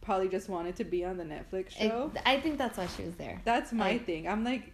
probably 0.00 0.28
just 0.28 0.48
wanted 0.48 0.76
to 0.76 0.84
be 0.84 1.04
on 1.04 1.16
the 1.16 1.24
Netflix 1.24 1.66
It- 1.80 1.88
show. 1.88 2.12
I 2.24 2.38
think 2.40 2.58
that's 2.58 2.78
why 2.78 2.86
she 2.96 3.02
was 3.02 3.16
there. 3.16 3.40
That's 3.44 3.72
my 3.72 3.98
thing. 3.98 4.28
I'm 4.28 4.44
like, 4.44 4.72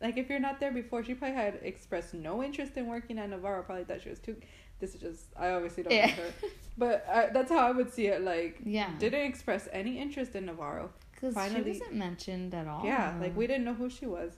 like 0.00 0.16
if 0.16 0.30
you're 0.30 0.38
not 0.38 0.60
there 0.60 0.70
before, 0.70 1.02
she 1.02 1.14
probably 1.14 1.36
had 1.36 1.58
expressed 1.62 2.14
no 2.14 2.42
interest 2.42 2.76
in 2.76 2.86
working 2.86 3.18
at 3.18 3.28
Navarro. 3.30 3.62
Probably 3.64 3.84
thought 3.84 4.02
she 4.02 4.10
was 4.10 4.20
too. 4.20 4.36
This 4.78 4.94
is 4.94 5.00
just 5.00 5.24
I 5.36 5.50
obviously 5.50 5.82
don't 5.82 5.92
Yeah. 5.92 6.06
know 6.06 6.12
her, 6.12 6.32
but 6.78 7.06
I, 7.08 7.26
that's 7.32 7.50
how 7.50 7.66
I 7.66 7.72
would 7.72 7.92
see 7.92 8.06
it. 8.06 8.22
Like, 8.22 8.60
Yeah. 8.64 8.90
didn't 9.00 9.22
express 9.26 9.68
any 9.72 9.98
interest 9.98 10.36
in 10.36 10.46
Navarro. 10.46 10.90
Because 11.12 11.34
she 11.50 11.62
wasn't 11.62 11.94
mentioned 11.94 12.54
at 12.54 12.68
all. 12.68 12.84
Yeah, 12.84 13.14
like 13.20 13.34
we 13.36 13.46
didn't 13.46 13.64
know 13.64 13.74
who 13.74 13.88
she 13.90 14.06
was. 14.06 14.34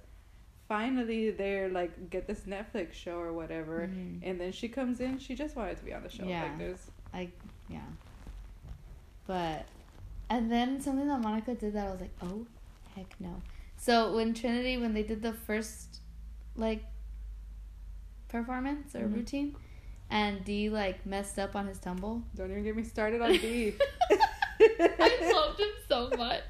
Finally, 0.69 1.31
they're 1.31 1.69
like 1.71 2.11
get 2.11 2.27
this 2.27 2.41
Netflix 2.41 2.93
show 2.93 3.19
or 3.19 3.33
whatever, 3.33 3.89
Mhm. 3.91 4.21
and 4.23 4.39
then 4.39 4.53
she 4.53 4.69
comes 4.69 5.01
in. 5.01 5.19
She 5.19 5.35
just 5.35 5.57
wanted 5.57 5.79
to 5.79 5.85
be 5.85 5.95
on 5.95 6.03
the 6.03 6.11
show. 6.11 6.25
Yeah. 6.27 6.43
Like 6.43 6.59
there's 6.59 6.91
Like, 7.15 7.31
yeah. 7.71 7.81
But, 9.27 9.65
and 10.31 10.51
then 10.53 10.81
something 10.81 11.09
that 11.09 11.21
Monica 11.21 11.55
did 11.55 11.73
that 11.75 11.87
I 11.87 11.91
was 11.91 12.01
like, 12.01 12.15
oh, 12.23 12.47
heck 12.95 13.07
no. 13.19 13.41
So 13.79 14.15
when 14.15 14.35
Trinity, 14.35 14.77
when 14.77 14.93
they 14.95 15.03
did 15.03 15.23
the 15.23 15.33
first, 15.33 16.01
like, 16.57 16.83
performance 18.29 18.95
or 18.95 19.01
Mhm. 19.07 19.15
routine, 19.15 19.57
and 20.11 20.45
D, 20.45 20.69
like, 20.71 21.05
messed 21.07 21.39
up 21.39 21.55
on 21.57 21.67
his 21.67 21.79
tumble. 21.79 22.23
don't 22.35 22.51
even 22.51 22.65
get 22.65 22.77
me 22.77 22.83
started 22.83 23.21
on 23.23 23.33
B. 23.33 23.75
I 24.61 25.31
loved 25.33 25.61
him 25.61 25.69
so 25.89 26.11
much. 26.17 26.43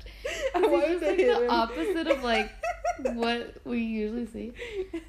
I 0.54 0.60
He 0.60 0.66
wanted 0.66 0.90
was 0.90 1.00
to 1.00 1.06
like 1.08 1.16
hit 1.16 1.36
the 1.38 1.44
him. 1.44 1.50
opposite 1.50 2.06
of, 2.08 2.22
like, 2.24 2.50
what 3.14 3.54
we 3.64 3.78
usually 3.80 4.26
see. 4.26 4.52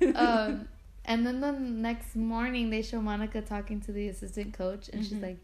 um, 0.16 0.68
and 1.06 1.26
then 1.26 1.40
the 1.42 1.52
next 1.54 2.16
morning 2.16 2.70
they 2.70 2.82
show 2.82 3.02
Monica 3.02 3.42
talking 3.42 3.82
to 3.82 3.92
the 3.92 4.08
assistant 4.10 4.54
coach, 4.54 4.90
and 4.90 5.04
she's 5.04 5.18
Mhm. 5.18 5.24
like, 5.24 5.38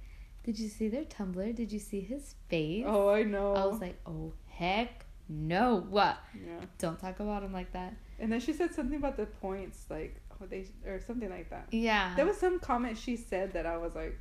"Did 0.44 0.60
you 0.60 0.68
see 0.70 0.88
their 0.90 1.06
tumbler? 1.06 1.52
Did 1.54 1.72
you 1.72 1.80
see 1.80 2.02
his 2.02 2.36
face?" 2.50 2.84
oh, 2.88 3.10
I 3.10 3.24
know. 3.24 3.54
I 3.56 3.66
was 3.66 3.82
like, 3.82 4.00
"Oh 4.06 4.34
heck 4.48 5.06
no! 5.28 5.78
What? 5.90 6.18
yeah. 6.36 6.60
Don't 6.78 7.00
talk 7.00 7.20
about 7.20 7.42
him 7.44 7.52
like 7.54 7.72
that." 7.74 7.94
And 8.20 8.32
then 8.32 8.40
she 8.40 8.54
said 8.54 8.74
something 8.74 8.98
about 8.98 9.18
the 9.18 9.26
points, 9.26 9.86
like 9.90 10.16
oh 10.40 10.46
they 10.46 10.68
or 10.86 11.00
something 11.02 11.30
like 11.30 11.50
that. 11.50 11.68
Yeah, 11.72 12.14
There 12.16 12.26
was 12.26 12.38
some 12.38 12.60
comment 12.60 12.98
she 12.98 13.16
said 13.18 13.54
that 13.54 13.66
I 13.66 13.78
was 13.78 13.96
like, 13.96 14.18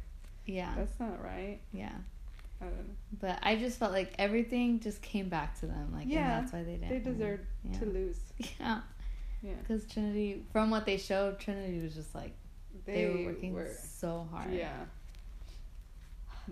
yeah, 0.46 0.72
that's 0.76 0.98
not 0.98 1.22
right. 1.22 1.60
yeah. 1.72 1.92
I. 2.64 3.16
But 3.20 3.38
I 3.42 3.56
just 3.56 3.78
felt 3.78 3.92
like 3.92 4.14
everything 4.18 4.80
just 4.80 5.00
came 5.00 5.28
back 5.28 5.58
to 5.60 5.66
them, 5.66 5.92
like, 5.94 6.06
Yeah, 6.08 6.20
and 6.20 6.44
that's 6.44 6.52
why 6.52 6.62
they 6.62 6.76
didn't. 6.76 6.88
They 6.90 7.10
deserved 7.10 7.46
yeah. 7.64 7.78
to 7.78 7.86
lose. 7.86 8.18
Yeah, 8.60 8.80
Yeah, 9.42 9.52
because 9.60 9.86
Trinity, 9.86 10.42
from 10.52 10.70
what 10.70 10.84
they 10.84 10.96
showed, 10.96 11.38
Trinity 11.38 11.80
was 11.82 11.94
just 11.94 12.14
like 12.14 12.34
they, 12.86 13.08
were 13.08 13.24
working 13.26 13.56
so 13.80 14.26
hard. 14.30 14.52
Yeah, 14.52 14.72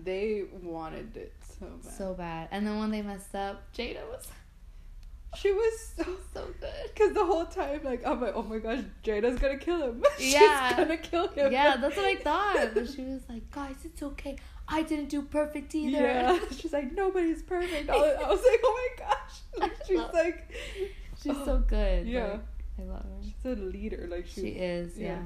they 0.01 0.45
wanted 0.61 1.15
it 1.15 1.33
so 1.59 1.67
bad. 1.67 1.93
so 1.93 2.13
bad. 2.13 2.47
And 2.51 2.65
then 2.65 2.79
when 2.79 2.91
they 2.91 3.01
messed 3.01 3.35
up, 3.35 3.71
Jada 3.73 4.07
was 4.09 4.27
she 5.35 5.51
was 5.51 5.93
so 5.97 6.03
so 6.33 6.45
good. 6.59 6.69
because 6.93 7.13
the 7.13 7.25
whole 7.25 7.45
time 7.45 7.81
like 7.83 8.05
I'm 8.05 8.21
like 8.21 8.33
oh 8.35 8.43
my 8.43 8.59
gosh 8.59 8.83
Jada's 9.03 9.39
gonna 9.39 9.57
kill 9.57 9.81
him. 9.81 10.03
Yeah. 10.19 10.69
She's 10.69 10.77
gonna 10.77 10.97
kill 10.97 11.27
him. 11.29 11.51
Yeah, 11.51 11.77
that's 11.77 11.95
what 11.95 12.05
I 12.05 12.15
thought. 12.15 12.69
But 12.73 12.89
she 12.89 13.03
was 13.03 13.21
like, 13.29 13.49
guys, 13.51 13.75
it's 13.83 14.01
okay. 14.01 14.37
I 14.67 14.81
didn't 14.83 15.09
do 15.09 15.21
perfect 15.23 15.75
either. 15.75 15.97
Yeah, 16.01 16.39
she's 16.51 16.71
like 16.73 16.91
nobody's 16.93 17.41
perfect. 17.43 17.89
I 17.89 17.95
was, 17.95 18.17
I 18.23 18.29
was 18.29 18.43
like, 18.49 18.61
oh 18.63 18.89
my 18.99 19.05
gosh, 19.05 19.39
like, 19.59 19.73
she's 19.87 19.99
like, 20.13 20.51
She's 21.21 21.33
Oh, 21.37 21.45
so 21.45 21.57
good. 21.59 22.07
yeah. 22.07 22.27
Like, 22.27 22.39
I 22.79 22.83
love 22.91 23.03
her. 23.03 23.09
she's 23.23 23.45
a 23.45 23.61
leader. 23.61 24.07
Like 24.09 24.25
she, 24.27 24.41
She 24.41 24.47
is, 24.49 24.97
yeah. 24.97 25.07
yeah. 25.07 25.21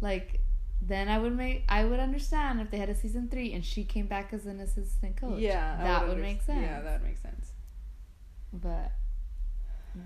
Like 0.00 0.40
then 0.82 1.08
I 1.08 1.18
would 1.18 1.34
make 1.36 1.64
I 1.68 1.84
would 1.84 1.98
understand 2.00 2.60
if 2.60 2.70
they 2.70 2.76
had 2.78 2.90
a 2.90 2.94
season 2.94 3.28
three 3.30 3.52
and 3.54 3.64
she 3.64 3.84
came 3.84 4.06
back 4.06 4.32
as 4.32 4.44
an 4.46 4.60
assistant 4.60 5.16
coach. 5.16 5.38
Yeah, 5.40 5.76
I 5.80 5.84
that 5.84 6.08
would 6.08 6.18
underst- 6.18 6.20
make 6.20 6.42
sense. 6.42 6.60
Yeah, 6.62 6.80
that 6.82 7.00
would 7.00 7.08
make 7.08 7.18
sense. 7.18 7.52
But 8.52 8.92
yeah, 9.94 10.02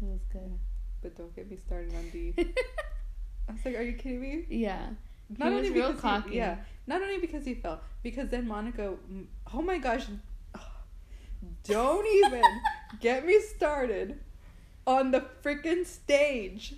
it 0.00 0.04
was 0.08 0.20
good. 0.32 0.58
But 1.02 1.16
don't 1.16 1.34
get 1.34 1.50
me 1.50 1.56
started 1.56 1.94
on 1.94 2.08
D. 2.10 2.34
I 3.48 3.52
was 3.52 3.64
like, 3.64 3.76
are 3.76 3.82
you 3.82 3.94
kidding 3.94 4.20
me? 4.20 4.44
yeah, 4.48 4.86
Not 5.38 5.52
he 5.52 5.58
only 5.58 5.70
because 5.70 6.00
cocky. 6.00 6.30
he, 6.30 6.36
yeah, 6.36 6.56
not 6.86 7.02
only 7.02 7.18
because 7.18 7.44
he 7.44 7.54
fell, 7.54 7.80
because 8.02 8.28
then 8.28 8.46
Monica, 8.46 8.94
oh 9.52 9.62
my 9.62 9.78
gosh, 9.78 10.06
don't 11.64 12.06
even 12.06 12.42
get 13.00 13.26
me 13.26 13.40
started 13.40 14.18
on 14.86 15.10
the 15.10 15.24
freaking 15.42 15.86
stage. 15.86 16.74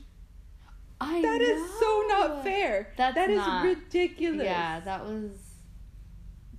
I 1.01 1.21
That 1.23 1.41
is 1.41 1.61
so 1.81 2.05
not 2.09 2.45
fair. 2.45 2.93
That's 2.97 3.15
That 3.15 3.31
is 3.31 3.39
not- 3.39 3.65
ridiculous. 3.65 4.45
Yeah, 4.45 4.81
that 4.81 5.05
was. 5.05 5.31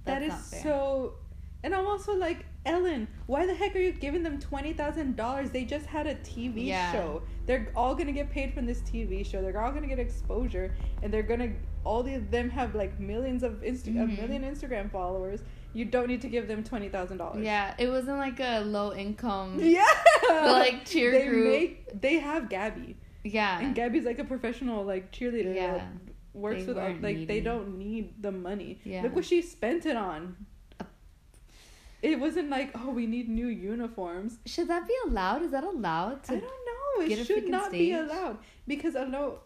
That's 0.04 0.54
is 0.56 0.62
so. 0.62 1.16
And 1.64 1.74
I'm 1.74 1.88
also 1.88 2.14
like, 2.14 2.46
Ellen, 2.66 3.08
why 3.26 3.48
the 3.48 3.56
heck 3.56 3.76
are 3.76 3.80
you 3.80 3.92
giving 3.92 4.22
them 4.22 4.40
twenty 4.40 4.74
thousand 4.74 5.16
dollars? 5.16 5.50
They 5.50 5.66
just 5.66 5.86
had 5.88 6.06
a 6.06 6.16
TV 6.16 6.66
Yeah. 6.68 6.92
show. 6.92 7.24
They're 7.48 7.72
all 7.76 7.96
gonna 7.96 8.12
get 8.12 8.30
paid 8.30 8.54
from 8.54 8.66
this 8.68 8.82
TV 8.82 9.26
show. 9.26 9.42
They're 9.42 9.60
all 9.64 9.72
gonna 9.72 9.88
get 9.88 9.98
exposure, 9.98 10.76
and 11.02 11.12
they're 11.12 11.24
gonna 11.24 11.54
all 11.86 12.06
of 12.06 12.32
them 12.32 12.50
have 12.50 12.76
like 12.76 13.00
millions 13.00 13.44
of 13.44 13.54
Insta- 13.62 13.88
a 14.04 14.06
Mhm. 14.08 14.20
million 14.20 14.42
Instagram 14.44 14.92
followers. 14.92 15.42
You 15.74 15.86
don't 15.86 16.08
need 16.08 16.22
to 16.22 16.28
give 16.30 16.48
them 16.48 16.64
twenty 16.64 16.90
thousand 16.90 17.18
dollars. 17.18 17.44
Yeah, 17.46 17.74
it 17.78 17.88
wasn't 17.90 18.18
like 18.18 18.40
a 18.40 18.62
low 18.62 18.94
income. 18.94 19.60
Yeah. 19.78 19.86
like, 20.30 20.86
cheer 20.86 21.12
they 21.12 21.28
group. 21.28 21.48
Make, 21.52 22.02
they 22.02 22.16
have 22.20 22.44
Gabi, 22.50 22.96
Yeah. 23.24 23.60
and 23.60 23.76
Gabi's 23.76 24.06
like 24.06 24.20
a 24.20 24.24
professional 24.24 24.84
like 24.84 25.12
cheerleader. 25.12 25.54
Yeah. 25.56 25.74
that 25.74 25.88
Works 26.34 26.62
They 26.64 26.68
with 26.68 26.78
all, 26.78 26.94
like 27.02 27.28
they 27.28 27.40
don't 27.40 27.78
need 27.78 28.22
the 28.22 28.32
money. 28.32 28.80
Yeah. 28.84 29.04
Look 29.04 29.16
what 29.16 29.24
she 29.26 29.42
spent 29.42 29.86
it 29.86 29.96
on. 29.96 30.36
It 32.02 32.20
wasn't 32.20 32.50
like, 32.50 32.72
oh, 32.76 32.90
we 32.92 33.06
need 33.08 33.30
new 33.30 33.48
uniforms. 33.48 34.38
Should 34.46 34.68
that 34.68 34.88
be 34.88 34.94
allowed? 35.08 35.42
Is 35.44 35.52
that 35.52 35.64
allowed 35.64 36.20
I 36.30 36.34
don't 36.36 36.44
know. 36.44 37.06
It 37.06 37.26
should 37.26 37.48
not 37.48 37.72
be 37.72 37.94
allowed 37.94 38.38
because 38.68 38.96
I 38.96 39.06
know. 39.06 39.40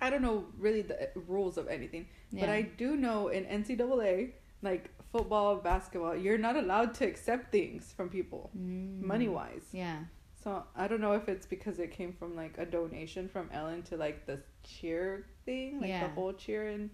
I 0.00 0.10
don't 0.10 0.22
know 0.22 0.46
really 0.58 0.82
the 0.82 1.10
rules 1.26 1.58
of 1.58 1.68
anything, 1.68 2.06
but 2.32 2.48
I 2.48 2.62
do 2.62 2.96
know 2.96 3.28
in 3.28 3.44
NCAA, 3.44 4.32
like 4.62 4.90
football, 5.12 5.56
basketball, 5.56 6.14
you're 6.16 6.38
not 6.38 6.56
allowed 6.56 6.94
to 6.94 7.06
accept 7.06 7.50
things 7.52 7.92
from 7.96 8.08
people, 8.08 8.50
Mm. 8.56 9.00
money 9.02 9.28
wise. 9.28 9.66
Yeah. 9.72 10.04
So 10.42 10.62
I 10.76 10.86
don't 10.88 11.00
know 11.00 11.12
if 11.14 11.28
it's 11.28 11.46
because 11.46 11.78
it 11.80 11.90
came 11.90 12.12
from 12.12 12.36
like 12.36 12.58
a 12.58 12.64
donation 12.66 13.28
from 13.28 13.50
Ellen 13.52 13.82
to 13.84 13.96
like 13.96 14.24
the 14.26 14.40
cheer 14.62 15.26
thing, 15.44 15.80
like 15.80 15.88
Yeah. 15.88 16.06
the 16.06 16.14
whole 16.14 16.32
cheer 16.32 16.68
and 16.68 16.90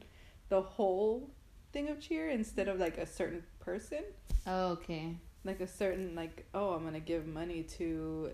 the 0.48 0.62
whole 0.62 1.30
thing 1.72 1.88
of 1.88 2.00
cheer 2.00 2.30
instead 2.30 2.68
of 2.68 2.78
like 2.78 2.96
a 2.98 3.06
certain 3.06 3.42
person 3.60 4.04
Oh, 4.46 4.68
okay. 4.72 5.16
like 5.44 5.60
a 5.60 5.66
certain 5.66 6.14
like 6.14 6.46
oh 6.54 6.70
i'm 6.74 6.84
gonna 6.84 7.00
give 7.00 7.26
money 7.26 7.64
to 7.64 8.30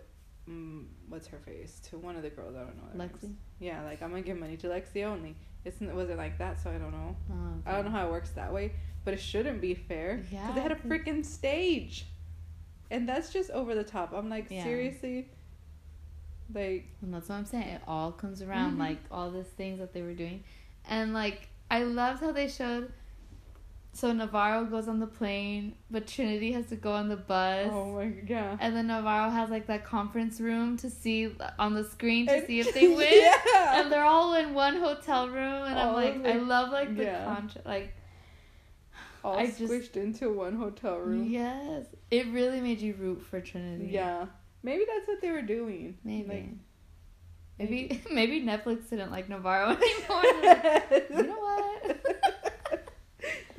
um, 0.49 0.89
what's 1.09 1.27
her 1.29 1.39
face 1.39 1.81
to 1.91 1.99
one 1.99 2.17
of 2.17 2.23
the 2.23 2.31
girls 2.31 2.55
i 2.57 2.61
don't 2.61 2.77
know 2.77 3.05
Lexi. 3.05 3.23
names. 3.23 3.37
yeah 3.61 3.83
like 3.85 4.03
i'm 4.03 4.11
gonna 4.11 4.23
give 4.23 4.39
money 4.39 4.57
to 4.57 4.67
lexi 4.69 5.05
only 5.05 5.37
it's, 5.65 5.81
it 5.81 5.95
wasn't 5.95 6.19
like 6.19 6.39
that 6.39 6.61
so 6.61 6.71
i 6.71 6.79
don't 6.79 6.93
know 6.93 7.17
Oh, 7.31 7.55
i 7.67 7.73
don't 7.73 7.85
know 7.85 7.91
how 7.91 8.07
it 8.07 8.11
works 8.11 8.31
that 8.31 8.53
way 8.53 8.73
but 9.05 9.15
it 9.15 9.21
shouldn't 9.21 9.61
be 9.61 9.75
fair 9.75 10.17
because 10.31 10.55
they 10.55 10.61
had 10.61 10.73
a 10.73 10.77
freaking 10.77 11.25
stage 11.25 12.07
and 12.91 13.09
that's 13.09 13.33
just 13.33 13.51
over 13.51 13.75
the 13.75 13.85
top 13.85 14.13
i'm 14.13 14.29
like 14.29 14.47
Yeah. 14.51 14.65
seriously 14.65 15.29
like 16.53 16.89
And 17.03 17.15
that's 17.15 17.29
what 17.29 17.37
I'm 17.37 17.45
saying. 17.45 17.69
It 17.69 17.83
all 17.87 18.11
comes 18.11 18.43
around, 18.43 18.75
Mhm. 18.75 18.79
like 18.81 18.99
all 19.11 19.31
these 19.31 19.47
things 19.47 19.79
that 19.79 19.93
they 19.93 20.03
were 20.03 20.15
doing, 20.15 20.43
and 20.85 21.13
like 21.15 21.49
I 21.71 21.85
loved 21.85 22.21
how 22.23 22.33
they 22.33 22.49
showed. 22.49 22.93
So 23.93 24.13
Navarro 24.13 24.65
goes 24.67 24.87
on 24.87 25.01
the 25.01 25.07
plane, 25.07 25.75
but 25.91 26.07
Trinity 26.07 26.53
has 26.53 26.67
to 26.67 26.77
go 26.77 26.93
on 26.93 27.09
the 27.09 27.17
bus. 27.17 27.69
oh 27.73 27.93
my 27.93 28.07
god 28.07 28.59
And 28.61 28.75
then 28.77 28.87
Navarro 28.87 29.31
has 29.31 29.51
like 29.51 29.67
that 29.67 29.85
conference 29.85 30.41
room 30.41 30.77
to 30.79 30.89
see 30.89 31.35
on 31.59 31.75
the 31.75 31.83
screen 31.85 32.27
to 32.29 32.35
And- 32.37 32.47
see 32.47 32.61
if 32.61 32.73
they 32.79 32.87
win. 32.89 33.09
yeah 33.13 33.81
And 33.81 33.91
they're 33.93 34.05
all 34.05 34.35
in 34.35 34.55
one 34.55 34.77
hotel 34.77 35.29
room, 35.29 35.65
and 35.65 35.79
I'm 35.79 35.95
like, 35.95 36.25
I 36.25 36.39
love 36.39 36.71
like 36.71 36.97
the 36.97 37.05
Yeah. 37.05 37.41
like 37.67 37.93
all 39.25 39.37
I 39.39 39.47
just- 39.47 39.61
squished 39.61 39.97
into 39.97 40.33
one 40.33 40.57
hotel 40.57 40.99
room 40.99 41.25
yes, 41.25 41.85
it 42.11 42.27
really 42.29 42.61
made 42.61 42.81
you 42.81 42.95
root 42.95 43.21
for 43.23 43.41
Trinity. 43.41 43.89
yeah 43.93 44.27
maybe 44.63 44.85
that's 44.89 45.09
what 45.09 45.21
they 45.21 45.31
were 45.31 45.43
doing 45.43 45.99
maybe, 46.05 46.29
Like, 46.29 46.49
maybe, 47.59 48.01
maybe 48.11 48.41
Netflix 48.51 48.89
didn't 48.89 49.11
like 49.11 49.29
Navarro 49.29 49.71
anymore. 49.77 50.23
Like, 50.43 51.07
you 51.11 51.23
know 51.25 51.39
what? 51.39 52.20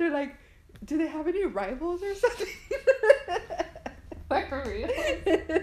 They're 0.02 0.10
like, 0.10 0.34
do 0.84 0.98
they 0.98 1.06
have 1.06 1.28
any 1.28 1.44
rivals 1.46 2.02
or 2.02 2.14
something? 2.14 2.46
Like 4.30 4.48
For 4.48 4.62
real? 4.66 4.88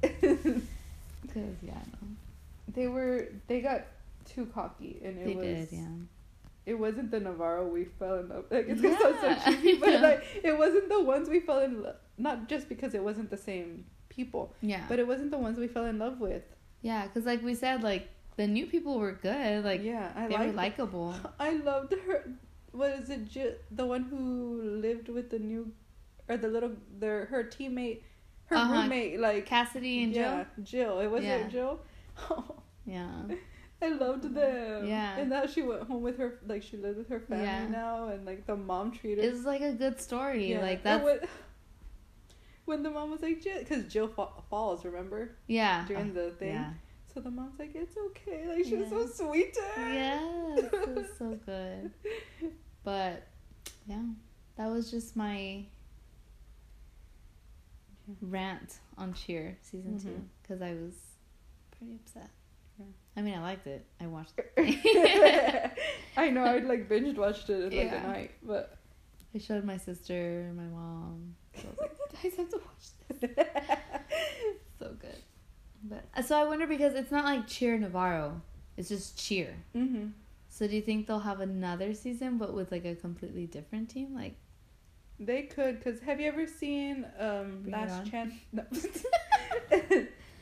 Because 0.00 1.56
yeah, 1.62 1.74
no. 1.92 2.08
they 2.74 2.86
were 2.88 3.28
they 3.46 3.60
got 3.60 3.82
too 4.24 4.46
cocky 4.54 5.00
and 5.04 5.18
it 5.18 5.24
they 5.26 5.34
was 5.34 5.44
did, 5.44 5.68
yeah. 5.72 5.88
it 6.64 6.74
wasn't 6.78 7.10
the 7.10 7.20
Navarro 7.20 7.66
we 7.66 7.84
fell 7.98 8.18
in 8.20 8.28
love 8.28 8.44
like 8.50 8.66
it's 8.68 8.80
gonna 8.80 8.98
sound 9.00 9.16
Yeah, 9.22 9.44
so 9.44 9.50
cheesy, 9.52 9.72
I 9.76 9.78
but 9.80 9.88
know. 9.90 10.00
like 10.08 10.24
it 10.42 10.56
wasn't 10.58 10.88
the 10.88 11.02
ones 11.02 11.28
we 11.28 11.40
fell 11.40 11.60
in 11.60 11.82
love 11.82 11.96
not 12.18 12.48
just 12.48 12.68
because 12.68 12.94
it 12.94 13.02
wasn't 13.02 13.30
the 13.30 13.36
same 13.36 13.84
people, 14.08 14.54
Yeah, 14.62 14.84
but 14.88 14.98
it 14.98 15.06
wasn't 15.06 15.30
the 15.30 15.38
ones 15.38 15.58
we 15.58 15.68
fell 15.68 15.84
in 15.84 15.98
love 15.98 16.18
with. 16.20 16.42
yeah, 16.80 17.06
because 17.06 17.26
like 17.26 17.42
we 17.42 17.54
said, 17.54 17.82
like 17.82 18.08
the 18.36 18.46
new 18.46 18.66
people 18.66 18.98
were 18.98 19.12
good. 19.12 19.64
Like 19.64 19.82
yeah, 19.82 20.12
I 20.16 20.28
they 20.28 20.36
were 20.36 20.52
likable. 20.52 21.14
I 21.38 21.50
loved 21.54 21.92
her. 22.06 22.30
What 22.76 22.90
is 23.00 23.10
it? 23.10 23.28
Jill, 23.28 23.52
the 23.70 23.86
one 23.86 24.04
who 24.04 24.60
lived 24.86 25.08
with 25.08 25.30
the 25.30 25.38
new, 25.38 25.72
or 26.28 26.36
the 26.36 26.48
little, 26.48 26.72
their 26.98 27.26
her 27.26 27.42
teammate, 27.44 28.02
her 28.46 28.56
Uh-huh. 28.56 28.82
roommate, 28.82 29.18
like 29.20 29.46
Cassidy 29.46 30.04
and 30.04 30.12
yeah, 30.14 30.44
Jill. 30.64 30.64
Jill. 30.64 31.00
It 31.00 31.08
wasn't 31.08 31.28
Yeah. 31.44 31.48
Jill. 31.48 31.80
Yeah. 32.84 33.22
I 33.82 33.88
loved 33.88 34.24
them. 34.34 34.86
Yeah. 34.86 35.16
And 35.18 35.28
now 35.30 35.44
she 35.46 35.60
went 35.62 35.82
home 35.82 36.02
with 36.02 36.16
her, 36.18 36.38
like 36.46 36.62
she 36.62 36.76
lived 36.78 36.96
with 36.98 37.08
her 37.10 37.20
family 37.20 37.44
Yeah. 37.44 37.68
now, 37.68 38.08
and 38.08 38.24
like 38.24 38.46
the 38.46 38.56
mom 38.56 38.90
treated. 38.92 39.24
It's 39.24 39.44
like 39.44 39.60
a 39.60 39.72
good 39.72 40.00
story. 40.00 40.50
yeah. 40.52 40.60
Like 40.62 40.82
that's 40.82 41.04
when, 41.04 41.18
when 42.64 42.82
the 42.82 42.90
mom 42.90 43.10
was 43.10 43.20
like 43.22 43.42
Jill, 43.42 43.58
because 43.58 43.84
Jill 43.92 44.08
fa- 44.08 44.28
falls, 44.50 44.84
remember 44.84 45.36
yeah. 45.46 45.84
during 45.86 46.14
the 46.14 46.30
thing. 46.38 46.54
Yeah. 46.54 46.70
So 47.12 47.20
the 47.20 47.30
mom's 47.30 47.58
like, 47.58 47.74
"It's 47.74 47.96
okay." 48.08 48.44
Like 48.46 48.64
she 48.66 48.76
was 48.76 48.90
so 48.90 49.06
sweet 49.06 49.54
to 49.54 49.62
her. 49.74 49.92
Yes, 49.92 50.64
it 50.72 50.94
was 50.96 51.06
so 51.18 51.28
good. 51.46 51.90
But 52.86 53.26
yeah, 53.88 54.00
that 54.56 54.68
was 54.70 54.92
just 54.92 55.16
my 55.16 55.64
rant 58.20 58.78
on 58.96 59.12
Cheer 59.12 59.58
season 59.60 59.98
two 59.98 60.08
Mhm. 60.10 60.24
because 60.40 60.62
I 60.62 60.72
was 60.74 60.94
pretty 61.72 61.96
upset. 61.96 62.30
Yeah. 62.78 62.86
I 63.16 63.22
mean, 63.22 63.34
I 63.34 63.42
liked 63.42 63.66
it. 63.66 63.84
I 64.00 64.06
watched 64.06 64.34
it. 64.38 64.52
I 66.16 66.30
know 66.30 66.44
I'd 66.44 66.64
like 66.64 66.88
binge 66.88 67.18
watched 67.18 67.50
it 67.50 67.72
in 67.72 67.76
like 67.76 67.90
Yeah. 67.90 68.04
a 68.04 68.06
night, 68.06 68.30
but 68.44 68.78
I 69.34 69.38
showed 69.38 69.64
my 69.64 69.78
sister, 69.78 70.42
and 70.42 70.56
my 70.56 70.62
mom. 70.68 71.34
So 71.56 71.66
I 71.66 71.70
was 71.70 71.78
like, 71.80 72.22
you 72.22 72.30
guys 72.30 72.38
have 72.38 72.50
to 72.50 72.58
watch 72.58 72.86
this. 73.36 73.46
So 74.78 74.94
good. 75.00 75.22
But 75.82 76.24
so 76.24 76.38
I 76.38 76.44
wonder 76.44 76.68
because 76.68 76.94
it's 76.94 77.10
not 77.10 77.24
like 77.24 77.48
Cheer 77.48 77.78
Navarro. 77.78 78.42
It's 78.76 78.88
just 78.90 79.18
Cheer. 79.18 79.56
hmm 79.72 80.08
So 80.56 80.66
do 80.66 80.74
you 80.74 80.80
think 80.80 81.06
they'll 81.06 81.18
have 81.32 81.40
another 81.40 81.92
season 81.92 82.38
but 82.38 82.54
with 82.54 82.72
like 82.72 82.86
a 82.86 82.94
completely 82.94 83.46
different 83.46 83.90
team? 83.90 84.14
Like 84.14 84.36
they 85.20 85.42
could. 85.42 85.84
Cause 85.84 86.00
have 86.00 86.18
you 86.18 86.28
ever 86.28 86.46
seen 86.46 87.04
um 87.18 87.60
Bring 87.62 87.72
Last 87.74 88.10
Chance? 88.10 88.34
No. 88.52 88.62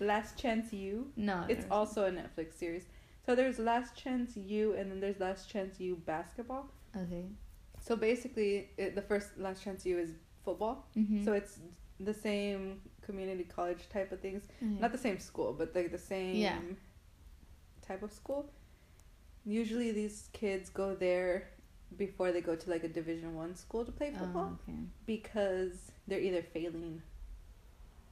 Last 0.00 0.38
Chance 0.38 0.72
U. 0.72 1.06
no, 1.16 1.44
It's 1.48 1.66
also 1.70 2.06
a 2.06 2.10
Netflix 2.10 2.54
series. 2.54 2.84
So 3.26 3.34
there's 3.34 3.58
Last 3.58 3.96
Chance 3.96 4.36
U, 4.36 4.74
and 4.74 4.90
then 4.90 5.00
there's 5.00 5.18
Last 5.18 5.48
Chance 5.48 5.80
U 5.80 5.96
basketball. 6.06 6.68
okay. 6.96 7.24
So 7.80 7.96
basically, 7.96 8.70
it, 8.78 8.94
the 8.94 9.02
first 9.02 9.36
Last 9.38 9.62
Chance 9.64 9.84
U 9.86 9.98
is 9.98 10.10
football. 10.44 10.86
Mm-hmm. 10.96 11.24
So 11.24 11.32
it's 11.32 11.58
the 12.00 12.14
same 12.14 12.80
community 13.02 13.44
college 13.44 13.88
type 13.88 14.10
of 14.12 14.20
things. 14.20 14.42
Not 14.60 14.92
the 14.92 14.98
same 14.98 15.18
school, 15.18 15.54
but 15.58 15.74
like 15.74 15.90
the 15.92 15.98
same 15.98 16.36
Yeah. 16.36 16.58
type 17.86 18.02
of 18.02 18.12
school. 18.12 18.50
Usually, 19.46 19.92
these 19.92 20.28
kids 20.32 20.70
go 20.70 20.94
there 20.94 21.48
before 21.98 22.32
they 22.32 22.40
go 22.40 22.56
to 22.56 22.70
like 22.70 22.82
a 22.84 22.88
Division 22.88 23.34
One 23.34 23.54
school 23.54 23.84
to 23.84 23.92
play 23.92 24.10
football 24.10 24.52
Oh, 24.52 24.58
okay. 24.68 24.78
because 25.06 25.92
they're 26.08 26.20
either 26.20 26.42
failing. 26.42 27.02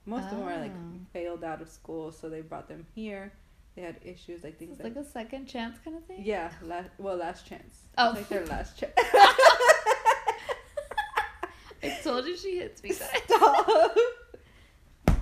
Most 0.05 0.25
of 0.25 0.31
them 0.39 0.43
are 0.49 0.59
like 0.59 0.73
Oh. 0.75 0.99
failed 1.13 1.43
out 1.45 1.63
of 1.63 1.69
school, 1.69 2.13
so 2.13 2.29
they 2.29 2.41
brought 2.43 2.69
them 2.69 2.87
here. 2.95 3.33
They 3.75 3.83
had 3.83 3.97
issues 4.05 4.45
like 4.45 4.55
So 4.55 4.59
things 4.59 4.73
it's 4.77 4.85
like, 4.85 4.97
like 4.97 5.05
a 5.05 5.09
second 5.09 5.47
chance 5.47 5.79
kind 5.83 5.97
of 5.97 6.05
thing. 6.05 6.23
yeah, 6.23 6.51
last 6.63 6.91
well 6.99 7.17
last 7.17 7.47
chance. 7.47 7.83
Oh. 7.97 8.11
It's 8.11 8.19
like 8.19 8.29
their 8.29 8.47
last 8.47 8.77
chance. 8.79 8.93
I 11.85 11.99
told 12.03 12.27
you 12.27 12.37
she 12.37 12.59
hits 12.59 12.83
me. 12.83 12.91
guys. 12.91 12.99
Stop. 13.25 13.65
Oh. 13.69 14.13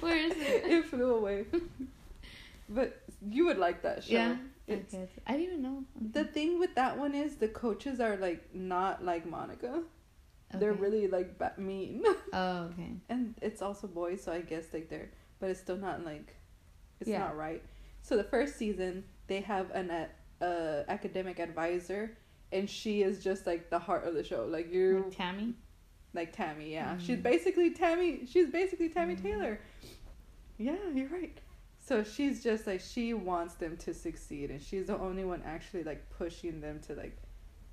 Where 0.00 0.16
is 0.16 0.32
it? 0.32 0.64
it 0.66 0.84
flew 0.86 1.14
away. 1.16 1.44
But 2.68 3.00
you 3.30 3.46
would 3.46 3.58
like 3.58 3.82
that 3.82 4.04
show. 4.04 4.12
Yeah. 4.14 4.36
It's, 4.66 4.94
Okay. 4.94 5.08
I 5.26 5.32
didn't 5.32 5.46
even 5.46 5.62
know. 5.62 5.84
The 6.12 6.24
thing 6.24 6.58
with 6.58 6.74
that 6.76 6.96
one 6.98 7.14
is 7.14 7.36
the 7.36 7.48
coaches 7.48 8.00
are 8.00 8.16
like 8.16 8.54
not 8.54 9.04
like 9.04 9.26
Monica. 9.26 9.82
They're 10.52 10.72
really 10.72 11.08
like 11.08 11.36
ba- 11.36 11.52
mean, 11.58 12.04
Oh, 12.32 12.70
okay. 12.72 12.92
and 13.08 13.34
it's 13.42 13.60
also 13.60 13.88
boys, 13.88 14.22
so 14.22 14.32
I 14.32 14.40
guess 14.40 14.66
like 14.72 14.88
they're, 14.88 15.10
but 15.40 15.50
it's 15.50 15.58
still 15.60 15.76
not 15.76 16.04
like, 16.04 16.36
it's 17.00 17.10
Yeah. 17.10 17.18
not 17.18 17.36
right. 17.36 17.60
So 18.02 18.16
the 18.16 18.22
first 18.24 18.56
season 18.56 19.04
they 19.26 19.40
have 19.40 19.70
an 19.72 19.90
uh, 19.90 20.06
uh, 20.44 20.84
academic 20.88 21.40
advisor, 21.40 22.16
and 22.52 22.70
she 22.70 23.02
is 23.02 23.22
just 23.22 23.46
like 23.46 23.68
the 23.68 23.78
heart 23.80 24.06
of 24.06 24.14
the 24.14 24.22
show. 24.22 24.44
Like 24.48 24.72
you, 24.72 25.04
Like 25.08 25.16
Tammy. 25.16 25.54
like 26.14 26.32
Tammy, 26.32 26.72
yeah. 26.72 26.96
She's 26.98 27.18
Mhm. 27.18 27.22
basically 27.24 27.70
Tammy. 27.70 28.24
She's 28.26 28.48
basically 28.50 28.90
Tammy 28.90 29.16
Mhm. 29.16 29.22
Taylor. 29.22 29.58
Yeah, 30.56 30.76
you're 30.94 31.08
right. 31.08 31.36
So 31.86 32.02
she's 32.02 32.42
just 32.42 32.66
like 32.66 32.80
she 32.80 33.12
wants 33.12 33.54
them 33.54 33.76
to 33.78 33.92
succeed, 33.92 34.50
and 34.50 34.62
she's 34.62 34.86
the 34.86 34.98
only 34.98 35.24
one 35.24 35.42
actually 35.44 35.84
like 35.84 36.08
pushing 36.10 36.60
them 36.62 36.80
to 36.86 36.94
like, 36.94 37.18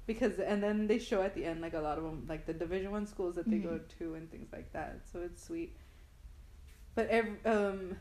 because 0.05 0.37
and 0.39 0.61
then 0.61 0.87
they 0.87 0.99
show 0.99 1.21
at 1.21 1.33
the 1.33 1.45
end 1.45 1.61
like 1.61 1.73
a 1.73 1.79
lot 1.79 1.97
of 1.97 2.03
them 2.03 2.25
like 2.27 2.45
the 2.45 2.53
Division 2.53 2.91
One 2.91 3.05
schools 3.07 3.35
that 3.35 3.49
they 3.49 3.57
go 3.59 3.79
Mhm. 3.79 3.87
to 3.99 4.15
and 4.15 4.29
things 4.29 4.51
like 4.51 4.73
that. 4.73 5.01
So 5.11 5.21
it's 5.21 5.41
sweet. 5.41 5.77
But 6.93 7.07
every, 7.07 7.37
um, 7.45 7.95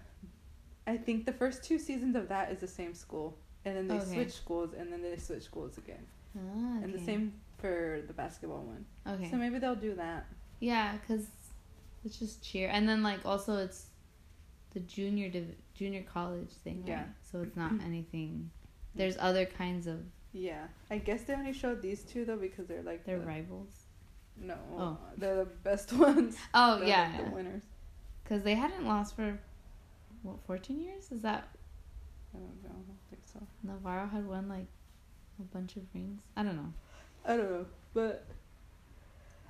I 0.84 0.96
think 0.96 1.26
the 1.26 1.32
first 1.32 1.62
two 1.62 1.78
seasons 1.78 2.16
of 2.16 2.28
that 2.28 2.50
is 2.50 2.58
the 2.58 2.66
same 2.66 2.92
school, 2.92 3.38
and 3.64 3.76
then 3.76 3.86
they 3.86 3.94
Okay. 3.94 4.12
switch 4.14 4.32
schools, 4.32 4.74
and 4.74 4.92
then 4.92 5.02
they 5.02 5.16
switch 5.16 5.44
schools 5.44 5.78
again, 5.78 6.04
Ah, 6.36 6.80
and 6.82 6.92
the 6.92 6.98
same 6.98 7.34
for 7.58 8.02
the 8.08 8.12
basketball 8.12 8.62
one. 8.64 8.84
Okay. 9.06 9.30
So 9.30 9.36
maybe 9.36 9.60
they'll 9.60 9.76
do 9.76 9.94
that. 9.94 10.26
Yeah, 10.58 10.96
because 10.96 11.28
it's 12.04 12.18
just 12.18 12.42
cheer, 12.42 12.68
and 12.68 12.88
then 12.88 13.04
like 13.04 13.24
also 13.24 13.58
it's 13.58 13.89
the 14.72 14.80
junior 14.80 15.28
div- 15.28 15.54
junior 15.74 16.02
college 16.02 16.50
thing. 16.64 16.80
Right? 16.82 16.88
Yeah. 16.90 17.04
So 17.30 17.42
it's 17.42 17.56
not 17.56 17.72
anything. 17.84 18.50
There's 18.94 19.16
other 19.18 19.44
kinds 19.46 19.86
of 19.86 20.00
Yeah, 20.32 20.64
I 20.90 20.98
guess 20.98 21.22
they 21.22 21.34
only 21.34 21.52
showed 21.52 21.80
these 21.82 22.02
two 22.02 22.24
though 22.24 22.36
because 22.36 22.66
they're 22.66 22.82
like 22.82 23.04
they're 23.04 23.18
the, 23.20 23.26
rivals. 23.26 23.72
no, 24.36 24.56
Oh. 24.76 24.98
they're 25.16 25.36
the 25.36 25.44
best 25.44 25.92
ones. 26.08 26.36
Oh 26.54 26.78
They're, 26.78 26.88
yeah, 26.88 27.12
like, 27.16 27.24
the 27.26 27.30
winners. 27.30 27.62
Because 28.24 28.42
they 28.42 28.54
hadn't 28.54 28.86
lost 28.86 29.16
for 29.16 29.38
what 30.22 30.36
14 30.46 30.80
years? 30.80 31.10
Is 31.12 31.22
that 31.22 31.48
I 32.34 32.38
don't 32.38 32.62
know. 32.62 32.70
I 32.70 32.82
don't 32.86 32.98
think 33.10 33.22
so. 33.24 33.40
Navarro 33.64 34.06
had 34.08 34.26
won 34.26 34.48
like 34.48 34.66
a 35.40 35.42
bunch 35.42 35.76
of 35.76 35.82
rings? 35.94 36.20
I 36.36 36.42
don't 36.42 36.56
know. 36.56 36.72
I 37.24 37.36
don't 37.36 37.50
know, 37.50 37.66
but 37.94 38.24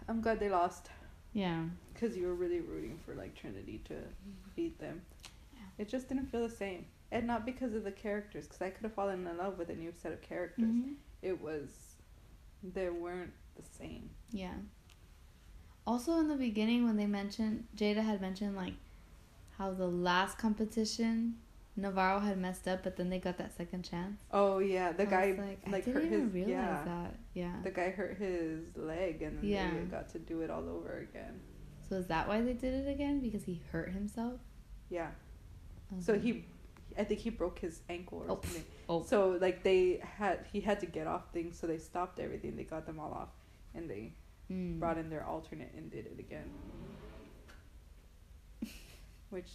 I'm 0.08 0.20
glad 0.20 0.40
they 0.40 0.48
lost 0.48 0.88
Yeah. 1.32 1.64
because 1.92 2.16
you 2.16 2.26
were 2.26 2.34
really 2.34 2.60
rooting 2.60 2.98
for 3.04 3.14
like 3.14 3.34
Trinity 3.34 3.80
to 3.86 3.94
beat 4.56 4.78
them. 4.78 5.02
It 5.80 5.88
just 5.88 6.08
didn't 6.10 6.26
feel 6.26 6.46
the 6.46 6.54
same, 6.54 6.84
and 7.10 7.26
not 7.26 7.46
because 7.46 7.72
of 7.74 7.84
the 7.84 7.90
characters. 7.90 8.44
Because 8.46 8.60
I 8.60 8.68
could 8.68 8.82
have 8.82 8.92
fallen 8.92 9.26
in 9.26 9.36
love 9.38 9.56
with 9.58 9.70
a 9.70 9.74
new 9.74 9.92
set 9.96 10.12
of 10.12 10.20
characters. 10.20 10.66
Mhm. 10.68 10.96
It 11.22 11.40
was 11.40 11.96
they 12.62 12.90
weren't 12.90 13.32
the 13.56 13.62
same. 13.62 14.10
Yeah. 14.30 14.56
Also, 15.86 16.18
in 16.18 16.28
the 16.28 16.36
beginning, 16.36 16.84
when 16.84 16.96
they 16.98 17.06
mentioned 17.06 17.66
Jada 17.74 18.02
had 18.04 18.20
mentioned 18.20 18.54
like 18.56 18.74
how 19.56 19.72
the 19.72 19.86
last 19.88 20.36
competition 20.36 21.38
Navarro 21.76 22.18
had 22.20 22.36
messed 22.36 22.68
up, 22.68 22.82
but 22.82 22.96
then 22.98 23.08
they 23.08 23.18
got 23.18 23.38
that 23.38 23.56
second 23.56 23.82
chance. 23.84 24.20
Oh 24.30 24.58
yeah, 24.58 24.92
the 24.92 25.04
I 25.04 25.06
guy 25.06 25.26
like, 25.38 25.60
I 25.66 25.70
like, 25.70 25.84
didn't 25.86 25.94
hurt 26.02 26.04
even 26.12 26.20
his- 26.24 26.34
realize 26.34 26.50
yeah. 26.52 26.84
that. 26.84 27.14
Yeah. 27.32 27.56
the 27.62 27.70
guy 27.70 27.88
hurt 27.88 28.18
his 28.18 28.76
leg, 28.76 29.22
and 29.22 29.38
then 29.38 29.44
Yeah. 29.48 29.70
they 29.70 29.80
got 29.86 30.10
to 30.10 30.18
do 30.18 30.42
it 30.42 30.50
all 30.50 30.68
over 30.68 30.98
again. 30.98 31.40
So 31.88 31.94
is 31.94 32.06
that 32.08 32.28
why 32.28 32.42
they 32.42 32.52
did 32.52 32.74
it 32.74 32.90
again? 32.90 33.20
Because 33.20 33.44
he 33.44 33.62
hurt 33.72 33.92
himself. 33.92 34.40
Yeah. 34.90 35.12
So 35.98 36.18
he, 36.18 36.44
I 36.96 37.04
think 37.04 37.20
he 37.20 37.30
broke 37.30 37.58
his 37.58 37.80
ankle 37.88 38.18
or 38.18 38.24
Oh. 38.30 38.40
something. 38.42 38.64
Oh. 38.88 39.02
So 39.02 39.38
like 39.40 39.62
they 39.64 40.00
had, 40.02 40.46
he 40.52 40.60
had 40.60 40.78
to 40.80 40.86
get 40.86 41.06
off 41.06 41.32
things, 41.32 41.58
so 41.58 41.66
they 41.66 41.78
stopped 41.78 42.18
everything. 42.20 42.56
They 42.56 42.64
got 42.64 42.86
them 42.86 43.00
all 43.00 43.12
off, 43.12 43.30
and 43.74 43.88
they 43.90 44.12
Mm. 44.50 44.80
brought 44.80 44.98
in 44.98 45.10
their 45.10 45.24
alternate 45.24 45.72
and 45.76 45.90
did 45.92 46.06
it 46.06 46.18
again. 46.18 46.50
Which, 49.30 49.48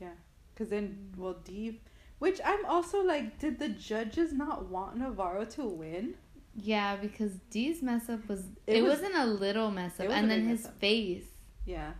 yeah, 0.00 0.10
because 0.54 0.68
then 0.68 1.14
well 1.16 1.36
D, 1.44 1.80
which 2.18 2.40
I'm 2.44 2.64
also 2.66 3.02
like, 3.02 3.38
did 3.38 3.58
the 3.58 3.70
judges 3.70 4.32
not 4.32 4.66
want 4.68 4.98
Navarro 4.98 5.44
to 5.46 5.64
win? 5.64 6.14
Yeah, 6.54 6.96
because 6.96 7.32
D's 7.50 7.82
mess 7.82 8.08
up 8.10 8.28
was 8.28 8.40
It 8.66 8.78
it, 8.78 8.82
was- 8.82 9.00
not 9.00 9.14
a 9.14 9.30
little 9.30 9.70
mess 9.70 9.98
up, 10.00 10.10
and 10.10 10.30
then 10.30 10.46
his 10.46 10.66
face 10.78 11.24
Yeah, 11.64 11.92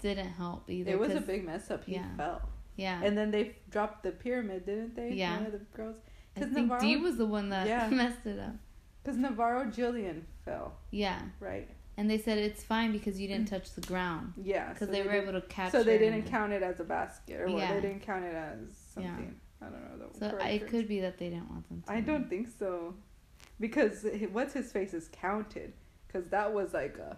didn't 0.00 0.28
help 0.32 0.68
either. 0.68 0.90
it 0.90 0.98
was 0.98 1.12
a 1.14 1.20
big 1.22 1.46
mess 1.46 1.70
up. 1.70 1.84
He 1.84 1.94
yeah. 1.94 2.14
fell, 2.16 2.42
yeah. 2.78 3.00
and 3.04 3.16
then 3.18 3.30
they 3.30 3.56
dropped 3.70 4.02
the 4.04 4.12
pyramid, 4.12 4.64
didn't 4.64 4.94
they? 4.96 5.10
Yeah. 5.12 5.36
One 5.36 5.46
of 5.46 5.52
the 5.52 5.58
girls, 5.76 5.96
I 6.36 6.40
think 6.40 6.54
D 6.54 6.62
Navarro- 6.62 7.00
was 7.02 7.16
the 7.18 7.26
one 7.26 7.50
that 7.50 7.66
Yeah. 7.66 7.88
messed 8.02 8.24
it 8.24 8.38
up. 8.38 8.54
because 9.02 9.18
Navarro 9.18 9.64
Jillian 9.66 10.22
fell, 10.44 10.72
Yeah, 10.90 11.20
right? 11.40 11.68
and 11.98 12.08
they 12.10 12.16
said 12.18 12.38
it's 12.38 12.62
fine 12.64 12.92
because 12.92 13.20
you 13.20 13.26
didn't 13.28 13.46
mm. 13.46 13.50
touch 13.50 13.74
the 13.74 13.80
ground 13.82 14.32
Yeah, 14.42 14.72
because 14.72 14.88
so 14.88 14.92
they 14.92 15.02
were 15.02 15.12
able 15.12 15.32
to 15.32 15.42
catch. 15.48 15.68
It. 15.68 15.72
So 15.72 15.82
they 15.82 15.98
didn't 15.98 16.22
count 16.26 16.52
it 16.52 16.62
as 16.62 16.78
a 16.80 16.84
basket, 16.84 17.40
or? 17.40 17.48
Yeah. 17.48 17.74
they 17.74 17.80
didn't 17.80 18.02
count 18.02 18.24
it 18.24 18.34
as 18.34 18.58
something. 18.94 19.36
Yeah. 19.60 19.66
I 19.66 19.70
don't 19.70 19.82
know. 19.98 20.06
The 20.12 20.18
So 20.18 20.26
it 20.38 20.58
terms. 20.60 20.70
could 20.70 20.86
be 20.88 21.00
that 21.00 21.18
they 21.18 21.28
didn't 21.30 21.50
want 21.50 21.68
them. 21.68 21.82
to 21.82 21.92
I 21.92 22.00
don't 22.00 22.28
think 22.30 22.46
so, 22.56 22.94
because 23.58 24.06
what's 24.30 24.54
his 24.54 24.70
face 24.70 24.94
is 24.94 25.08
counted, 25.10 25.72
because 26.06 26.28
that 26.28 26.52
was 26.54 26.72
like 26.72 26.96
a 26.98 27.16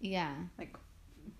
Yeah, 0.00 0.32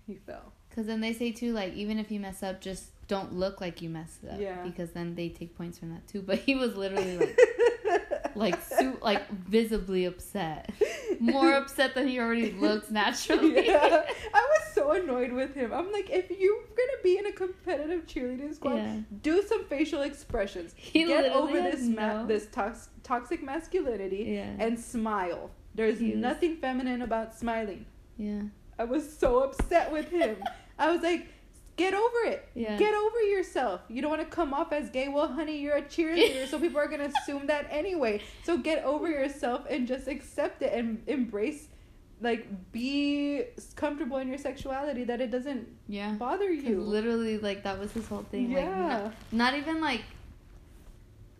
he 0.07 0.15
fell. 0.15 0.53
because 0.69 0.85
then 0.87 1.01
they 1.01 1.13
say 1.13 1.31
too, 1.31 1.53
like 1.53 1.73
even 1.73 1.99
if 1.99 2.11
you 2.11 2.19
mess 2.19 2.43
up, 2.43 2.61
just 2.61 2.91
don't 3.07 3.33
look 3.33 3.59
like 3.61 3.81
you 3.81 3.89
messed 3.89 4.23
up. 4.25 4.39
Yeah. 4.39 4.63
Because 4.63 4.91
then 4.91 5.15
they 5.15 5.29
take 5.29 5.55
points 5.57 5.77
from 5.79 5.89
that 5.91 6.07
too. 6.07 6.21
But 6.25 6.39
he 6.39 6.55
was 6.55 6.75
literally 6.75 7.17
like, 7.17 7.39
like, 8.35 8.61
su- 8.63 8.97
like 9.01 9.29
visibly 9.29 10.05
upset, 10.05 10.69
more 11.19 11.53
upset 11.53 11.93
than 11.95 12.07
he 12.07 12.19
already 12.19 12.51
looks 12.53 12.89
naturally. 12.89 13.65
yeah, 13.67 14.03
I 14.33 14.39
was 14.53 14.73
so 14.73 14.91
annoyed 14.91 15.33
with 15.33 15.53
him. 15.53 15.73
I'm 15.73 15.91
like, 15.91 16.09
if 16.09 16.29
you're 16.31 16.61
gonna 16.63 17.01
be 17.03 17.17
in 17.17 17.25
a 17.25 17.31
competitive 17.33 18.07
cheerleading 18.07 18.55
squad, 18.55 18.75
Yeah. 18.77 18.97
do 19.21 19.43
some 19.43 19.65
facial 19.65 20.01
expressions. 20.03 20.73
He 20.77 21.05
Get 21.05 21.31
over 21.33 21.61
this 21.61 21.81
ma- 21.81 22.21
no- 22.21 22.25
this 22.27 22.47
tox- 22.47 22.89
toxic 23.03 23.43
masculinity 23.43 24.23
Yeah. 24.35 24.55
and 24.65 24.79
smile. 24.79 25.51
There's 25.75 25.99
nothing 26.01 26.55
feminine 26.57 27.01
about 27.01 27.35
smiling. 27.37 27.85
yeah. 28.17 28.43
I 28.79 28.83
was 28.85 29.17
so 29.17 29.43
upset 29.43 29.91
with 29.91 30.09
him. 30.09 30.37
I 30.79 30.91
was 30.91 31.01
like, 31.01 31.27
get 31.77 31.93
over 31.93 32.17
it. 32.25 32.47
Yeah. 32.55 32.77
Get 32.77 32.93
over 32.93 33.21
yourself. 33.23 33.81
You 33.89 34.01
don't 34.01 34.09
want 34.11 34.21
to 34.23 34.27
come 34.35 34.53
off 34.53 34.71
as 34.73 34.89
gay. 34.89 35.07
Well, 35.07 35.27
honey, 35.27 35.59
you're 35.59 35.77
a 35.77 35.81
cheerleader, 35.81 36.47
so 36.47 36.59
people 36.59 36.79
are 36.79 36.87
going 36.87 36.99
to 37.11 37.13
assume 37.21 37.47
that 37.47 37.67
anyway. 37.69 38.21
So 38.43 38.57
get 38.57 38.83
over 38.83 39.07
yourself 39.07 39.65
and 39.69 39.87
just 39.87 40.07
accept 40.07 40.61
it 40.63 40.73
and 40.73 41.01
embrace, 41.07 41.67
like, 42.21 42.47
be 42.71 43.43
comfortable 43.75 44.17
in 44.17 44.27
your 44.27 44.37
sexuality 44.37 45.03
that 45.05 45.21
it 45.21 45.31
doesn't 45.31 45.67
Yeah. 45.87 46.13
bother 46.13 46.51
you. 46.51 46.81
Literally, 46.81 47.37
like 47.37 47.63
that 47.63 47.79
was 47.79 47.91
his 47.91 48.07
whole 48.07 48.25
thing. 48.31 48.53
Like, 48.53 48.63
Yeah. 48.63 48.87
not, 48.87 49.13
not 49.31 49.53
even 49.55 49.81
like, 49.81 50.01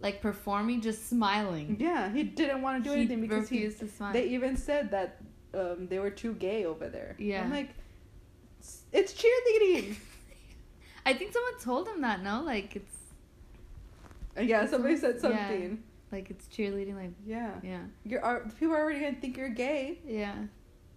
like 0.02 0.22
performing, 0.22 0.82
just 0.82 1.08
smiling. 1.10 1.78
Yeah, 1.80 2.12
he 2.12 2.24
didn't 2.24 2.62
want 2.64 2.84
to 2.84 2.90
do 2.90 2.94
He 2.96 3.02
anything 3.02 3.22
because 3.22 3.48
he, 3.50 3.58
refused 3.58 3.80
to 3.80 3.88
smile. 3.88 4.14
they 4.14 4.28
even 4.30 4.58
said 4.58 4.90
that 4.92 5.22
um, 5.54 5.88
they 5.88 6.00
were 6.00 6.10
too 6.12 6.34
gay 6.34 6.66
over 6.66 6.88
there. 6.90 7.16
Yeah. 7.20 7.42
I'm 7.44 7.52
like, 7.52 7.70
"It's- 8.60 8.84
it's 8.92 9.14
cheerleading. 9.14 9.96
I 11.06 11.14
think 11.14 11.34
someone 11.34 11.60
told 11.60 11.88
him 11.88 12.02
that. 12.02 12.22
No, 12.24 12.42
like 12.44 12.76
it's 12.76 12.96
yeah, 14.40 14.66
somebody 14.66 14.98
said 14.98 15.16
Yeah. 15.16 15.22
something. 15.22 15.84
like 16.12 16.30
it's 16.30 16.46
cheerleading. 16.48 16.96
Like 16.96 17.12
Yeah. 17.26 17.52
yeah, 17.64 17.82
You're 18.06 18.24
are, 18.24 18.42
people 18.60 18.76
are 18.76 18.82
already 18.82 19.00
gonna 19.00 19.16
think 19.16 19.38
you're 19.38 19.50
gay. 19.50 20.00
yeah. 20.06 20.36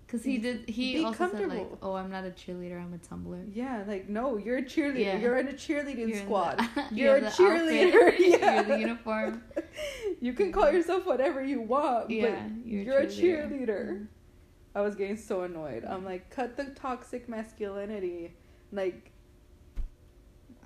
Because 0.06 0.22
he 0.22 0.36
did. 0.38 0.68
He 0.68 0.94
Be 0.98 1.04
also 1.04 1.28
said 1.30 1.48
like, 1.48 1.66
"Oh, 1.82 1.94
I'm 1.94 2.10
not 2.10 2.24
a 2.24 2.30
cheerleader. 2.30 2.80
I'm 2.80 2.92
a 2.92 2.98
tumbler." 2.98 3.40
Yeah, 3.52 3.82
like 3.88 4.06
no, 4.08 4.36
you're 4.36 4.58
a 4.58 4.62
cheerleader. 4.62 4.98
Yeah. 4.98 5.16
You're 5.18 5.38
in 5.38 5.48
a 5.48 5.52
cheerleading 5.54 6.08
You're 6.10 6.18
squad. 6.18 6.58
the- 6.58 6.84
you 6.92 7.04
you're 7.06 7.16
a 7.16 7.22
cheerleader. 7.22 8.08
outfit, 8.08 8.20
yeah. 8.20 8.52
You're 8.54 8.62
in 8.62 8.68
the 8.68 8.78
uniform. 8.80 9.42
You 10.20 10.34
can 10.34 10.52
call 10.52 10.70
yourself 10.70 11.06
whatever 11.06 11.42
you 11.42 11.62
want, 11.62 12.10
Yeah, 12.10 12.22
but 12.30 12.66
you're, 12.66 12.82
you're, 12.82 12.98
a 12.98 13.02
a 13.04 13.06
cheerleader. 13.06 13.66
cheerleader. 13.66 14.06
I 14.74 14.80
was 14.80 14.94
getting 14.94 15.16
so 15.16 15.42
annoyed. 15.42 15.84
I'm 15.84 16.04
like, 16.04 16.30
cut 16.30 16.56
the 16.56 16.64
toxic 16.64 17.28
masculinity, 17.28 18.34
like, 18.72 19.12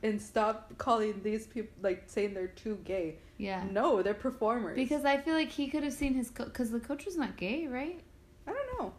and 0.02 0.20
stop 0.20 0.76
calling 0.78 1.20
these 1.22 1.46
people 1.46 1.72
like 1.82 2.04
saying 2.06 2.34
they're 2.34 2.46
too 2.48 2.78
gay. 2.84 3.16
Yeah. 3.36 3.64
No, 3.70 4.02
they're 4.02 4.14
performers. 4.14 4.76
Because 4.76 5.04
I 5.04 5.18
feel 5.18 5.34
like 5.34 5.50
he 5.50 5.68
could 5.68 5.82
have 5.82 5.92
seen 5.92 6.14
his 6.14 6.30
because 6.30 6.70
the 6.70 6.80
coach 6.80 7.04
was 7.04 7.16
not 7.16 7.36
gay, 7.36 7.66
right? 7.66 8.00
I 8.46 8.52
don't 8.52 8.80
know. 8.80 8.92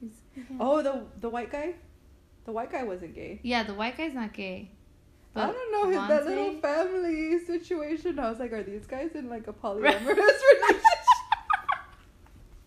He's, 0.00 0.12
yeah. 0.36 0.42
Oh, 0.60 0.82
the 0.82 1.04
the 1.20 1.28
white 1.28 1.50
guy, 1.50 1.74
the 2.44 2.52
white 2.52 2.70
guy 2.70 2.84
wasn't 2.84 3.14
gay. 3.14 3.40
Yeah, 3.42 3.62
the 3.62 3.74
white 3.74 3.96
guy's 3.96 4.14
not 4.14 4.32
gay. 4.32 4.70
I 5.34 5.52
don't 5.52 5.72
know 5.72 5.86
his, 5.88 6.08
that 6.08 6.26
little 6.26 6.54
family 6.60 7.38
situation. 7.44 8.18
I 8.18 8.30
was 8.30 8.38
like, 8.38 8.52
are 8.52 8.62
these 8.62 8.86
guys 8.86 9.10
in 9.14 9.28
like 9.28 9.46
a 9.46 9.52
polyamorous 9.64 10.06
relationship? 10.06 10.84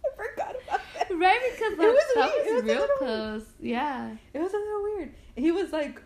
I 0.05 0.09
forgot 0.15 0.55
about 0.67 0.81
that. 0.97 1.00
Right, 1.19 1.39
because 1.53 1.73
It 1.73 1.77
that, 1.77 1.87
was 1.87 2.03
that 2.15 2.31
weird. 2.35 2.47
It 2.47 2.53
was 2.53 2.63
was 2.63 2.71
real 2.75 2.87
close. 2.97 3.45
Yeah. 3.59 4.15
It 4.33 4.39
was 4.39 4.53
a 4.53 4.57
little 4.57 4.83
weird. 4.83 5.13
He 5.35 5.51
was 5.51 5.71
like, 5.71 6.01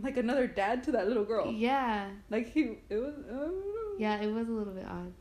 like 0.00 0.16
another 0.16 0.46
dad 0.46 0.84
to 0.84 0.92
that 0.92 1.08
little 1.08 1.24
girl. 1.24 1.50
Yeah. 1.50 2.08
Like 2.30 2.52
he, 2.52 2.78
it 2.88 2.96
was. 2.96 3.14
I 3.28 3.32
don't 3.32 3.50
know. 3.50 3.92
Yeah, 3.98 4.20
it 4.20 4.32
was 4.32 4.48
a 4.48 4.52
little 4.52 4.72
bit 4.72 4.86
odd. 4.86 5.12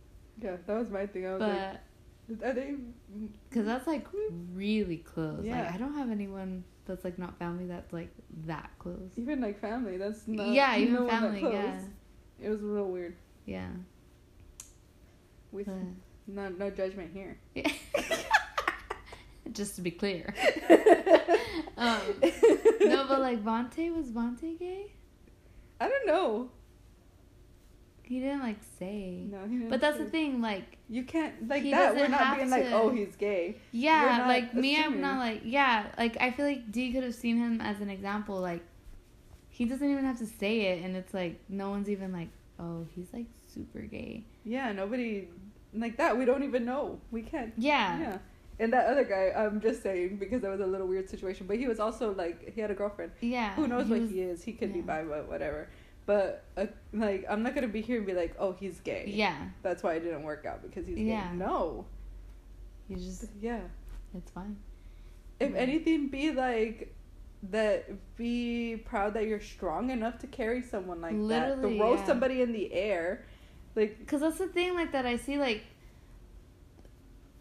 Yeah, 0.42 0.58
that 0.66 0.78
was 0.78 0.90
my 0.90 1.06
thing. 1.08 1.28
I 1.28 1.34
was 1.34 1.40
But 1.40 1.82
like, 2.30 2.44
are 2.52 2.54
they? 2.54 2.76
Because 3.50 3.66
that's 3.66 3.86
like 3.88 4.06
really 4.54 4.98
close. 4.98 5.44
Yeah. 5.44 5.64
Like 5.64 5.74
I 5.74 5.78
don't 5.78 5.94
have 5.96 6.10
anyone 6.12 6.64
that's 6.86 7.04
like 7.04 7.20
not 7.20 7.38
family 7.38 7.66
that's 7.68 7.92
like 7.94 8.10
that 8.48 8.70
close. 8.80 9.12
Even 9.18 9.42
like 9.42 9.60
family. 9.60 9.98
That's 9.98 10.28
not. 10.28 10.48
yeah, 10.48 10.76
even 10.78 10.94
no 10.96 11.08
family. 11.10 11.42
Yeah, 11.42 11.80
It 12.42 12.50
was 12.50 12.62
a 12.62 12.66
little 12.66 12.90
weird. 12.90 13.16
yeah. 13.46 13.68
We 15.52 15.64
But, 15.64 15.76
no 16.28 16.48
no 16.50 16.70
judgment 16.70 17.12
here. 17.14 17.38
just 19.54 19.76
to 19.76 19.82
be 19.82 19.92
clear. 19.92 20.34
Um, 21.78 22.00
no, 22.82 23.06
but 23.08 23.22
like 23.22 23.44
Vontae 23.44 23.92
was 23.96 24.12
Vontae 24.12 24.60
gay? 24.60 24.94
I 25.80 25.88
don't 25.90 26.06
know. 26.06 26.52
He 28.04 28.20
didn't 28.20 28.42
like 28.42 28.58
say. 28.78 29.24
No, 29.28 29.40
he 29.48 29.56
didn't 29.58 29.70
But 29.70 29.82
that's 29.82 29.98
say- 29.98 30.04
the 30.04 30.10
thing, 30.12 30.42
like 30.42 30.78
You 30.90 31.04
can't 31.04 31.48
like 31.48 31.64
that. 31.72 31.96
We're 31.96 32.08
not 32.08 32.38
being 32.38 32.52
like, 32.52 32.66
oh, 32.72 32.90
he's 32.90 33.16
gay. 33.16 33.56
yeah, 33.72 34.26
like 34.28 34.54
me, 34.54 34.78
I'm 34.78 35.02
not 35.02 35.18
like 35.18 35.42
yeah, 35.44 35.88
like 35.98 36.18
I 36.22 36.30
feel 36.32 36.46
like 36.46 36.72
D 36.72 36.92
could 36.92 37.04
have 37.04 37.16
seen 37.16 37.38
him 37.38 37.62
as 37.62 37.80
an 37.82 37.90
example. 37.90 38.40
Like 38.40 38.64
he 39.50 39.66
doesn't 39.66 39.90
even 39.90 40.06
have 40.06 40.20
to 40.20 40.28
say 40.28 40.62
it, 40.74 40.84
and 40.84 40.96
it's 40.96 41.14
like 41.16 41.40
no 41.50 41.72
one's 41.72 41.90
even 41.90 42.12
like, 42.12 42.30
oh, 42.60 42.86
he's 42.94 43.08
like 43.12 43.26
super 43.48 43.80
gay. 43.80 44.24
Yeah, 44.44 44.72
nobody 44.72 45.30
like 45.74 45.98
that. 45.98 46.16
We 46.16 46.26
don't 46.26 46.44
even 46.44 46.64
know. 46.66 47.00
We 47.10 47.24
can't. 47.24 47.54
Yeah, 47.58 48.00
Yeah. 48.00 48.18
And 48.62 48.72
that 48.74 48.86
other 48.88 49.04
guy, 49.04 49.34
I'm 49.36 49.60
just 49.60 49.82
saying 49.84 50.18
because 50.18 50.42
that 50.44 50.52
was 50.52 50.62
a 50.62 50.66
little 50.66 50.88
weird 50.88 51.10
situation. 51.10 51.48
But 51.48 51.58
he 51.58 51.68
was 51.68 51.80
also 51.80 52.14
like, 52.14 52.54
he 52.54 52.62
had 52.62 52.70
a 52.72 52.76
girlfriend. 52.76 53.12
yeah. 53.20 53.54
Who 53.56 53.68
knows 53.68 53.88
he 53.88 53.92
what 53.92 54.02
was- 54.02 54.12
he 54.12 54.22
is? 54.22 54.44
He 54.44 54.54
could 54.54 54.72
be 54.72 54.80
yeah. 54.80 54.86
bi, 54.86 55.04
but 55.04 55.28
whatever. 55.28 55.68
But 56.06 56.44
uh, 56.58 56.68
like, 56.94 57.26
I'm 57.30 57.42
not 57.44 57.54
gonna 57.56 57.68
be 57.68 57.82
here 57.82 57.98
and 57.98 58.06
be 58.06 58.14
like, 58.14 58.36
oh, 58.40 58.54
he's 58.60 58.80
gay. 58.80 59.06
Yeah, 59.08 59.36
That's 59.64 59.82
why 59.84 59.94
it 59.96 60.02
didn't 60.02 60.24
work 60.24 60.46
out 60.46 60.62
because 60.62 60.86
he's 60.88 60.98
Yeah. 60.98 61.32
gay. 61.32 61.38
No. 61.38 61.86
you 62.88 62.98
just 62.98 63.26
Yeah. 63.40 63.62
it's 64.16 64.32
fine. 64.32 64.58
If 65.40 65.52
Yeah. 65.52 65.58
anything, 65.58 66.08
be 66.08 66.32
like 66.32 66.94
that. 67.50 67.86
Be 68.18 68.78
proud 68.86 69.14
that 69.16 69.26
you're 69.28 69.40
strong 69.42 69.90
enough 69.90 70.20
to 70.20 70.28
carry 70.28 70.62
someone 70.62 71.02
like 71.02 71.14
that. 71.14 71.22
Literally, 71.58 71.78
Throw 71.78 71.96
yeah. 71.96 72.06
somebody 72.06 72.42
in 72.44 72.52
the 72.52 72.72
air, 72.74 73.26
like 73.76 74.06
Cause 74.08 74.22
that's 74.22 74.38
the 74.38 74.48
thing, 74.48 74.76
like 74.76 74.92
that 74.92 75.06
I 75.08 75.16
see, 75.18 75.38
like 75.38 75.64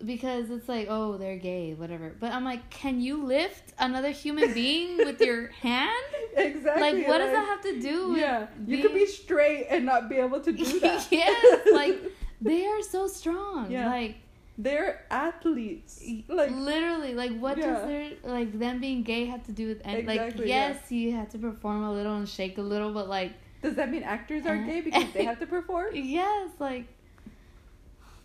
because 0.04 0.50
it's 0.50 0.68
like, 0.68 0.86
oh, 0.90 1.16
they're 1.16 1.36
gay, 1.36 1.74
whatever. 1.74 2.14
But 2.18 2.32
I'm 2.32 2.44
like, 2.44 2.70
can 2.70 3.00
you 3.00 3.24
lift 3.24 3.72
another 3.78 4.10
human 4.10 4.52
being 4.54 4.96
with 4.98 5.20
your 5.20 5.48
hand? 5.48 5.90
exactly. 6.36 6.80
Like, 6.82 7.08
what 7.08 7.18
does 7.18 7.32
that 7.32 7.46
have 7.46 7.60
to 7.62 7.80
do 7.80 8.10
with? 8.10 8.18
Yeah, 8.20 8.46
you 8.60 8.66
being- 8.76 8.82
could 8.82 8.94
be 8.94 9.06
straight 9.06 9.66
and 9.70 9.84
not 9.84 10.08
be 10.08 10.16
able 10.16 10.40
to 10.40 10.52
do 10.52 10.80
that. 10.80 11.06
yes, 11.10 11.66
like 11.72 11.98
they 12.40 12.66
are 12.66 12.82
so 12.82 13.06
strong. 13.06 13.70
Yeah. 13.70 13.86
Like 13.86 14.16
they're 14.58 15.04
athletes. 15.10 16.02
Like 16.28 16.50
literally, 16.50 17.14
like 17.14 17.38
what 17.38 17.56
Yeah. 17.58 17.66
does 17.74 17.86
their 17.88 18.10
like 18.24 18.58
them 18.58 18.80
being 18.80 19.02
gay 19.02 19.24
have 19.26 19.42
to 19.46 19.52
do 19.52 19.68
with? 19.68 19.84
Like, 19.86 19.98
Exactly, 20.20 20.48
yes, 20.48 20.90
you 20.92 21.12
have 21.12 21.28
to 21.30 21.38
perform 21.38 21.82
a 21.84 21.92
little 21.92 22.16
and 22.16 22.28
shake 22.28 22.58
a 22.58 22.62
little, 22.62 22.92
but 22.92 23.08
like, 23.08 23.32
Does 23.62 23.74
that 23.76 23.90
mean 23.90 24.02
actors 24.02 24.46
are 24.46 24.56
gay 24.56 24.80
because 24.80 25.12
they 25.12 25.24
have 25.24 25.38
to 25.40 25.46
perform? 25.46 25.88
yes, 25.94 26.50
like 26.58 26.86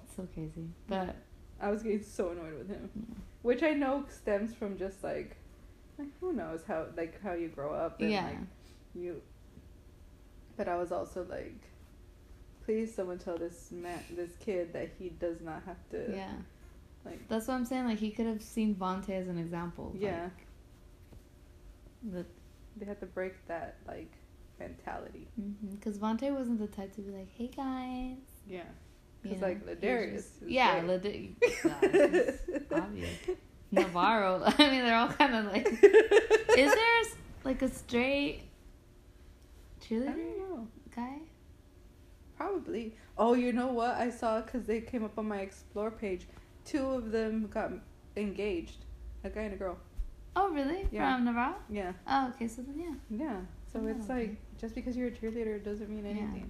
it's 0.03 0.15
so 0.15 0.27
crazy. 0.33 0.69
But 0.87 1.15
I 1.65 1.71
was 1.71 1.81
getting 1.83 2.03
so 2.03 2.29
annoyed 2.29 2.57
with 2.57 2.67
him, 2.69 2.89
Yeah. 2.95 3.15
which 3.41 3.63
I 3.63 3.71
know 3.71 4.05
stems 4.09 4.53
from 4.53 4.77
just 4.77 5.03
like, 5.03 5.37
like 5.97 6.09
who 6.19 6.33
knows 6.33 6.61
how 6.67 6.85
like 6.95 7.21
how 7.21 7.33
you 7.33 7.47
grow 7.47 7.73
up 7.73 7.99
and 8.01 8.11
yeah, 8.11 8.25
like 8.25 8.37
you. 8.93 9.21
But 10.57 10.67
I 10.67 10.75
was 10.77 10.91
also 10.91 11.25
like, 11.29 11.61
please 12.65 12.93
someone 12.93 13.17
tell 13.19 13.37
this 13.37 13.71
man 13.71 13.99
this 14.15 14.31
kid 14.39 14.73
that 14.73 14.89
he 14.99 15.09
does 15.09 15.41
not 15.41 15.63
have 15.65 15.77
to. 15.91 16.13
yeah. 16.15 16.31
Like 17.03 17.27
That's 17.29 17.47
what 17.47 17.55
I'm 17.55 17.65
saying. 17.65 17.85
Like 17.85 17.99
he 17.99 18.11
could 18.11 18.25
have 18.27 18.41
seen 18.41 18.75
Vontae 18.75 19.11
as 19.21 19.27
an 19.27 19.37
example. 19.37 19.93
yeah, 19.97 20.29
Like, 22.11 22.25
they 22.77 22.85
had 22.85 22.99
to 22.99 23.05
break 23.05 23.33
that 23.47 23.77
like 23.87 24.11
mentality. 24.59 25.27
Mm-hmm, 25.39 25.75
because 25.75 25.97
Vontae 25.97 26.31
wasn't 26.31 26.59
the 26.59 26.67
type 26.67 26.93
to 26.95 27.01
be 27.01 27.11
like, 27.11 27.29
"Hey 27.37 27.47
guys," 27.47 28.17
Yeah, 28.47 28.63
you 29.25 29.35
because 29.35 29.41
know, 29.41 29.47
like 29.47 29.79
La'Darius. 29.81 30.25
Yeah, 30.45 30.79
gay. 30.99 31.35
Lada- 31.63 32.33
obvious. 32.71 33.09
Navarro. 33.71 34.41
I 34.45 34.69
mean, 34.69 34.83
they're 34.85 34.95
all 34.97 35.07
kind 35.09 35.35
of 35.35 35.45
like. 35.51 35.67
Is 35.67 36.73
there 36.73 37.03
like 37.43 37.61
a 37.61 37.69
straight 37.69 38.43
cheerleader 39.81 40.65
guy? 40.95 41.17
Probably. 42.37 42.95
Oh, 43.17 43.33
you 43.33 43.53
know 43.53 43.67
what? 43.67 43.95
I 43.95 44.09
saw 44.09 44.41
because 44.41 44.65
they 44.65 44.81
came 44.81 45.03
up 45.03 45.17
on 45.17 45.27
my 45.27 45.39
explore 45.39 45.91
page. 45.91 46.27
Two 46.65 46.85
of 46.91 47.11
them 47.11 47.47
got 47.47 47.71
engaged. 48.17 48.85
A 49.23 49.29
guy 49.29 49.41
and 49.43 49.53
a 49.53 49.57
girl. 49.57 49.77
Oh, 50.35 50.49
really? 50.51 50.87
Yeah. 50.91 51.15
From 51.15 51.25
Navarro? 51.25 51.55
Yeah. 51.69 51.93
Oh, 52.07 52.29
okay. 52.35 52.47
So 52.47 52.61
then, 52.61 52.79
yeah. 52.79 53.25
Yeah. 53.25 53.37
So 53.71 53.79
Oh, 53.83 53.87
it's 53.87 54.05
okay. 54.09 54.13
like 54.27 54.35
just 54.59 54.75
because 54.75 54.95
you're 54.97 55.07
a 55.07 55.11
cheerleader 55.11 55.63
doesn't 55.63 55.89
mean 55.89 56.03
Yeah. 56.05 56.11
anything. 56.11 56.49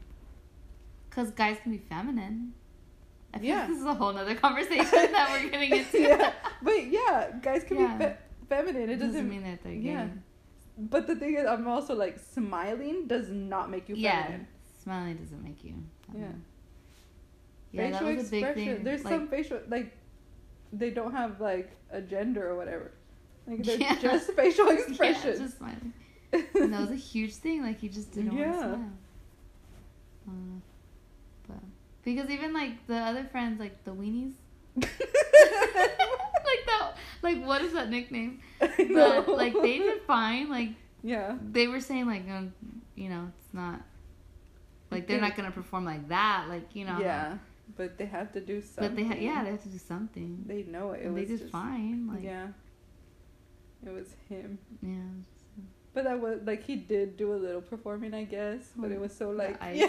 Because 1.10 1.32
guys 1.32 1.58
can 1.62 1.72
be 1.72 1.78
feminine. 1.78 2.54
I 3.36 3.40
Yeah. 3.42 3.68
this 3.68 3.80
is 3.80 3.86
a 3.86 3.94
whole 3.94 4.14
nother 4.14 4.36
conversation 4.36 5.12
that 5.12 5.30
we're 5.32 5.50
getting 5.50 5.72
into. 5.80 6.00
yeah. 6.02 6.34
But 6.62 6.88
yeah, 6.88 7.32
guys 7.42 7.64
can 7.64 7.78
Yeah. 7.78 7.98
be 7.98 8.04
fe- 8.06 8.16
feminine. 8.50 8.90
It 8.90 8.96
doesn't 8.96 9.08
doesn't. 9.14 9.30
mean 9.30 9.44
that 9.44 9.64
they're 9.64 9.74
gay. 9.74 9.80
yeah. 9.80 10.08
But 10.78 11.08
the 11.08 11.16
thing 11.16 11.36
is, 11.36 11.46
I'm 11.46 11.68
also 11.68 11.96
like 11.96 12.18
smiling 12.20 13.08
does 13.08 13.30
not 13.30 13.70
make 13.70 13.88
you 13.90 13.96
Yeah. 13.96 14.24
feminine. 14.24 14.48
Smiling 14.84 15.16
doesn't 15.18 15.44
make 15.44 15.64
you. 15.64 15.74
Yeah. 16.14 16.14
feminine. 16.14 16.46
Yeah, 17.72 17.92
that 17.92 18.00
facial 18.02 18.16
was 18.16 18.28
a 18.28 18.32
big 18.32 18.44
expression. 18.44 18.76
thing. 18.76 18.84
There's 18.86 19.04
like, 19.04 19.14
some 19.14 19.28
facial 19.28 19.60
like 19.68 19.98
they 20.72 20.90
don't 20.92 21.12
have 21.14 21.42
like 21.42 21.72
a 21.92 22.02
gender 22.02 22.50
or 22.50 22.56
whatever. 22.56 22.92
Like 23.48 23.64
they're 23.64 23.78
Yeah. 23.88 23.96
just 24.00 24.32
facial 24.34 24.66
Yeah, 24.72 24.80
expressions. 24.80 25.40
just 25.40 25.58
smiling. 25.58 25.94
And 26.34 26.74
that 26.74 26.82
was 26.82 26.92
a 26.92 26.96
huge 26.96 27.34
thing. 27.36 27.62
Like 27.64 27.80
he 27.80 27.90
just 27.90 28.12
didn't 28.12 28.36
want 28.38 28.52
to 28.54 28.58
smile. 28.60 28.90
Uh, 30.28 30.32
because 32.06 32.30
even 32.30 32.54
like 32.54 32.86
the 32.88 32.96
other 32.96 33.26
friends, 33.26 33.60
like 33.60 33.84
the 33.84 33.92
weenies, 33.92 34.34
like 34.76 34.88
that, 36.66 36.92
like 37.22 37.44
what 37.44 37.62
is 37.62 37.74
that 37.74 37.90
nickname? 37.90 38.40
But 38.60 39.28
like 39.28 39.54
they 39.54 39.80
did 39.80 40.02
fine. 40.04 40.50
Like 40.50 40.70
Yeah. 41.04 41.38
they 41.52 41.68
were 41.68 41.82
saying 41.82 42.06
like 42.08 42.28
um, 42.30 42.54
you 42.96 43.10
know 43.10 43.32
it's 43.38 43.54
not 43.54 43.82
like 44.92 45.08
they're 45.08 45.20
not 45.22 45.36
gonna 45.36 45.52
perform 45.52 45.86
like 45.86 46.08
that. 46.10 46.46
Like 46.50 46.76
you 46.76 46.86
know. 46.86 47.00
Yeah. 47.00 47.38
But 47.78 47.98
they 47.98 48.06
have 48.06 48.32
to 48.34 48.42
do 48.42 48.62
something. 48.62 48.88
But 48.88 48.96
they 48.96 49.04
ha- 49.04 49.16
yeah 49.20 49.44
they 49.44 49.50
have 49.52 49.64
to 49.64 49.70
do 49.70 49.80
something. 49.80 50.44
They 50.46 50.64
know 50.64 50.92
it. 50.92 51.02
It 51.04 51.10
was 51.12 51.16
they 51.24 51.26
did 51.26 51.40
just, 51.40 51.52
fine. 51.52 52.08
Like 52.08 52.24
yeah. 52.24 52.48
Yeah. 53.84 53.90
It 53.90 53.94
was 53.94 54.16
him. 54.30 54.58
yeah. 54.82 55.64
But 55.94 56.04
that 56.04 56.20
was 56.20 56.40
like 56.46 56.64
he 56.64 56.76
did 56.76 57.18
do 57.18 57.34
a 57.34 57.38
little 57.38 57.62
performing, 57.62 58.14
I 58.14 58.26
guess. 58.26 58.60
But 58.76 58.92
it 58.92 59.00
was 59.00 59.16
so 59.16 59.32
like 59.32 59.58
yeah. 59.74 59.88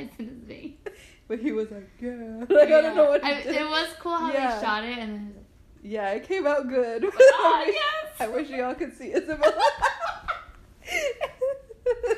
Ice 0.00 0.10
in 0.18 0.26
his 0.28 0.38
vein. 0.44 0.76
but 1.28 1.38
he 1.38 1.52
was 1.52 1.70
like 1.70 1.88
yeah. 2.00 2.44
Like 2.48 2.68
I 2.68 2.80
don't 2.82 2.96
know 2.96 3.10
what. 3.10 3.24
I, 3.24 3.34
he 3.34 3.42
did. 3.52 3.56
it 3.62 3.68
was 3.68 3.88
cool 4.00 4.16
how 4.16 4.32
Yeah. 4.32 4.54
they 4.56 4.64
shot 4.66 4.84
it 4.84 4.98
and 4.98 5.12
then 5.14 5.32
like, 5.36 5.44
Yeah, 5.82 6.10
it 6.10 6.24
came 6.28 6.46
out 6.46 6.68
good. 6.68 7.04
oh 7.04 7.10
I, 7.54 7.66
wish, 7.66 7.74
yes. 7.74 8.20
I 8.20 8.28
wish 8.28 8.48
y'all 8.50 8.74
could 8.74 8.96
see 8.96 9.12
Isabel. 9.12 9.52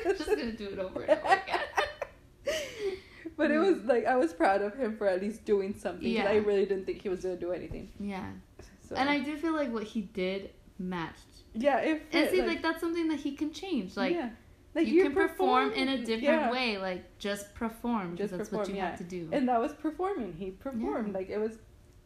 Just 0.03 0.25
gonna 0.27 0.51
do 0.51 0.67
it 0.69 0.79
over 0.79 1.01
and 1.03 1.19
over 1.19 1.33
again. 1.33 1.59
But 3.35 3.49
it 3.49 3.57
was 3.57 3.77
like 3.85 4.05
I 4.05 4.15
was 4.15 4.31
proud 4.33 4.61
of 4.61 4.75
him 4.75 4.95
for 4.97 5.07
at 5.07 5.21
least 5.21 5.43
doing 5.45 5.73
something. 5.77 6.07
Yeah. 6.07 6.29
I 6.29 6.35
really 6.35 6.65
didn't 6.65 6.85
think 6.85 7.01
he 7.01 7.09
was 7.09 7.21
gonna 7.23 7.35
do 7.35 7.51
anything. 7.51 7.89
Yeah. 7.99 8.25
So 8.87 8.95
And 8.95 9.09
I 9.09 9.19
do 9.19 9.35
feel 9.37 9.53
like 9.53 9.71
what 9.73 9.83
he 9.83 10.01
did 10.01 10.51
matched. 10.77 11.25
yeah, 11.53 11.77
if 11.79 12.01
And 12.11 12.25
it, 12.25 12.31
see, 12.31 12.41
like, 12.41 12.61
that's 12.61 12.79
something 12.81 13.07
that 13.09 13.19
he 13.19 13.35
can 13.35 13.51
change. 13.51 13.95
Like 13.97 14.13
yeah. 14.13 14.29
Like 14.75 14.87
you 14.87 15.03
can 15.03 15.13
perform 15.13 15.71
in 15.73 15.87
a 15.89 15.97
different 15.97 16.23
yeah. 16.23 16.51
way. 16.51 16.77
Like 16.77 17.17
just 17.19 17.53
perform 17.53 18.11
because 18.11 18.31
Just 18.31 18.37
that's 18.37 18.51
what 18.51 18.69
you 18.69 18.75
yeah. 18.75 18.89
have 18.91 18.97
to 18.99 19.03
do. 19.03 19.29
and 19.31 19.47
that 19.47 19.59
was 19.61 19.73
performing. 19.73 20.33
He 20.33 20.51
performed 20.51 21.07
Yeah. 21.09 21.13
like 21.19 21.29
it 21.29 21.37
was 21.39 21.57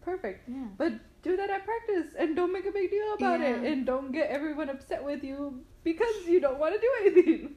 perfect. 0.01 0.47
yeah. 0.49 0.65
But 0.77 0.93
do 1.23 1.35
that 1.35 1.49
at 1.49 1.65
practice 1.65 2.13
and 2.17 2.35
don't 2.35 2.53
make 2.53 2.65
a 2.65 2.71
big 2.71 2.89
deal 2.89 3.13
about 3.15 3.41
it 3.41 3.63
and 3.63 3.85
don't 3.85 4.11
get 4.11 4.29
everyone 4.29 4.69
upset 4.69 5.03
with 5.03 5.23
you 5.23 5.61
because 5.83 6.25
you 6.27 6.39
don't 6.39 6.59
want 6.59 6.75
to 6.75 6.79
do 6.79 6.91
anything. 7.01 7.55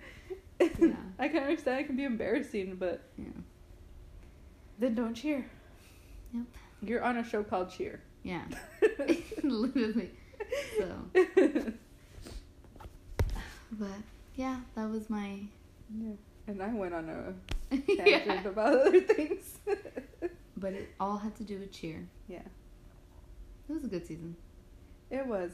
Yeah. 0.90 0.96
I 1.18 1.28
can 1.28 1.42
understand 1.42 1.80
it 1.80 1.84
can 1.86 1.96
be 1.96 2.04
embarrassing, 2.04 2.76
but 2.76 3.02
Yeah. 3.16 3.24
then 4.78 4.94
don't 4.94 5.14
cheer. 5.14 5.44
Yep. 6.34 6.44
You're 6.82 7.02
on 7.02 7.18
a 7.18 7.24
show 7.24 7.42
called 7.44 7.70
Cheer. 7.70 8.00
Yeah. 8.22 8.42
Literally. 9.42 10.10
So, 10.78 10.86
but 13.72 13.88
yeah, 14.36 14.60
that 14.74 14.88
was 14.90 15.08
my. 15.10 15.40
Yeah. 15.98 16.12
And 16.46 16.62
I 16.62 16.72
went 16.74 16.94
on 16.94 17.08
a 17.08 17.34
yeah. 17.86 18.18
tangent 18.18 18.46
about 18.46 18.86
other 18.86 19.00
things. 19.00 19.58
But 20.56 20.74
it 20.74 20.90
all 21.00 21.16
had 21.16 21.34
to 21.36 21.44
do 21.44 21.58
with 21.58 21.72
cheer. 21.72 22.06
yeah. 22.28 22.42
It 23.68 23.72
was 23.72 23.84
a 23.84 23.86
good 23.88 24.06
season. 24.06 24.36
It 25.10 25.26
was. 25.26 25.52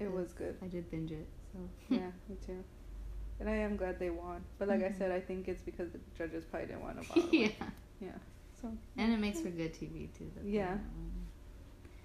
It 0.00 0.04
Yeah. 0.04 0.08
was 0.10 0.32
good. 0.32 0.56
I 0.62 0.66
did 0.66 0.90
binge 0.90 1.12
it. 1.12 1.28
So 1.52 1.58
yeah, 1.94 2.10
me 2.28 2.36
too. 2.44 2.64
And 3.38 3.48
I 3.48 3.54
am 3.56 3.76
glad 3.76 3.98
they 4.00 4.10
won. 4.10 4.42
But 4.58 4.66
like 4.68 4.80
I 4.82 4.88
Mhm. 4.88 4.98
said, 4.98 5.12
I 5.12 5.20
think 5.20 5.46
it's 5.46 5.62
because 5.62 5.90
the 5.90 6.00
judges 6.18 6.44
probably 6.44 6.66
didn't 6.68 6.82
want 6.82 7.00
to 7.02 7.08
bother. 7.08 7.28
yeah, 7.36 7.48
Yeah. 8.00 8.08
So 8.60 8.72
and 8.96 9.12
it 9.12 9.18
makes 9.20 9.38
for 9.40 9.50
good 9.50 9.72
TV 9.74 10.08
too. 10.18 10.28
that 10.34 10.44
Yeah. 10.44 10.76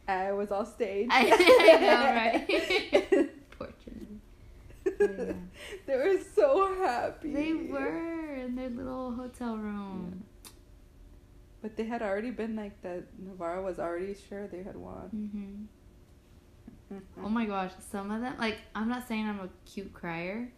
I 0.08 0.32
was 0.34 0.52
all 0.52 0.66
staged. 0.66 1.10
I, 1.12 1.22
I 1.32 1.78
know, 1.80 2.04
right? 2.22 3.30
But, 3.58 3.74
yeah. 5.02 5.34
they 5.86 5.96
were 5.98 6.18
so 6.36 6.74
happy. 6.76 7.34
They 7.34 7.54
were 7.54 8.36
in 8.36 8.56
their 8.56 8.70
little 8.70 9.12
hotel 9.14 9.58
room. 9.58 10.24
But 11.62 11.78
they 11.78 11.84
had 11.86 12.02
already 12.02 12.32
been 12.32 12.56
like 12.56 12.82
that. 12.82 13.04
Navarro 13.20 13.64
was 13.64 13.78
already 13.80 14.16
sure 14.28 14.48
they 14.48 14.64
had 14.64 14.76
won. 14.76 15.10
hmm 15.12 15.66
Mhm. 16.94 17.02
Oh 17.24 17.30
my 17.30 17.46
gosh, 17.46 17.72
some 17.90 18.12
of 18.12 18.20
them 18.22 18.36
like 18.38 18.58
I'm 18.76 18.90
not 18.90 19.08
saying 19.08 19.26
I'm 19.26 19.40
a 19.40 19.50
cute 19.66 19.94
crier, 19.94 20.52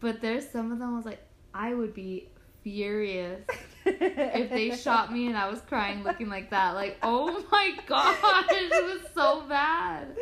but 0.00 0.20
there's 0.22 0.48
some 0.48 0.72
of 0.72 0.78
them 0.78 0.94
I 0.94 0.96
was 0.96 1.04
like 1.04 1.20
I 1.52 1.74
would 1.74 1.92
be 1.94 2.28
furious 2.62 3.44
if 3.84 4.48
they 4.50 4.74
shot 4.74 5.12
me 5.12 5.26
and 5.26 5.36
I 5.36 5.50
was 5.50 5.60
crying 5.60 6.02
looking 6.02 6.30
like 6.30 6.48
that. 6.50 6.74
Like, 6.74 6.96
oh 7.02 7.44
my 7.52 7.76
gosh, 7.86 8.16
it 8.50 8.70
was 8.84 9.10
so 9.12 9.42
bad. 9.46 10.16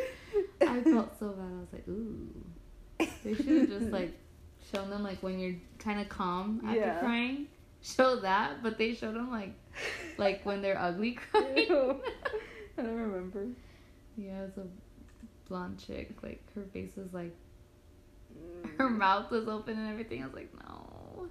I 0.60 0.80
felt 0.80 1.16
so 1.20 1.28
bad. 1.28 1.46
I 1.46 1.60
was 1.60 1.68
like, 1.72 1.86
ooh. 1.88 2.31
They 3.24 3.34
should 3.34 3.46
have 3.46 3.68
just 3.68 3.90
like 3.90 4.12
shown 4.72 4.90
them 4.90 5.02
like 5.02 5.22
when 5.22 5.38
you're 5.38 5.56
kind 5.78 6.00
of 6.00 6.08
calm 6.08 6.60
after 6.64 6.80
Yeah. 6.80 6.98
crying. 7.00 7.46
Show 7.82 8.16
that, 8.20 8.62
but 8.62 8.78
they 8.78 8.94
showed 8.94 9.14
them 9.16 9.30
like 9.30 9.54
like 10.18 10.44
when 10.44 10.62
they're 10.62 10.78
ugly 10.78 11.12
crying. 11.30 11.66
Ew. 11.68 12.00
I 12.78 12.82
don't 12.82 12.96
remember. 12.96 13.46
yeah, 14.16 14.42
it's 14.44 14.56
a 14.58 14.66
blonde 15.48 15.82
chick. 15.84 16.10
Like 16.22 16.42
her 16.54 16.62
face 16.72 16.92
was 16.96 17.12
like 17.12 17.34
mm. 18.36 18.76
her 18.78 18.88
mouth 18.88 19.30
was 19.30 19.48
open 19.48 19.76
and 19.78 19.90
everything. 19.90 20.22
I 20.22 20.26
was 20.26 20.34
like, 20.34 20.50
no. 20.68 21.26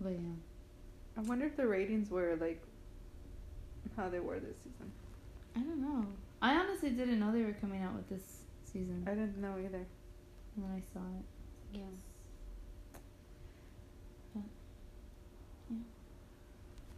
But 0.00 0.12
yeah. 0.12 0.34
I 1.16 1.20
wonder 1.22 1.46
if 1.46 1.56
the 1.56 1.66
ratings 1.66 2.10
were 2.10 2.36
like 2.40 2.62
how 3.96 4.08
they 4.08 4.20
were 4.20 4.38
this 4.38 4.56
season. 4.58 4.92
I 5.56 5.60
don't 5.60 5.80
know. 5.80 6.06
I 6.40 6.54
honestly 6.54 6.90
didn't 6.90 7.18
know 7.18 7.32
they 7.32 7.42
were 7.42 7.56
coming 7.60 7.82
out 7.82 7.94
with 7.94 8.08
this 8.08 8.38
season. 8.64 9.04
I 9.06 9.10
didn't 9.10 9.38
know 9.38 9.56
either. 9.62 9.84
And 10.58 10.64
then 10.64 10.72
I 10.76 10.82
saw 10.92 10.98
it. 10.98 11.78
Yeah. 11.78 11.84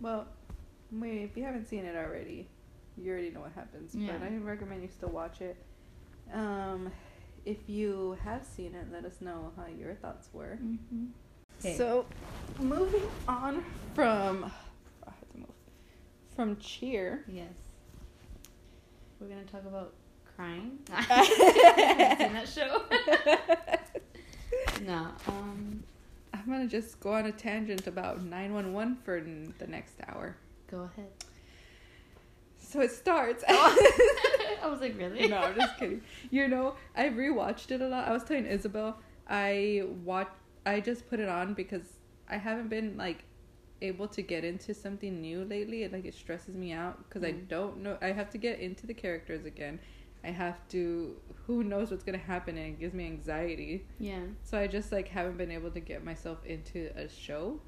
Well, 0.01 0.27
wait, 0.91 1.25
if 1.25 1.37
you 1.37 1.45
haven't 1.45 1.69
seen 1.69 1.85
it 1.85 1.95
already, 1.95 2.49
you 2.97 3.11
already 3.13 3.31
know 3.31 3.41
what 3.41 3.53
happens. 3.53 3.95
Yeah. 3.95 4.13
But 4.13 4.27
I 4.27 4.37
recommend 4.39 4.83
you 4.83 4.89
still 4.89 5.11
watch 5.11 5.43
it. 5.43 5.63
Um, 6.33 6.91
if 7.45 7.69
you 7.69 8.17
have 8.25 8.47
seen 8.47 8.75
it, 8.75 8.87
let 8.91 9.05
us 9.05 9.21
know 9.21 9.53
how 9.57 9.67
your 9.67 9.95
thoughts 9.97 10.31
were. 10.33 10.59
Mm-hmm. 10.63 11.07
Okay. 11.59 11.77
So, 11.77 12.07
moving 12.59 13.03
on 13.29 13.63
from 13.95 14.51
I 15.07 15.11
have 15.11 15.33
to 15.33 15.39
move 15.39 15.49
from 16.35 16.57
Cheer. 16.57 17.27
Yes. 17.29 17.53
We're 19.19 19.29
gonna 19.29 19.45
talk 19.45 19.67
about 19.67 19.93
crying. 20.41 20.78
Have 20.91 21.28
you 21.28 21.34
seen 21.36 22.32
that 22.32 22.49
show? 22.49 22.82
no. 24.84 25.09
Um. 25.28 25.84
I'm 26.32 26.47
gonna 26.47 26.66
just 26.68 26.99
go 27.01 27.12
on 27.12 27.26
a 27.26 27.32
tangent 27.32 27.86
about 27.86 28.22
911 28.22 28.97
for 29.05 29.20
the 29.20 29.66
next 29.66 29.97
hour. 30.09 30.36
Go 30.70 30.88
ahead. 30.93 31.09
So 32.59 32.80
it 32.80 32.91
starts. 32.93 33.45
I 33.47 34.61
was 34.66 34.80
like, 34.80 34.97
really? 34.97 35.28
no, 35.28 35.36
I'm 35.38 35.55
just 35.55 35.76
kidding. 35.78 36.01
You 36.30 36.49
know, 36.49 36.76
I 36.97 37.09
rewatched 37.11 37.72
it 37.72 37.82
a 37.82 37.88
lot. 37.88 38.09
I 38.09 38.12
was 38.12 38.24
telling 38.24 38.47
Isabel, 38.47 38.99
I 39.28 39.82
watch. 40.05 40.28
I 40.64 40.80
just 40.80 41.09
put 41.11 41.20
it 41.20 41.28
on 41.28 41.53
because 41.53 41.82
I 42.28 42.36
haven't 42.38 42.68
been 42.68 42.97
like 42.97 43.24
able 43.82 44.09
to 44.09 44.22
get 44.22 44.43
into 44.45 44.72
something 44.72 45.20
new 45.20 45.45
lately. 45.45 45.82
It 45.82 45.93
like 45.93 46.07
it 46.07 46.14
stresses 46.14 46.55
me 46.55 46.72
out 46.72 47.05
because 47.07 47.22
I 47.22 47.32
Mm. 47.32 47.49
don't 47.49 47.82
know. 47.82 47.99
I 48.01 48.12
have 48.12 48.30
to 48.30 48.38
get 48.38 48.61
into 48.61 48.86
the 48.86 48.95
characters 48.95 49.45
again. 49.45 49.78
I 50.25 50.31
have 50.31 50.66
to. 50.68 51.16
Who 51.47 51.64
knows 51.64 51.91
what's 51.91 52.05
gonna 52.05 52.18
happen, 52.18 52.57
and 52.57 52.66
it 52.75 52.81
gives 52.81 52.95
me 52.95 53.07
anxiety. 53.07 53.87
Yeah. 53.99 54.21
So 54.43 54.59
I 54.59 54.66
just 54.66 54.93
like 54.93 55.09
haven't 55.09 55.39
been 55.39 55.51
able 55.51 55.71
to 55.71 55.81
get 55.81 56.05
myself 56.05 56.45
into 56.45 56.91
a 56.97 57.09
show 57.09 57.61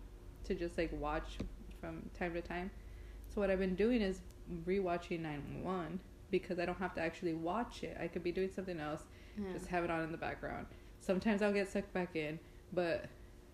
to 0.45 0.55
just 0.55 0.77
like 0.79 0.91
watch 0.93 1.39
from 1.81 2.09
time 2.19 2.35
to 2.35 2.43
time. 2.43 2.71
So 3.29 3.41
what 3.41 3.51
I've 3.51 3.59
been 3.59 3.75
doing 3.75 4.03
is 4.03 4.21
rewatching 4.67 5.21
911 5.21 6.01
because 6.31 6.59
I 6.59 6.65
don't 6.65 6.79
have 6.79 6.95
to 6.95 7.01
actually 7.01 7.35
watch 7.35 7.83
it. 7.83 7.97
I 8.01 8.09
could 8.09 8.23
be 8.23 8.33
doing 8.33 8.51
something 8.55 8.81
else, 8.81 9.03
yeah. 9.39 9.53
just 9.53 9.67
have 9.69 9.85
it 9.85 9.91
on 9.91 10.03
in 10.03 10.13
the 10.13 10.19
background. 10.19 10.67
Sometimes 11.01 11.43
I'll 11.43 11.53
get 11.53 11.71
sucked 11.71 11.93
back 11.93 12.17
in, 12.17 12.39
but 12.73 13.07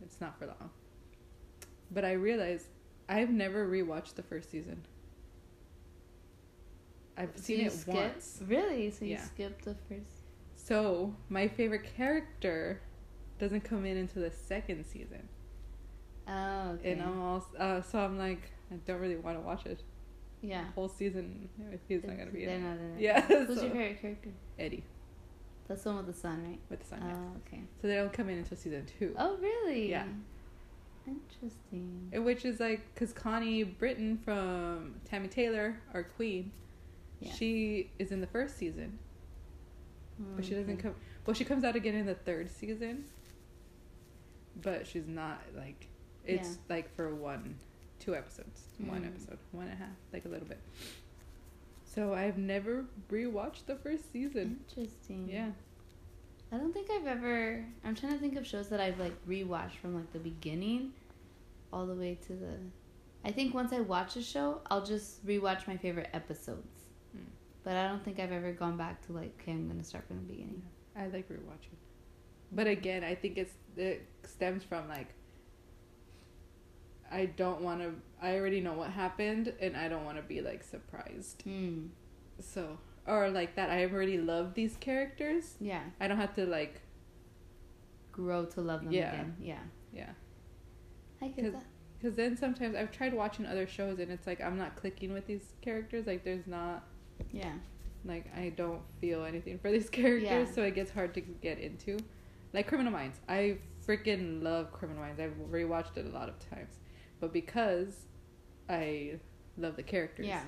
it's 0.03 0.21
not 0.21 0.39
for 0.39 0.47
long. 0.47 0.71
But 1.91 2.05
I 2.05 2.13
realized 2.13 2.67
I've 3.09 3.31
never 3.31 3.67
rewatched 3.67 4.15
the 4.15 4.23
first 4.23 4.51
season. 4.51 4.85
I've 7.19 7.37
seen 7.37 7.61
it 7.67 7.73
skip- 7.73 7.95
once. 7.95 8.41
Really? 8.47 8.91
So 8.91 9.05
you 9.05 9.13
Yeah. 9.13 9.23
skipped 9.25 9.65
the 9.65 9.75
first? 9.89 10.23
So 10.57 11.15
my 11.29 11.49
favorite 11.49 11.85
character 11.97 12.81
doesn't 13.39 13.63
come 13.63 13.85
in 13.85 13.97
until 13.97 14.23
the 14.23 14.31
second 14.31 14.85
season. 14.87 15.29
Oh, 16.29 16.71
okay. 16.73 16.93
And 16.93 17.03
I'm 17.03 17.21
all, 17.21 17.45
uh, 17.59 17.81
so 17.83 17.99
I'm 17.99 18.19
like, 18.19 18.51
I 18.71 18.77
don't 18.87 19.01
really 19.01 19.17
want 19.17 19.37
to 19.37 19.41
watch 19.41 19.67
it. 19.67 19.83
yeah. 20.43 20.65
The 20.67 20.73
whole 20.73 20.89
season, 20.89 21.49
he's 21.89 22.05
not 22.05 22.17
gonna 22.19 22.31
be 22.31 22.45
They're 22.45 22.57
in 22.57 22.63
it. 22.65 22.69
not 22.69 22.79
in 22.79 22.95
it. 22.97 23.01
Yeah, 23.01 23.21
Who's 23.47 23.57
so- 23.59 23.63
your 23.65 23.73
favorite 23.73 24.01
character? 24.01 24.31
Eddie 24.59 24.85
That's 25.67 25.83
the 25.83 25.89
one 25.91 26.05
with 26.07 26.15
the 26.15 26.21
son, 26.21 26.45
right? 26.47 26.61
with 26.71 26.81
the 26.81 26.87
son. 26.87 27.01
yeah. 27.05 27.17
Oh, 27.17 27.37
okay. 27.47 27.63
So 27.81 27.89
they 27.89 27.95
don't 27.97 28.13
come 28.13 28.29
in 28.29 28.39
until 28.39 28.57
season 28.57 28.87
two, 28.99 29.15
Oh, 29.19 29.37
really? 29.39 29.91
Yeah. 29.91 30.07
Interesting. 31.07 32.11
Which 32.25 32.45
is 32.45 32.61
like, 32.61 32.83
cause 32.95 33.13
Connie 33.13 33.65
Britton 33.65 34.19
from 34.19 34.97
Tammy 35.07 35.29
Taylor, 35.29 35.77
our 35.95 36.03
queen, 36.03 36.53
Yeah. 37.21 37.33
she 37.33 37.91
is 37.99 38.13
in 38.13 38.21
the 38.21 38.27
first 38.27 38.57
season, 38.59 38.99
but 40.37 40.45
she 40.45 40.55
doesn't 40.55 40.77
come. 40.79 40.95
Well, 41.27 41.35
she 41.35 41.45
comes 41.45 41.65
out 41.65 41.75
again 41.77 41.95
in 41.95 42.07
the 42.07 42.15
third 42.15 42.51
season, 42.51 43.05
but 44.63 44.87
she's 44.87 45.07
not 45.07 45.41
like. 45.57 45.89
It's 46.25 46.51
Yeah. 46.69 46.77
like 46.77 46.95
for 46.95 47.15
one, 47.15 47.57
two 48.01 48.15
episodes, 48.15 48.69
one 48.79 49.03
Mm. 49.03 49.07
episode, 49.09 49.39
one 49.53 49.65
and 49.67 49.75
a 49.75 49.77
half, 49.77 49.97
like 50.13 50.25
a 50.27 50.29
little 50.29 50.47
bit. 50.47 50.59
So 51.85 52.13
I've 52.15 52.37
never 52.39 52.85
rewatched 53.11 53.65
the 53.67 53.77
first 53.77 54.13
season. 54.13 54.61
Interesting. 54.69 55.29
Yeah. 55.29 55.53
I 56.53 56.59
don't 56.59 56.73
think 56.73 56.91
I've 56.91 57.07
ever. 57.07 57.65
I'm 57.85 57.95
trying 57.95 58.13
to 58.13 58.19
think 58.19 58.37
of 58.37 58.47
shows 58.47 58.69
that 58.69 58.81
I've 58.81 58.99
like 58.99 59.15
rewatched 59.27 59.77
from 59.77 59.95
like 59.95 60.13
the 60.13 60.19
beginning, 60.19 60.93
all 61.73 61.87
the 61.87 61.95
way 61.95 62.15
to 62.27 62.35
the. 62.35 62.59
I 63.25 63.33
think 63.33 63.55
once 63.55 63.73
I 63.73 63.81
watch 63.81 64.17
a 64.17 64.23
show, 64.23 64.61
I'll 64.71 64.85
just 64.85 65.27
rewatch 65.27 65.67
my 65.67 65.77
favorite 65.77 66.11
episodes. 66.13 66.78
But 67.69 67.77
I 67.77 67.87
don't 67.87 68.03
think 68.03 68.19
I've 68.19 68.33
ever 68.33 68.51
gone 68.53 68.79
back 68.79 69.05
to 69.07 69.13
like, 69.13 69.39
okay, 69.39 69.53
I'm 69.53 69.69
gonna 69.69 69.85
start 69.85 70.07
from 70.09 70.17
the 70.17 70.23
beginning. 70.23 70.63
I 70.97 71.09
like 71.09 71.29
rewatching. 71.29 71.77
But 72.51 72.67
again, 72.67 73.05
I 73.05 73.15
think 73.15 73.37
it's 73.37 73.53
it 73.77 74.07
stems 74.25 74.65
from 74.65 74.89
like 74.89 75.09
I 77.13 77.27
don't 77.27 77.61
want 77.61 77.83
to 77.83 77.93
I 78.23 78.37
already 78.39 78.63
know 78.63 78.73
what 78.73 78.89
happened 78.89 79.53
and 79.61 79.77
I 79.77 79.87
don't 79.91 80.07
want 80.07 80.17
to 80.17 80.23
be 80.23 80.41
like 80.41 80.63
surprised. 80.65 81.43
Hmm. 81.43 81.89
So 82.41 82.79
or 83.07 83.29
like 83.29 83.55
that 83.57 83.69
I 83.69 83.85
already 83.85 84.17
love 84.17 84.55
these 84.55 84.79
characters. 84.81 85.57
Yeah. 85.61 85.83
I 86.01 86.09
don't 86.09 86.17
have 86.17 86.35
to 86.37 86.47
like 86.47 86.81
Grow 88.13 88.47
to 88.47 88.63
love 88.63 88.83
them 88.83 88.93
Yeah. 88.93 89.13
again. 89.13 89.37
Yeah. 89.39 89.59
yeah. 89.93 90.11
I 91.21 91.29
get 91.29 91.53
that. 91.53 91.67
Cuz 92.01 92.15
then 92.17 92.35
sometimes 92.35 92.75
I've 92.75 92.93
tried 92.93 93.13
watching 93.13 93.45
other 93.45 93.67
shows 93.67 93.99
and 93.99 94.11
it's 94.11 94.27
like 94.27 94.41
I'm 94.41 94.57
not 94.57 94.75
clicking 94.75 95.13
with 95.13 95.27
these 95.27 95.53
characters 95.61 96.07
like 96.07 96.25
there's 96.25 96.47
not 96.47 96.85
Yeah. 97.33 97.53
like 98.05 98.27
I 98.37 98.51
don't 98.51 98.83
feel 99.01 99.25
anything 99.25 99.59
for 99.59 99.71
these 99.71 99.91
characters 99.99 100.49
Yeah. 100.49 100.55
so 100.55 100.63
it 100.63 100.75
gets 100.75 100.91
hard 100.91 101.15
to 101.15 101.21
get 101.21 101.59
into. 101.59 101.99
Like 102.53 102.67
Criminal 102.67 102.93
Minds. 102.93 103.19
I 103.29 103.59
freaking 103.87 104.43
love 104.43 104.73
Criminal 104.73 105.03
Minds. 105.03 105.21
I've 105.21 105.35
rewatched 105.51 105.97
it 105.97 106.07
a 106.07 106.11
lot 106.11 106.29
of 106.29 106.39
times. 106.51 106.75
But 107.21 107.33
because 107.33 108.07
I 108.69 109.19
love 109.57 109.77
the 109.77 109.83
characters. 109.83 110.27
Yeah. 110.27 110.43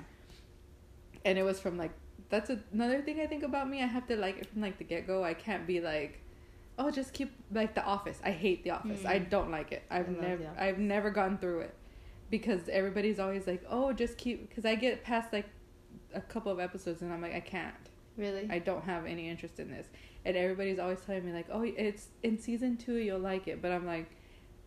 And 1.25 1.37
it 1.37 1.43
was 1.43 1.59
from 1.59 1.77
like 1.77 1.91
that's 2.29 2.49
another 2.71 3.01
thing 3.01 3.19
I 3.19 3.27
think 3.27 3.43
about 3.43 3.69
me. 3.69 3.83
I 3.83 3.85
have 3.87 4.07
to 4.07 4.15
like 4.15 4.37
it 4.37 4.47
from 4.47 4.61
like 4.61 4.77
the 4.77 4.83
get 4.83 5.05
go. 5.05 5.23
I 5.23 5.33
can't 5.33 5.67
be 5.67 5.81
like 5.81 6.19
oh 6.79 6.89
just 6.89 7.13
keep 7.13 7.31
like 7.51 7.75
the 7.75 7.83
office. 7.83 8.19
I 8.23 8.31
hate 8.31 8.63
the 8.63 8.71
office. 8.71 9.01
Mm. 9.01 9.07
I 9.07 9.19
don't 9.19 9.51
like 9.51 9.71
it. 9.71 9.83
I've 9.91 10.09
never 10.09 10.49
I've 10.57 10.79
never 10.79 11.11
gone 11.11 11.37
through 11.37 11.61
it. 11.61 11.75
Because 12.29 12.61
everybody's 12.69 13.19
always 13.19 13.45
like, 13.45 13.61
"Oh, 13.69 13.91
just 13.91 14.17
keep 14.17 14.49
cuz 14.55 14.65
I 14.65 14.75
get 14.75 15.03
past 15.03 15.33
like 15.33 15.47
a 16.13 16.21
couple 16.21 16.51
of 16.51 16.59
episodes 16.59 17.01
and 17.01 17.11
I'm 17.13 17.21
like 17.21 17.33
I 17.35 17.39
can't. 17.39 17.73
Really? 18.17 18.47
I 18.49 18.59
don't 18.59 18.83
have 18.83 19.05
any 19.05 19.29
interest 19.29 19.59
in 19.59 19.71
this. 19.71 19.87
And 20.25 20.35
everybody's 20.37 20.77
always 20.79 20.99
telling 20.99 21.25
me 21.25 21.31
like, 21.31 21.47
"Oh, 21.51 21.63
it's 21.63 22.07
in 22.23 22.37
season 22.37 22.77
2 22.77 22.95
you'll 22.97 23.19
like 23.19 23.47
it." 23.47 23.61
But 23.61 23.71
I'm 23.71 23.85
like 23.85 24.09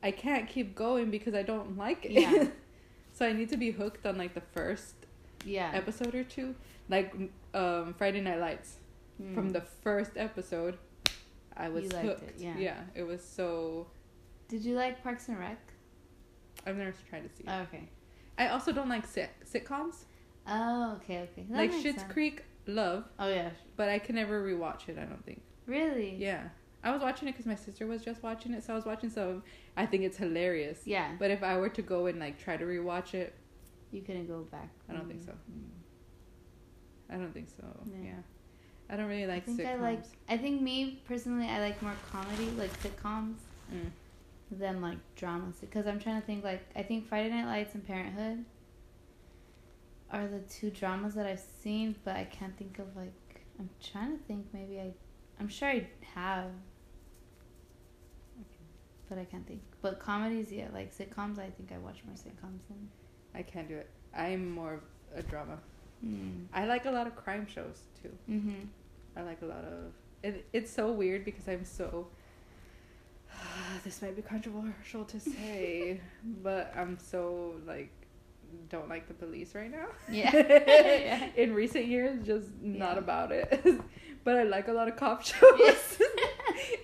I 0.03 0.11
can't 0.11 0.49
keep 0.49 0.75
going 0.75 1.11
because 1.11 1.35
I 1.35 1.43
don't 1.43 1.77
like 1.77 2.05
it. 2.05 2.13
Yeah. 2.13 2.49
so 3.13 3.27
I 3.27 3.33
need 3.33 3.49
to 3.51 3.57
be 3.57 3.71
hooked 3.71 4.05
on 4.07 4.19
like 4.19 4.35
the 4.35 4.43
first 4.53 4.95
yeah. 5.45 5.71
episode 5.73 6.15
or 6.15 6.25
two. 6.25 6.55
Like 6.89 7.15
um 7.55 7.95
Friday 7.97 8.21
Night 8.21 8.41
Lights. 8.41 8.77
Hmm. 9.19 9.35
From 9.35 9.51
the 9.51 9.61
first 9.61 10.13
episode, 10.17 10.77
I 11.57 11.69
was 11.69 11.85
You 11.85 11.91
liked 11.91 12.05
it, 12.05 12.19
hooked. 12.19 12.41
yeah. 12.41 12.55
yeah, 12.59 12.81
it 12.95 13.05
was 13.05 13.23
so. 13.23 13.87
Did 14.49 14.65
you 14.65 14.75
like 14.75 15.03
Parks 15.03 15.29
and 15.29 15.39
Rec? 15.39 15.59
I've 16.67 16.77
never 16.77 16.93
tried 17.09 17.23
to 17.23 17.29
see. 17.29 17.45
it. 17.45 17.49
Oh, 17.49 17.61
okay. 17.63 17.89
I 18.39 18.49
also 18.49 18.73
don't 18.73 18.89
like 18.89 19.07
sit 19.07 19.31
sitcoms. 19.51 20.05
Oh, 20.47 20.99
okay, 21.03 21.21
okay. 21.33 21.47
That 21.51 21.57
like 21.57 21.73
Schitt's 21.73 22.01
sense. 22.01 22.13
Creek, 22.13 22.45
love, 22.67 23.05
Oh 23.19 23.29
yeah, 23.29 23.51
but 23.77 23.89
I 23.89 23.99
can 23.99 24.15
never 24.17 24.43
rewatch 24.45 24.89
it. 24.89 24.99
I 24.99 25.05
don't 25.05 25.25
think. 25.25 25.41
really? 25.67 26.17
Yeah, 26.17 26.49
I 26.83 26.91
was 26.91 27.01
watching 27.03 27.29
it 27.29 27.33
because 27.33 27.47
my 27.47 27.55
sister 27.55 27.87
was 27.87 28.03
just 28.03 28.23
watching 28.23 28.53
it, 28.53 28.63
so 28.63 28.73
I 28.75 28.77
was 28.77 28.85
watching 28.85 29.09
some. 29.11 29.43
I 29.77 29.87
think 29.87 30.03
it's 30.05 30.19
hilarious. 30.19 30.81
Yeah. 30.85 31.13
But 31.19 31.31
if 31.31 31.43
I 31.43 31.57
were 31.57 31.71
to 31.71 31.83
go 31.83 32.07
and 32.07 32.19
like 32.21 32.39
try 32.39 32.57
to 32.59 32.65
rewatch 32.65 33.15
it, 33.15 33.35
You 33.91 34.03
couldn't 34.03 34.27
go 34.27 34.43
back. 34.51 34.71
I 34.89 34.93
don't 34.93 35.07
think 35.09 35.21
Mm. 35.23 35.27
so. 35.27 35.33
I 37.11 37.17
don't 37.17 37.33
think 37.33 37.49
so. 37.49 37.65
Yeah. 37.87 38.05
Yeah. 38.11 38.13
I 38.91 38.97
don't 38.97 39.07
really 39.09 39.25
I 39.25 39.29
like 39.29 39.45
think 39.47 39.61
sitcoms. 39.61 39.67
I 39.67 39.75
like. 39.77 40.03
I 40.29 40.37
think 40.37 40.61
me 40.61 41.01
personally, 41.09 41.47
I 41.47 41.61
like 41.61 41.81
more 41.83 41.95
comedy, 42.13 42.51
like 42.59 42.73
sitcoms, 42.83 43.37
Mm. 43.73 43.91
than 44.51 44.83
like 44.83 44.99
dramas. 45.17 45.57
Because 45.61 45.87
I'm 45.87 45.99
trying 45.99 46.21
to 46.21 46.27
think. 46.27 46.45
Like 46.45 46.63
I 46.77 46.83
think 46.83 47.07
Friday 47.09 47.31
Night 47.31 47.47
Lights 47.47 47.75
and 47.75 47.87
Parenthood 47.87 48.45
are 50.15 50.29
the 50.29 50.41
two 50.41 50.71
dramas 50.71 51.15
that 51.15 51.27
I've 51.27 51.45
seen, 51.63 51.97
but 52.05 52.17
I 52.17 52.25
can't 52.25 52.57
think 52.57 52.79
of 52.79 52.97
like. 52.97 53.13
I'm 53.59 53.71
trying 53.83 54.17
to 54.17 54.23
think. 54.25 54.47
Maybe 54.53 54.81
I. 54.81 54.93
I'm 55.41 55.49
sure 55.49 55.69
I 55.69 55.89
have. 56.15 56.51
But 59.09 59.19
I 59.19 59.25
can't 59.25 59.47
think. 59.47 59.61
But 59.83 59.99
comedies, 59.99 60.51
yeah, 60.51 60.69
like 60.73 60.97
sitcoms. 60.97 61.39
I 61.39 61.51
think 61.51 61.73
I 61.75 61.79
watch 61.79 61.99
more 62.07 62.15
sitcoms 62.15 62.61
than. 62.69 62.89
I 63.35 63.43
can't 63.43 63.69
do 63.69 63.77
it. 63.77 63.91
I'm 64.17 64.51
more 64.51 64.75
of 64.75 64.81
a 65.15 65.23
drama. 65.23 65.59
Mm. 66.05 66.47
I 66.53 66.67
like 66.67 66.87
a 66.87 66.91
lot 66.91 67.07
of 67.07 67.17
crime 67.17 67.47
shows 67.47 67.83
too. 68.01 68.13
Mhm. 68.31 68.69
I 69.17 69.23
like 69.23 69.43
a 69.43 69.47
lot 69.47 69.65
of. 69.65 69.93
It, 70.23 70.47
it's 70.53 70.73
so 70.73 70.93
weird 70.93 71.25
because 71.25 71.49
I'm 71.49 71.65
so. 71.65 72.09
this 73.85 74.01
might 74.01 74.17
be 74.17 74.23
controversial 74.23 75.05
to 75.07 75.21
say, 75.21 76.01
but 76.43 76.73
I'm 76.77 76.99
so 76.99 77.55
like 77.67 78.04
don't 78.69 78.89
like 78.89 79.09
the 79.09 79.15
police 79.15 79.55
right 79.55 79.71
now. 79.71 79.87
Yeah. 80.09 80.31
Yeah. 80.35 81.29
In 81.37 81.55
recent 81.55 81.87
years, 81.87 82.25
just 82.27 82.49
not 82.63 82.95
Yeah. 82.95 82.99
about 82.99 83.33
it. 83.33 83.65
but 84.25 84.37
I 84.37 84.43
like 84.45 84.69
a 84.69 84.73
lot 84.73 84.89
of 84.89 84.97
cop 84.97 85.23
shows. 85.31 85.53
Yes. 85.59 85.99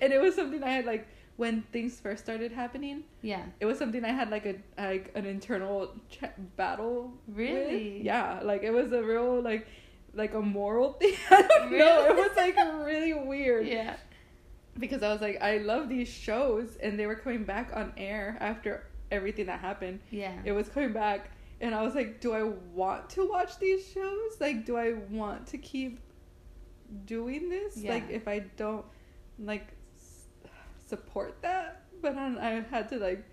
and 0.02 0.12
it 0.12 0.20
was 0.20 0.34
something 0.34 0.62
I 0.62 0.70
had 0.70 0.84
like 0.84 1.06
when 1.36 1.62
things 1.72 1.98
first 1.98 2.22
started 2.22 2.52
happening. 2.52 3.04
Yeah. 3.22 3.42
It 3.60 3.66
was 3.66 3.78
something 3.78 4.04
I 4.04 4.12
had 4.12 4.30
like 4.30 4.46
a 4.46 4.56
like 4.78 5.10
an 5.14 5.24
internal 5.26 5.94
ch- 6.10 6.24
battle. 6.56 7.12
with. 7.26 7.36
Really? 7.38 8.02
Yeah, 8.02 8.40
like 8.42 8.62
it 8.62 8.70
was 8.72 8.92
a 8.92 9.02
real 9.02 9.40
like 9.40 9.66
like 10.14 10.34
a 10.34 10.40
moral 10.42 10.92
thing. 10.94 11.14
I 11.30 11.42
don't 11.42 11.72
know. 11.78 12.06
It 12.10 12.16
was 12.16 12.36
like 12.36 12.56
really 12.84 13.14
weird 13.14 13.66
Yeah. 13.66 13.96
because 14.78 15.02
I 15.02 15.12
was 15.12 15.20
like, 15.22 15.40
I 15.40 15.58
love 15.58 15.88
these 15.88 16.08
shows, 16.08 16.76
and 16.82 16.98
they 16.98 17.06
were 17.06 17.14
coming 17.14 17.44
back 17.44 17.70
on 17.74 17.92
air 17.96 18.36
after 18.40 18.84
everything 19.10 19.46
that 19.46 19.60
happened. 19.60 20.00
Yeah. 20.10 20.32
It 20.44 20.52
was 20.52 20.68
coming 20.68 20.92
back, 20.92 21.30
and 21.60 21.74
I 21.74 21.82
was 21.82 21.94
like, 21.94 22.20
do 22.20 22.32
I 22.32 22.42
want 22.42 23.10
to 23.10 23.28
watch 23.28 23.58
these 23.58 23.86
shows? 23.92 24.32
Like, 24.40 24.64
do 24.64 24.76
I 24.76 24.94
want 25.10 25.46
to 25.48 25.58
keep 25.58 26.00
doing 27.04 27.48
this? 27.48 27.76
Yeah. 27.76 27.92
Like, 27.94 28.10
if 28.10 28.26
I 28.28 28.40
don't 28.56 28.84
like 29.38 29.68
support 30.86 31.40
that, 31.42 31.82
but 32.02 32.14
then 32.14 32.38
I 32.38 32.60
had 32.70 32.88
to 32.90 32.98
like, 32.98 33.24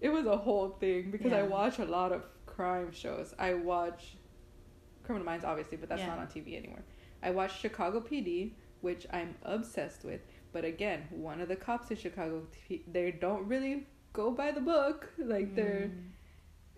it 0.00 0.08
was 0.10 0.26
a 0.26 0.36
whole 0.36 0.70
thing 0.80 1.10
because 1.10 1.32
I 1.32 1.42
watch 1.42 1.78
a 1.78 1.84
lot 1.84 2.12
of 2.12 2.24
crime 2.46 2.92
shows. 2.92 3.34
I 3.38 3.54
watch 3.54 4.16
Criminal 5.02 5.24
Minds, 5.24 5.44
obviously, 5.44 5.76
but 5.76 5.88
that's 5.88 6.00
Yeah. 6.00 6.08
not 6.08 6.18
on 6.18 6.26
TV 6.28 6.56
anymore. 6.56 6.82
I 7.22 7.30
watch 7.30 7.58
Chicago 7.58 8.00
PD, 8.00 8.52
which 8.82 9.06
I'm 9.12 9.34
obsessed 9.42 10.04
with. 10.04 10.20
But 10.52 10.64
again, 10.64 11.08
one 11.10 11.40
of 11.40 11.48
the 11.48 11.56
cops 11.56 11.90
in 11.90 11.96
Chicago, 11.96 12.46
they 12.92 13.10
don't 13.12 13.46
really 13.48 13.86
go 14.12 14.30
by 14.30 14.52
the 14.52 14.60
book. 14.60 15.12
Like 15.18 15.54
they're 15.54 15.90
Mm. 15.92 16.10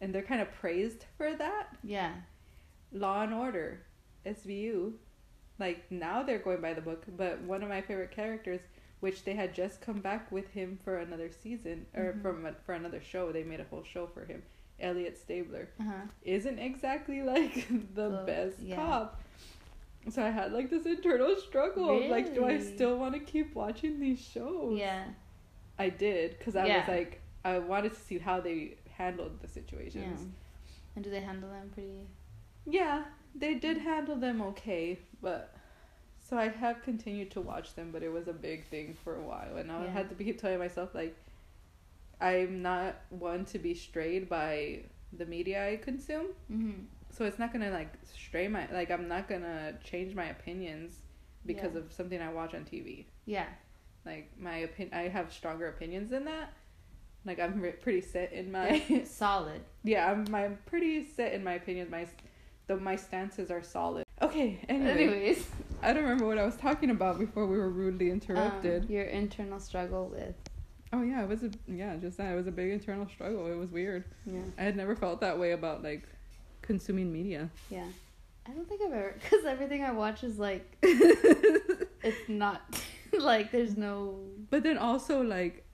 And 0.01 0.15
they're 0.15 0.23
kind 0.23 0.41
of 0.41 0.53
praised 0.53 1.05
for 1.17 1.35
that. 1.35 1.77
Yeah. 1.83 2.13
Law 2.93 3.23
and 3.23 3.35
Order, 3.35 3.81
SVU, 4.25 4.93
like 5.59 5.91
now 5.91 6.23
they're 6.23 6.39
going 6.39 6.61
by 6.61 6.75
the 6.75 6.81
book. 6.81 7.05
But 7.17 7.41
one 7.43 7.63
of 7.63 7.69
my 7.69 7.81
favorite 7.81 8.11
characters, 8.11 8.61
which 9.01 9.25
they 9.25 9.35
had 9.35 9.55
just 9.55 9.81
come 9.81 10.01
back 10.01 10.31
with 10.33 10.49
him 10.51 10.79
for 10.85 10.99
another 10.99 11.31
season 11.31 11.87
or 11.95 12.13
Mhm. 12.15 12.23
from 12.23 12.47
a, 12.47 12.53
for 12.65 12.75
another 12.75 13.01
show, 13.01 13.33
they 13.33 13.43
made 13.45 13.61
a 13.61 13.65
whole 13.65 13.85
show 13.85 14.07
for 14.07 14.25
him. 14.25 14.43
Elliot 14.79 15.17
Stabler 15.17 15.69
Uh 15.81 15.85
huh. 15.85 15.93
isn't 16.23 16.59
exactly 16.59 17.23
like 17.23 17.67
the 17.95 18.11
The- 18.11 18.23
best 18.27 18.61
yeah. 18.61 18.77
cop. 18.77 19.21
So 20.09 20.23
I 20.25 20.31
had 20.31 20.53
like 20.53 20.71
this 20.71 20.87
internal 20.87 21.35
struggle 21.37 21.91
of 21.99 22.09
like, 22.11 22.33
do 22.35 22.45
I 22.45 22.59
still 22.61 22.97
want 22.97 23.15
to 23.15 23.21
keep 23.21 23.55
watching 23.57 23.99
these 23.99 24.21
shows? 24.21 24.79
Yeah. 24.79 25.05
I 25.79 25.89
did 25.89 26.39
because 26.39 26.55
I 26.55 26.65
was 26.65 26.87
like, 26.89 27.21
I 27.45 27.59
wanted 27.59 27.93
to 27.95 28.01
see 28.01 28.19
how 28.19 28.41
they 28.41 28.77
handled 28.97 29.41
the 29.41 29.49
situations. 29.49 30.21
Yeah. 30.21 30.27
And 30.95 31.05
do 31.05 31.11
they 31.11 31.21
handle 31.21 31.51
them 31.51 31.71
pretty? 31.73 32.07
Yeah, 32.67 33.05
they 33.35 33.55
did 33.55 33.79
handle 33.79 34.17
them 34.17 34.41
okay, 34.43 34.99
but 35.23 35.55
so 36.21 36.37
I 36.39 36.49
have 36.49 36.83
continued 36.83 37.31
to 37.33 37.41
watch 37.41 37.75
them, 37.75 37.91
but 37.93 38.03
it 38.03 38.09
was 38.11 38.27
a 38.29 38.33
big 38.33 38.67
thing 38.67 38.97
for 39.05 39.17
a 39.17 39.23
while, 39.23 39.57
and 39.57 39.71
I 39.71 39.85
Yeah. 39.85 39.91
had 39.93 40.09
to 40.09 40.15
keep 40.15 40.39
telling 40.41 40.59
myself 40.59 40.95
like, 40.95 41.17
I'm 42.21 42.63
not 42.63 42.97
one 43.11 43.45
to 43.47 43.59
be 43.59 43.75
strayed 43.75 44.29
by 44.29 44.81
the 45.13 45.27
media 45.27 45.69
I 45.69 45.77
consume, 45.77 46.29
Mm-hmm. 46.51 46.81
so 47.11 47.25
it's 47.25 47.39
not 47.39 47.53
gonna 47.53 47.71
like 47.71 47.93
stray 48.15 48.49
my 48.49 48.67
like 48.73 48.91
I'm 48.91 49.07
not 49.09 49.29
gonna 49.29 49.75
change 49.85 50.15
my 50.15 50.25
opinions 50.27 50.97
because 51.45 51.75
Yeah. 51.75 51.81
of 51.81 51.93
something 51.93 52.21
I 52.21 52.33
watch 52.33 52.55
on 52.55 52.65
TV. 52.65 53.05
Yeah. 53.27 53.47
Like 54.05 54.31
my 54.39 54.57
opinion, 54.59 54.95
I 54.99 55.09
have 55.09 55.33
stronger 55.33 55.69
opinions 55.69 56.11
than 56.11 56.25
that. 56.25 56.53
Like 57.27 57.41
I'm 57.41 57.61
re- 57.61 57.73
pretty 57.73 58.01
set 58.01 58.33
in 58.33 58.53
my 58.53 58.83
solid. 59.05 59.61
yeah, 59.85 60.11
I'm 60.11 60.33
I'm 60.35 60.59
pretty 60.67 61.05
set 61.05 61.33
in 61.35 61.43
my 61.45 61.55
opinion. 61.55 61.91
My 61.91 62.07
the 62.69 62.77
my 62.77 62.97
stances 62.97 63.51
are 63.51 63.63
solid. 63.63 64.05
Okay, 64.23 64.61
anyway, 64.69 64.91
Anyways. 64.93 65.47
I 65.83 65.93
don't 65.93 66.03
remember 66.05 66.27
what 66.27 66.39
I 66.39 66.45
was 66.47 66.57
talking 66.57 66.89
about 66.91 67.19
before 67.19 67.47
we 67.47 67.59
were 67.59 67.69
rudely 67.69 68.11
interrupted. 68.11 68.85
Um, 68.85 68.91
your 68.91 69.05
internal 69.05 69.61
struggle 69.61 70.07
with. 70.09 70.35
oh 70.93 71.03
yeah, 71.03 71.23
it 71.23 71.29
was 71.29 71.43
a 71.43 71.51
yeah, 71.69 71.97
just 71.97 72.17
that 72.19 72.33
it 72.33 72.37
was 72.37 72.47
a 72.47 72.51
big 72.53 72.71
internal 72.71 73.07
struggle. 73.09 73.47
It 73.53 73.57
was 73.57 73.71
weird. 73.71 74.05
Yeah. 74.25 74.41
I 74.57 74.63
had 74.63 74.77
never 74.77 74.97
felt 74.97 75.21
that 75.21 75.39
way 75.39 75.53
about 75.53 75.83
like 75.83 76.09
consuming 76.63 77.13
media. 77.13 77.51
Yeah. 77.71 77.85
I 78.49 78.53
don't 78.53 78.69
think 78.69 78.81
I've 78.83 78.93
ever 78.93 79.15
because 79.21 79.45
everything 79.45 79.83
I 79.83 79.91
watch 79.91 80.23
is 80.25 80.39
like 80.39 80.77
it's 80.83 82.29
not 82.29 82.63
like 83.19 83.51
there's 83.53 83.77
no. 83.77 84.21
But 84.51 84.63
then 84.63 84.79
also 84.79 85.21
like 85.23 85.66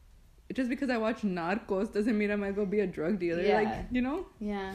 just 0.53 0.68
because 0.70 0.90
I 0.90 0.98
watch 0.98 1.22
Narcos 1.22 1.92
doesn't 1.92 2.16
mean 2.16 2.30
I 2.30 2.36
might 2.36 2.55
go 2.57 2.64
be 2.66 2.80
a 2.80 2.86
drug 2.86 3.18
dealer. 3.18 3.42
Yeah. 3.42 3.61
Like, 3.61 3.86
you 3.90 4.03
know? 4.03 4.26
Yeah. 4.40 4.72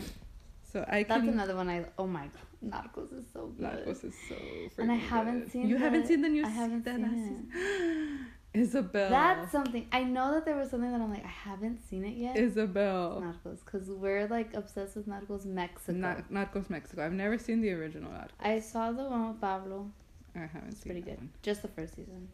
So 0.72 0.84
I 0.88 1.04
can 1.04 1.08
That's 1.10 1.20
can 1.22 1.30
another 1.30 1.56
one 1.56 1.70
I. 1.70 1.86
Oh 1.98 2.08
my 2.08 2.28
god, 2.28 2.74
Narcos 2.96 3.18
is 3.18 3.26
so 3.34 3.48
good. 3.48 3.66
Narcos 3.66 4.04
is 4.04 4.14
so 4.28 4.36
freaking 4.36 4.72
And 4.80 4.92
I 4.92 4.96
haven't 4.96 5.40
good. 5.42 5.52
seen 5.52 5.70
You 5.70 5.78
haven't 5.78 6.08
seen 6.08 6.22
the 6.22 6.30
new 6.30 6.46
I 6.46 6.50
haven't 6.50 6.84
seen 6.84 7.04
it. 7.06 7.10
season? 7.10 8.26
Isabel. 8.54 9.10
That's 9.10 9.52
something 9.52 9.88
I 9.92 10.04
know 10.04 10.34
that 10.34 10.46
there 10.46 10.56
was 10.56 10.70
something 10.72 10.92
that 10.92 11.00
I'm 11.00 11.12
like 11.12 11.24
I 11.24 11.28
haven't 11.50 11.80
seen 11.90 12.04
it 12.06 12.18
yet. 12.18 12.38
Isabel. 12.38 13.22
Narcos, 13.24 13.60
because 13.64 13.88
we're 13.90 14.28
like 14.28 14.54
obsessed 14.56 14.96
with 14.96 15.08
Narcos 15.08 15.46
Mexico. 15.46 15.94
Na- 15.98 16.22
Narcos 16.32 16.70
Mexico. 16.70 17.06
I've 17.06 17.14
never 17.14 17.38
seen 17.38 17.62
the 17.62 17.72
original 17.74 18.12
Narcos. 18.12 18.30
I 18.40 18.60
saw 18.60 18.92
the 18.92 19.04
one 19.04 19.30
with 19.30 19.42
Pablo. 19.42 19.92
I 20.36 20.40
haven't 20.40 20.70
It's 20.70 20.82
seen 20.82 20.92
pretty 20.92 21.02
good. 21.02 21.18
one. 21.18 21.30
Just 21.44 21.62
the 21.62 21.68
first 21.70 21.96
season, 21.96 22.28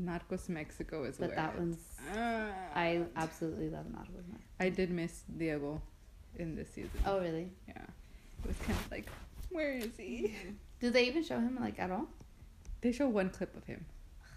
Narcos 0.00 0.48
Mexico 0.48 1.04
is 1.04 1.16
but 1.16 1.34
that 1.34 1.58
one's 1.58 1.78
at. 2.14 2.70
I 2.74 3.02
absolutely 3.16 3.70
love 3.70 3.86
Narcos. 3.86 4.24
I 4.60 4.68
did 4.68 4.90
miss 4.90 5.22
Diego 5.36 5.80
in 6.36 6.54
this 6.54 6.68
season. 6.70 6.90
Oh 7.06 7.18
really? 7.20 7.48
Yeah. 7.68 7.82
It 8.44 8.48
was 8.48 8.56
kind 8.58 8.78
of 8.78 8.90
like, 8.90 9.08
where 9.50 9.72
is 9.72 9.88
he? 9.96 10.34
Mm-hmm. 10.36 10.50
Do 10.80 10.90
they 10.90 11.04
even 11.06 11.24
show 11.24 11.38
him 11.38 11.56
like 11.60 11.78
at 11.78 11.90
all? 11.90 12.06
They 12.82 12.92
show 12.92 13.08
one 13.08 13.30
clip 13.30 13.56
of 13.56 13.64
him. 13.64 13.84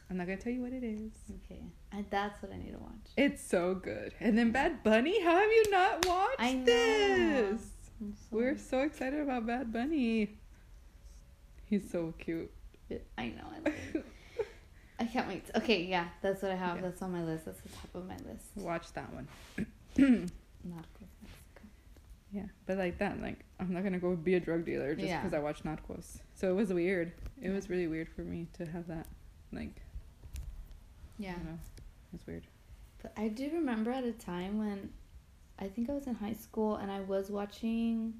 I'm 0.09 0.17
not 0.17 0.25
gonna 0.25 0.37
tell 0.39 0.53
you 0.53 0.61
what 0.61 0.73
it 0.73 0.83
is. 0.83 1.11
Okay, 1.45 1.61
I, 1.93 2.03
that's 2.09 2.41
what 2.41 2.51
I 2.51 2.57
need 2.57 2.71
to 2.71 2.79
watch. 2.79 3.11
It's 3.15 3.43
so 3.43 3.75
good. 3.75 4.13
And 4.19 4.37
then 4.37 4.51
Bad 4.51 4.81
Bunny. 4.83 5.21
How 5.21 5.35
have 5.35 5.51
you 5.51 5.65
not 5.69 6.05
watched 6.07 6.35
I 6.39 6.53
know. 6.53 6.65
this? 6.65 7.61
So- 7.99 8.05
We're 8.31 8.57
so 8.57 8.79
excited 8.79 9.19
about 9.19 9.45
Bad 9.45 9.71
Bunny. 9.71 10.37
He's 11.65 11.91
so 11.91 12.13
cute. 12.17 12.49
I 13.17 13.27
know. 13.27 13.45
I. 13.65 13.71
I 14.99 15.05
can't 15.05 15.27
wait. 15.27 15.43
okay, 15.55 15.83
yeah, 15.83 16.07
that's 16.21 16.41
what 16.41 16.51
I 16.51 16.55
have. 16.55 16.75
Yeah. 16.77 16.81
That's 16.83 17.01
on 17.01 17.11
my 17.13 17.23
list. 17.23 17.45
That's 17.45 17.61
the 17.61 17.69
top 17.69 17.95
of 17.95 18.07
my 18.07 18.17
list. 18.17 18.45
Watch 18.55 18.91
that 18.93 19.09
one. 19.13 19.27
Yeah, 22.31 22.43
but 22.67 22.77
like 22.77 22.99
that, 22.99 23.19
like 23.21 23.43
I'm 23.59 23.73
not 23.73 23.83
gonna 23.83 23.97
go 23.97 24.15
be 24.15 24.35
a 24.35 24.39
drug 24.39 24.63
dealer 24.63 24.93
just 24.93 25.07
Yeah. 25.07 25.19
because 25.21 25.33
I 25.33 25.39
watch 25.39 25.63
Narcos. 25.63 26.19
So 26.35 26.51
it 26.51 26.53
was 26.53 26.71
weird. 26.71 27.11
It 27.41 27.49
was 27.49 27.69
really 27.71 27.87
weird 27.87 28.07
for 28.07 28.21
me 28.21 28.47
to 28.53 28.65
have 28.67 28.87
that. 28.87 29.07
Like, 29.51 29.81
Yeah. 31.17 31.31
I 31.31 31.43
know, 31.43 31.53
it 31.57 32.13
was 32.13 32.27
weird. 32.27 32.43
But 33.01 33.13
I 33.17 33.29
do 33.29 33.49
remember 33.51 33.89
at 33.91 34.03
a 34.03 34.11
time 34.11 34.59
when 34.59 34.91
I 35.57 35.69
think 35.69 35.89
I 35.89 35.93
was 35.93 36.05
in 36.05 36.13
high 36.15 36.33
school 36.33 36.75
and 36.75 36.91
I 36.91 36.99
was 36.99 37.31
watching 37.31 38.13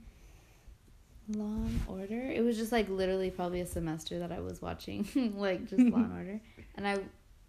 Law 1.30 1.46
and 1.46 1.80
Order. 1.88 2.32
It 2.32 2.44
was 2.44 2.58
just 2.58 2.72
like 2.72 2.90
literally 2.90 3.30
probably 3.30 3.62
a 3.62 3.66
semester 3.66 4.20
that 4.20 4.32
I 4.32 4.40
was 4.40 4.62
watching 4.62 5.08
like 5.38 5.70
just 5.70 5.82
Law 5.82 6.00
and 6.00 6.14
Order. 6.14 6.42
And 6.76 6.88
I 6.88 6.98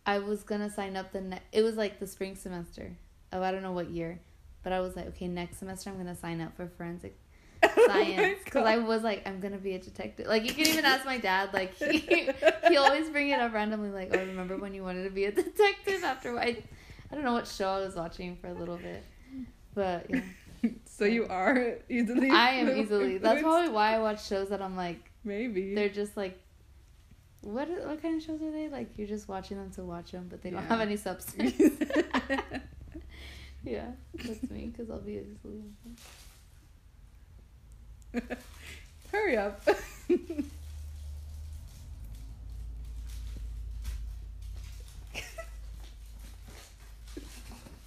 I 0.06 0.18
was 0.18 0.42
gonna 0.42 0.70
sign 0.70 0.96
up 0.96 1.12
the 1.12 1.20
ne- 1.20 1.42
it 1.52 1.62
was 1.62 1.76
like 1.76 1.98
the 1.98 2.06
spring 2.06 2.36
semester. 2.36 2.96
Oh, 3.32 3.42
I 3.42 3.52
don't 3.52 3.62
know 3.62 3.72
what 3.72 3.90
year, 3.90 4.20
but 4.62 4.72
I 4.72 4.80
was 4.80 4.96
like, 4.96 5.06
okay, 5.08 5.28
next 5.28 5.58
semester 5.58 5.90
I'm 5.90 5.96
gonna 5.96 6.16
sign 6.16 6.40
up 6.40 6.56
for 6.56 6.66
forensic 6.66 7.16
Oh 7.62 7.86
science 7.86 8.38
because 8.44 8.66
I 8.66 8.78
was 8.78 9.02
like, 9.02 9.26
I'm 9.26 9.40
gonna 9.40 9.58
be 9.58 9.74
a 9.74 9.78
detective. 9.78 10.26
Like 10.26 10.44
you 10.44 10.52
can 10.54 10.66
even 10.66 10.84
ask 10.84 11.04
my 11.04 11.18
dad. 11.18 11.52
Like 11.52 11.74
he 11.76 12.28
he 12.68 12.76
always 12.76 13.08
bring 13.10 13.30
it 13.30 13.40
up 13.40 13.52
randomly. 13.52 13.90
Like, 13.90 14.14
oh, 14.14 14.18
remember 14.18 14.56
when 14.56 14.74
you 14.74 14.82
wanted 14.82 15.04
to 15.04 15.10
be 15.10 15.24
a 15.24 15.32
detective 15.32 16.02
after 16.04 16.38
I, 16.38 16.62
I 17.10 17.14
don't 17.14 17.24
know 17.24 17.32
what 17.32 17.46
show 17.46 17.68
I 17.68 17.80
was 17.80 17.94
watching 17.94 18.36
for 18.36 18.48
a 18.48 18.54
little 18.54 18.76
bit, 18.78 19.04
but 19.74 20.06
yeah, 20.08 20.20
so 21.00 21.06
you 21.06 21.26
are 21.28 21.76
easily. 21.88 22.28
I 22.28 22.50
am 22.56 22.68
easily. 22.76 23.16
That's 23.16 23.40
probably 23.40 23.70
why 23.78 23.94
I 23.94 24.00
watch 24.00 24.26
shows 24.26 24.50
that 24.50 24.60
I'm 24.60 24.76
like, 24.76 25.10
maybe. 25.24 25.74
they're 25.74 25.88
just 25.88 26.14
like. 26.14 26.38
What 27.40 27.70
what 27.86 28.02
kind 28.02 28.18
of 28.18 28.22
shows 28.22 28.42
are 28.42 28.50
they 28.52 28.68
like? 28.68 28.90
You're 28.98 29.08
just 29.08 29.26
watching 29.26 29.56
them 29.56 29.70
to 29.70 29.82
watch 29.82 30.10
them, 30.12 30.26
but 30.28 30.42
they 30.42 30.50
don't 30.50 30.60
Yeah. 30.60 30.68
have 30.68 30.80
any 30.80 30.98
substance. 30.98 31.54
yeah, 33.64 33.92
that's 34.12 34.50
me 34.50 34.66
because 34.66 34.90
I'll 34.90 35.00
be 35.00 35.22
easily. 35.22 35.62
Hurry 39.10 39.38
up. 39.38 39.66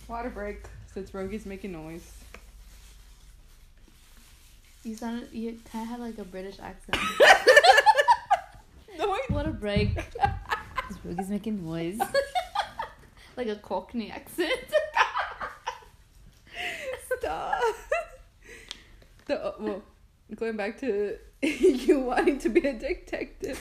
Water 0.07 0.29
break 0.29 0.63
since 0.93 1.13
Rogi's 1.13 1.45
making 1.45 1.71
noise. 1.71 2.22
You 4.83 4.95
sounded 4.95 5.29
you 5.31 5.57
kind 5.71 5.83
of 5.83 5.89
had 5.89 5.99
like 5.99 6.17
a 6.17 6.23
British 6.23 6.59
accent. 6.59 6.97
No, 8.95 9.17
what 9.29 9.47
a 9.47 9.51
break! 9.51 9.95
This 9.95 10.97
Roogie's 11.05 11.29
making 11.29 11.65
noise, 11.65 11.99
like 13.37 13.47
a 13.47 13.55
Cockney 13.55 14.11
accent. 14.11 14.51
Stop. 17.17 17.59
The 19.25 19.43
uh, 19.43 19.53
well, 19.59 19.81
going 20.35 20.57
back 20.57 20.79
to 20.81 21.17
you 21.41 22.01
wanting 22.01 22.37
to 22.39 22.49
be 22.49 22.61
a 22.67 22.73
detective. 22.73 23.59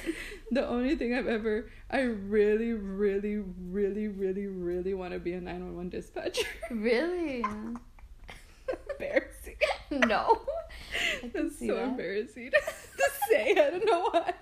The 0.50 0.66
only 0.68 0.96
thing 0.96 1.14
I've 1.14 1.28
ever, 1.28 1.70
I 1.90 2.00
really, 2.00 2.72
really, 2.72 3.36
really, 3.36 4.08
really, 4.08 4.46
really 4.46 4.94
want 4.94 5.12
to 5.14 5.18
be 5.18 5.32
a 5.32 5.40
nine 5.40 5.64
one 5.64 5.76
one 5.76 5.88
dispatcher. 5.88 6.46
really? 6.70 7.44
Embarrassing. 8.90 9.56
No. 9.90 10.42
I 11.22 11.28
That's 11.32 11.58
so 11.58 11.66
that. 11.74 11.84
embarrassing 11.88 12.50
to 12.96 13.10
say. 13.28 13.50
I 13.52 13.70
don't 13.70 13.84
know 13.86 14.00
why. 14.10 14.34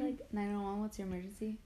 Like 0.00 0.18
nine 0.32 0.54
one 0.54 0.62
one. 0.64 0.80
What's 0.80 0.98
your 0.98 1.06
emergency? 1.08 1.58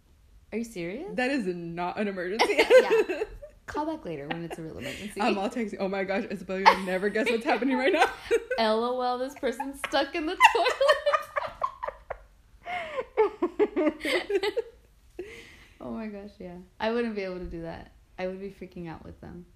Are 0.53 0.59
you 0.59 0.64
serious? 0.64 1.09
That 1.14 1.30
is 1.30 1.47
not 1.47 1.99
an 1.99 2.09
emergency. 2.09 2.47
Yeah. 2.59 3.22
Call 3.66 3.87
back 3.87 4.05
later 4.05 4.28
when 4.28 4.45
it's 4.45 4.59
a 4.59 4.62
real 4.62 4.76
emergency. 4.76 5.18
I'm 5.22 5.39
all 5.39 5.49
texting. 5.49 5.76
Oh 5.80 5.89
my 5.89 6.05
gosh, 6.05 6.24
Isabel, 6.30 6.59
you'll 6.61 6.85
never 6.85 7.09
guess 7.09 7.30
what's 7.30 7.45
happening 7.47 7.78
right 7.78 7.95
now. 7.95 8.11
LOL. 8.59 9.16
This 9.18 9.32
person's 9.35 9.78
stuck 9.89 10.14
in 10.14 10.26
the 10.26 10.37
toilet. 10.55 10.72
oh 15.80 15.91
my 15.91 16.07
gosh, 16.09 16.30
yeah. 16.39 16.57
I 16.78 16.93
wouldn't 16.93 17.14
be 17.14 17.22
able 17.22 17.39
to 17.39 17.45
do 17.47 17.62
that. 17.62 17.93
I 18.18 18.26
would 18.26 18.41
be 18.41 18.51
freaking 18.51 18.89
out 18.89 19.05
with 19.05 19.20
them. 19.20 19.47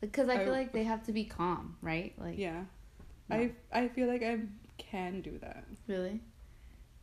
Because 0.00 0.28
I 0.28 0.34
I- 0.34 0.44
feel 0.44 0.52
like 0.52 0.72
they 0.72 0.84
have 0.84 1.04
to 1.06 1.12
be 1.12 1.24
calm, 1.24 1.76
right? 1.82 2.14
Like, 2.18 2.38
yeah, 2.38 2.64
No. 3.28 3.36
I 3.36 3.50
I 3.72 3.88
feel 3.88 4.08
like 4.08 4.22
I 4.22 4.38
can 4.78 5.20
do 5.20 5.38
that. 5.40 5.64
really? 5.88 6.20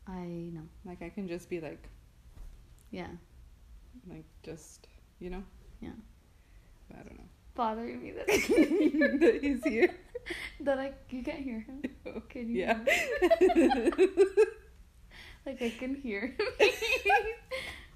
I 0.08 0.52
know. 0.54 0.68
Like 0.86 1.02
I 1.02 1.10
can 1.10 1.28
just 1.28 1.50
be 1.50 1.60
like 1.60 1.88
Yeah. 2.92 3.08
like 4.10 4.26
just 4.44 4.88
you 5.20 5.30
know. 5.30 5.44
Yeah. 5.82 5.92
I 6.92 6.98
don't 7.04 7.18
know. 7.18 7.26
Bothering 7.56 8.02
me 8.02 8.12
that, 8.12 8.28
that 8.28 9.40
he's 9.42 9.64
here. 9.64 9.94
that 10.62 10.80
I, 10.80 10.94
you 11.10 11.24
can't 11.24 11.40
hear 11.40 11.60
him. 11.60 11.84
Can 12.30 12.50
you? 12.50 12.62
Yeah. 12.62 12.80
Like, 15.46 15.62
I 15.62 15.70
can 15.72 15.94
hear 15.96 16.28
him. 16.28 16.70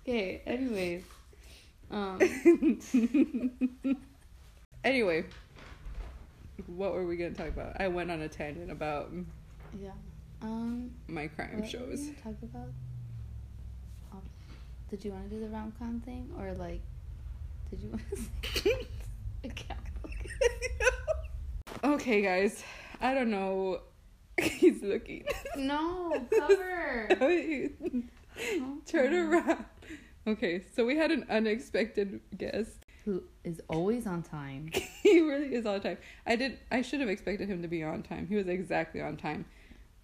okay, 0.02 0.42
anyways. 0.46 1.04
Um, 1.90 2.20
anyway, 4.84 5.24
what 6.78 6.94
were 6.94 7.06
we 7.06 7.18
gonna 7.18 7.32
talk 7.32 7.48
about? 7.48 7.82
I 7.82 7.88
went 7.88 8.12
on 8.12 8.22
a 8.22 8.30
tangent 8.30 8.72
about 8.72 9.12
yeah. 9.82 9.90
Um, 10.42 10.92
my 11.08 11.28
crime 11.28 11.50
what 11.50 11.58
were 11.58 11.64
we 11.64 11.70
shows. 11.70 12.10
talk 12.24 12.36
about? 12.44 12.70
Oh, 14.14 14.22
did 14.90 15.04
you 15.04 15.12
want 15.12 15.30
to 15.30 15.36
do 15.36 15.42
the 15.42 15.50
rom 15.50 15.74
com 15.80 16.00
thing? 16.02 16.32
Or, 16.38 16.54
like, 16.54 16.82
did 17.72 17.82
you 17.82 17.90
want 17.90 18.04
to 18.10 18.62
say. 18.62 18.88
I 19.44 19.48
can't 19.48 19.80
focus. 20.02 20.32
okay, 21.84 22.22
guys. 22.22 22.64
I 23.02 23.16
don't 23.16 23.32
know. 23.32 23.82
He's 24.40 24.84
looking. 24.84 25.26
No, 25.56 26.28
cover. 26.38 27.08
Turn 28.86 29.14
around. 29.14 29.66
Okay, 30.28 30.66
so 30.76 30.86
we 30.86 30.96
had 30.98 31.10
an 31.10 31.26
unexpected 31.30 32.20
guest. 32.38 32.86
Who 33.08 33.24
is 33.46 33.62
always 33.70 34.06
on 34.06 34.22
time. 34.22 34.70
he 35.02 35.22
really 35.22 35.56
is 35.56 35.66
on 35.66 35.80
time. 35.80 35.98
I 36.26 36.36
did. 36.36 36.60
I 36.70 36.82
should 36.82 37.00
have 37.00 37.08
expected 37.08 37.48
him 37.48 37.62
to 37.62 37.70
be 37.70 37.82
on 37.82 38.04
time. 38.04 38.28
He 38.28 38.36
was 38.36 38.48
exactly 38.50 39.00
on 39.00 39.16
time. 39.16 39.46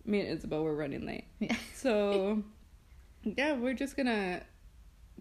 Me 0.06 0.22
and 0.22 0.30
Isabel 0.30 0.64
were 0.64 0.74
running 0.74 1.06
late. 1.06 1.26
Yeah. 1.40 1.54
So, 1.74 2.42
yeah, 3.26 3.58
we're 3.58 3.74
just 3.74 3.98
gonna 3.98 4.44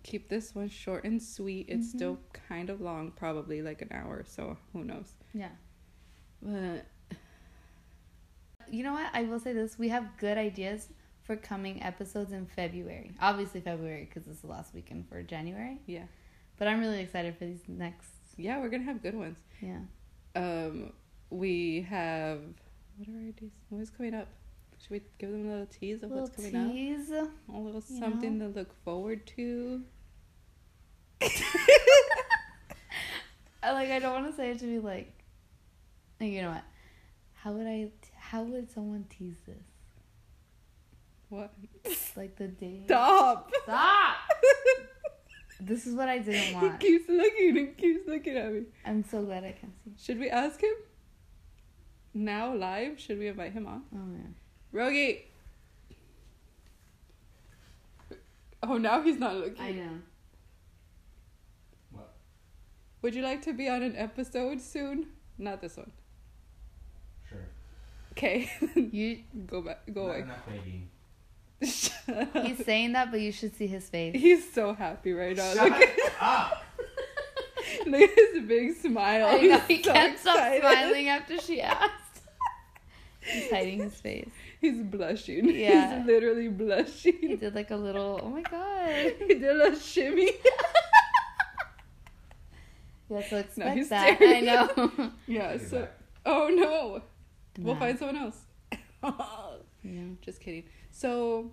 keep 0.04 0.28
this 0.28 0.54
one 0.54 0.68
short 0.68 1.02
and 1.02 1.20
sweet. 1.20 1.66
It's 1.68 1.88
Mhm. 1.88 1.96
still 1.96 2.18
kind 2.48 2.70
of 2.70 2.80
long, 2.80 3.10
probably 3.10 3.62
like 3.62 3.82
an 3.82 3.88
hour. 3.90 4.22
So 4.28 4.56
who 4.72 4.84
knows? 4.84 5.14
Yeah. 5.34 5.50
But 6.40 6.86
You 8.70 8.84
know 8.84 8.92
what? 8.92 9.10
I 9.12 9.24
will 9.24 9.40
say 9.40 9.52
this. 9.52 9.76
We 9.76 9.88
have 9.88 10.16
good 10.18 10.38
ideas 10.38 10.88
for 11.24 11.34
coming 11.36 11.82
episodes 11.82 12.30
in 12.30 12.46
February. 12.46 13.10
Obviously, 13.20 13.60
February 13.60 14.04
because 14.08 14.28
it's 14.30 14.40
the 14.42 14.46
last 14.46 14.72
weekend 14.72 15.08
for 15.08 15.20
January. 15.24 15.78
yeah, 15.86 16.04
But 16.62 16.68
I'm 16.68 16.78
really 16.78 17.00
excited 17.00 17.36
for 17.36 17.44
these 17.44 17.64
next. 17.66 18.06
yeah, 18.36 18.60
we're 18.60 18.68
gonna 18.68 18.84
have 18.84 19.02
good 19.02 19.16
ones. 19.16 19.36
Yeah. 19.60 19.80
Um, 20.36 20.92
we 21.28 21.84
have 21.90 22.38
what 22.96 23.08
are 23.08 23.18
our 23.18 23.26
ideas? 23.26 23.50
What 23.68 23.80
is 23.80 23.90
coming 23.90 24.14
up? 24.14 24.28
Should 24.80 24.90
we 24.92 25.00
give 25.18 25.32
them 25.32 25.48
a 25.48 25.50
little 25.50 25.66
tease 25.66 26.04
of 26.04 26.10
Little 26.10 26.26
what's 26.26 26.36
coming 26.36 26.54
up? 26.54 26.70
A 27.52 27.58
little 27.58 27.82
you 27.88 27.98
something 27.98 28.38
know? 28.38 28.52
to 28.52 28.58
look 28.60 28.72
forward 28.84 29.26
to. 29.34 29.82
I, 31.20 31.32
like 33.72 33.90
I 33.90 33.98
don't 33.98 34.12
want 34.12 34.30
to 34.30 34.36
say 34.36 34.52
it 34.52 34.60
to 34.60 34.66
be 34.66 34.78
like. 34.78 35.12
You 36.20 36.42
know 36.42 36.50
what? 36.50 36.64
How 37.34 37.50
would 37.50 37.66
I? 37.66 37.88
How 38.16 38.44
would 38.44 38.70
someone 38.70 39.06
tease 39.10 39.34
this? 39.48 39.64
What? 41.28 41.52
Like 42.14 42.36
the 42.36 42.46
day. 42.46 42.82
Stop! 42.84 43.50
Stop. 43.64 44.14
This 45.64 45.86
is 45.86 45.94
what 45.94 46.08
I 46.08 46.18
didn't 46.18 46.54
want. 46.60 46.82
he 46.82 46.88
keeps 46.88 47.08
looking 47.08 47.56
and 47.58 47.76
keeps 47.76 48.06
looking 48.08 48.36
at 48.36 48.52
me. 48.52 48.62
I'm 48.84 49.04
so 49.04 49.22
glad 49.22 49.44
I 49.44 49.52
can 49.52 49.72
see. 49.84 49.92
Should 50.04 50.18
we 50.18 50.28
ask 50.28 50.60
him? 50.60 50.74
Now 52.14 52.54
live? 52.54 52.98
Should 53.00 53.18
we 53.18 53.28
invite 53.28 53.52
him 53.52 53.66
on? 53.66 53.82
Oh 53.94 54.08
yeah. 54.12 54.80
Rogi! 54.80 55.20
Oh, 58.62 58.76
now 58.78 59.02
he's 59.02 59.18
not 59.18 59.34
looking. 59.36 59.60
I 59.60 59.72
know. 59.72 59.90
What? 61.90 62.12
Would 63.02 63.14
you 63.14 63.22
like 63.22 63.42
to 63.42 63.52
be 63.52 63.68
on 63.68 63.82
an 63.82 63.96
episode 63.96 64.60
soon? 64.60 65.06
Not 65.38 65.60
this 65.60 65.76
one. 65.76 65.90
Sure. 67.28 67.46
Okay. 68.12 68.50
You. 68.76 69.18
go 69.46 69.62
back. 69.62 69.80
Go 69.92 70.02
Not 70.06 70.10
away. 70.10 70.20
enough 70.22 70.46
waiting. 70.48 70.62
Shut 70.64 70.70
up. 70.74 71.51
He's 71.62 72.64
saying 72.64 72.92
that, 72.92 73.10
but 73.10 73.20
you 73.20 73.32
should 73.32 73.54
see 73.56 73.66
his 73.66 73.88
face. 73.88 74.20
He's 74.20 74.52
so 74.52 74.74
happy 74.74 75.12
right 75.12 75.36
now. 75.36 75.54
Shut 75.54 75.70
Look, 75.70 75.90
up! 76.20 76.64
look 77.86 78.02
at 78.02 78.34
his 78.34 78.44
big 78.48 78.76
smile. 78.76 79.26
I 79.26 79.40
know, 79.40 79.58
he 79.60 79.82
so 79.82 79.92
can't 79.92 80.18
stop 80.18 80.60
smiling 80.60 81.08
after 81.08 81.38
she 81.38 81.60
asked. 81.62 81.92
He's 83.20 83.50
hiding 83.50 83.80
his 83.80 83.94
face. 83.94 84.30
He's 84.60 84.78
blushing. 84.78 85.48
Yeah. 85.48 85.98
He's 85.98 86.06
literally 86.06 86.48
blushing. 86.48 87.18
He 87.20 87.36
did 87.36 87.54
like 87.54 87.70
a 87.70 87.76
little, 87.76 88.20
oh 88.22 88.28
my 88.28 88.42
god. 88.42 89.14
he 89.18 89.34
did 89.34 89.44
a 89.44 89.54
little 89.54 89.78
shimmy. 89.78 90.30
Yeah, 93.08 93.28
so 93.28 93.36
expect 93.36 93.76
he's 93.76 93.88
that. 93.90 94.16
I 94.20 94.40
know. 94.40 95.12
yeah, 95.26 95.58
so. 95.58 95.86
Oh 96.24 96.48
no. 96.48 97.02
We'll 97.58 97.76
find 97.76 97.98
someone 97.98 98.16
else. 98.16 98.38
Yeah. 99.82 100.00
Just 100.22 100.40
kidding. 100.40 100.64
So, 100.92 101.50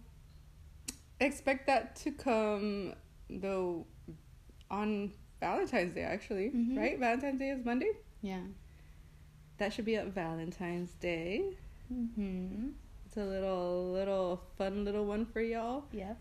expect 1.20 1.66
that 1.68 1.96
to 1.98 2.12
come 2.12 2.94
though 3.30 3.86
on 4.70 5.12
Valentine's 5.40 5.96
Day, 5.96 6.02
actually. 6.04 6.52
Mhm. 6.52 6.78
Right? 6.78 7.00
Valentine's 7.00 7.40
Day 7.40 7.50
is 7.50 7.64
Monday. 7.66 7.92
Yeah. 8.22 8.42
That 9.58 9.74
should 9.74 9.86
be 9.86 9.98
up 9.98 10.08
Valentine's 10.08 10.94
Day. 10.96 11.56
Mm-hmm. 11.92 12.70
It's 13.06 13.18
a 13.18 13.24
little, 13.26 13.92
little 13.92 14.44
fun 14.58 14.84
little 14.86 15.06
one 15.06 15.26
for 15.26 15.42
y'all. 15.42 15.86
Yep. 15.94 16.18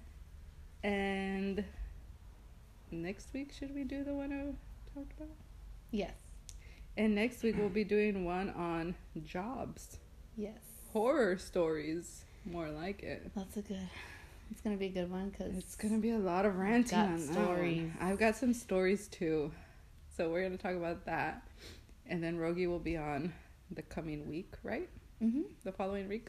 And 0.85 1.65
next 2.91 3.33
week 3.35 3.53
should 3.53 3.75
we 3.75 3.85
do 3.85 4.05
the 4.05 4.15
one 4.15 4.33
I 4.33 4.95
talked 4.95 5.13
about? 5.19 5.37
Yes. 5.91 6.17
And 6.97 7.15
next 7.15 7.43
week 7.43 7.57
we'll 7.59 7.69
be 7.69 7.85
doing 7.85 8.25
one 8.25 8.51
on 8.51 8.95
jobs, 9.25 9.99
Yes. 10.37 10.59
horror 10.93 11.37
stories, 11.39 12.25
more 12.51 12.69
like 12.69 13.03
it. 13.03 13.31
That's 13.35 13.57
a 13.57 13.63
good. 13.63 13.89
It's 14.51 14.61
gonna 14.63 14.77
be 14.77 14.87
a 14.87 14.91
good 14.91 15.11
one 15.11 15.29
because 15.31 15.57
It's 15.57 15.77
gonna 15.77 15.99
be 15.99 16.11
a 16.11 16.19
lot 16.19 16.47
of 16.47 16.57
ranting 16.57 16.99
on 16.99 17.17
that 17.27 17.33
stories. 17.33 17.83
one. 17.83 17.97
I've 18.01 18.19
got 18.19 18.37
some 18.37 18.55
stories 18.55 19.07
too, 19.09 19.53
so 20.17 20.31
we're 20.31 20.43
gonna 20.43 20.57
talk 20.57 20.75
about 20.75 21.05
that, 21.07 21.47
and 22.07 22.23
then 22.23 22.39
Rogi 22.39 22.67
will 22.67 22.79
be 22.79 22.97
on 22.97 23.33
the 23.71 23.83
coming 23.83 24.27
week, 24.29 24.55
right? 24.63 24.89
Mm-hmm. 25.23 25.43
The 25.65 25.73
following 25.73 26.09
week. 26.09 26.29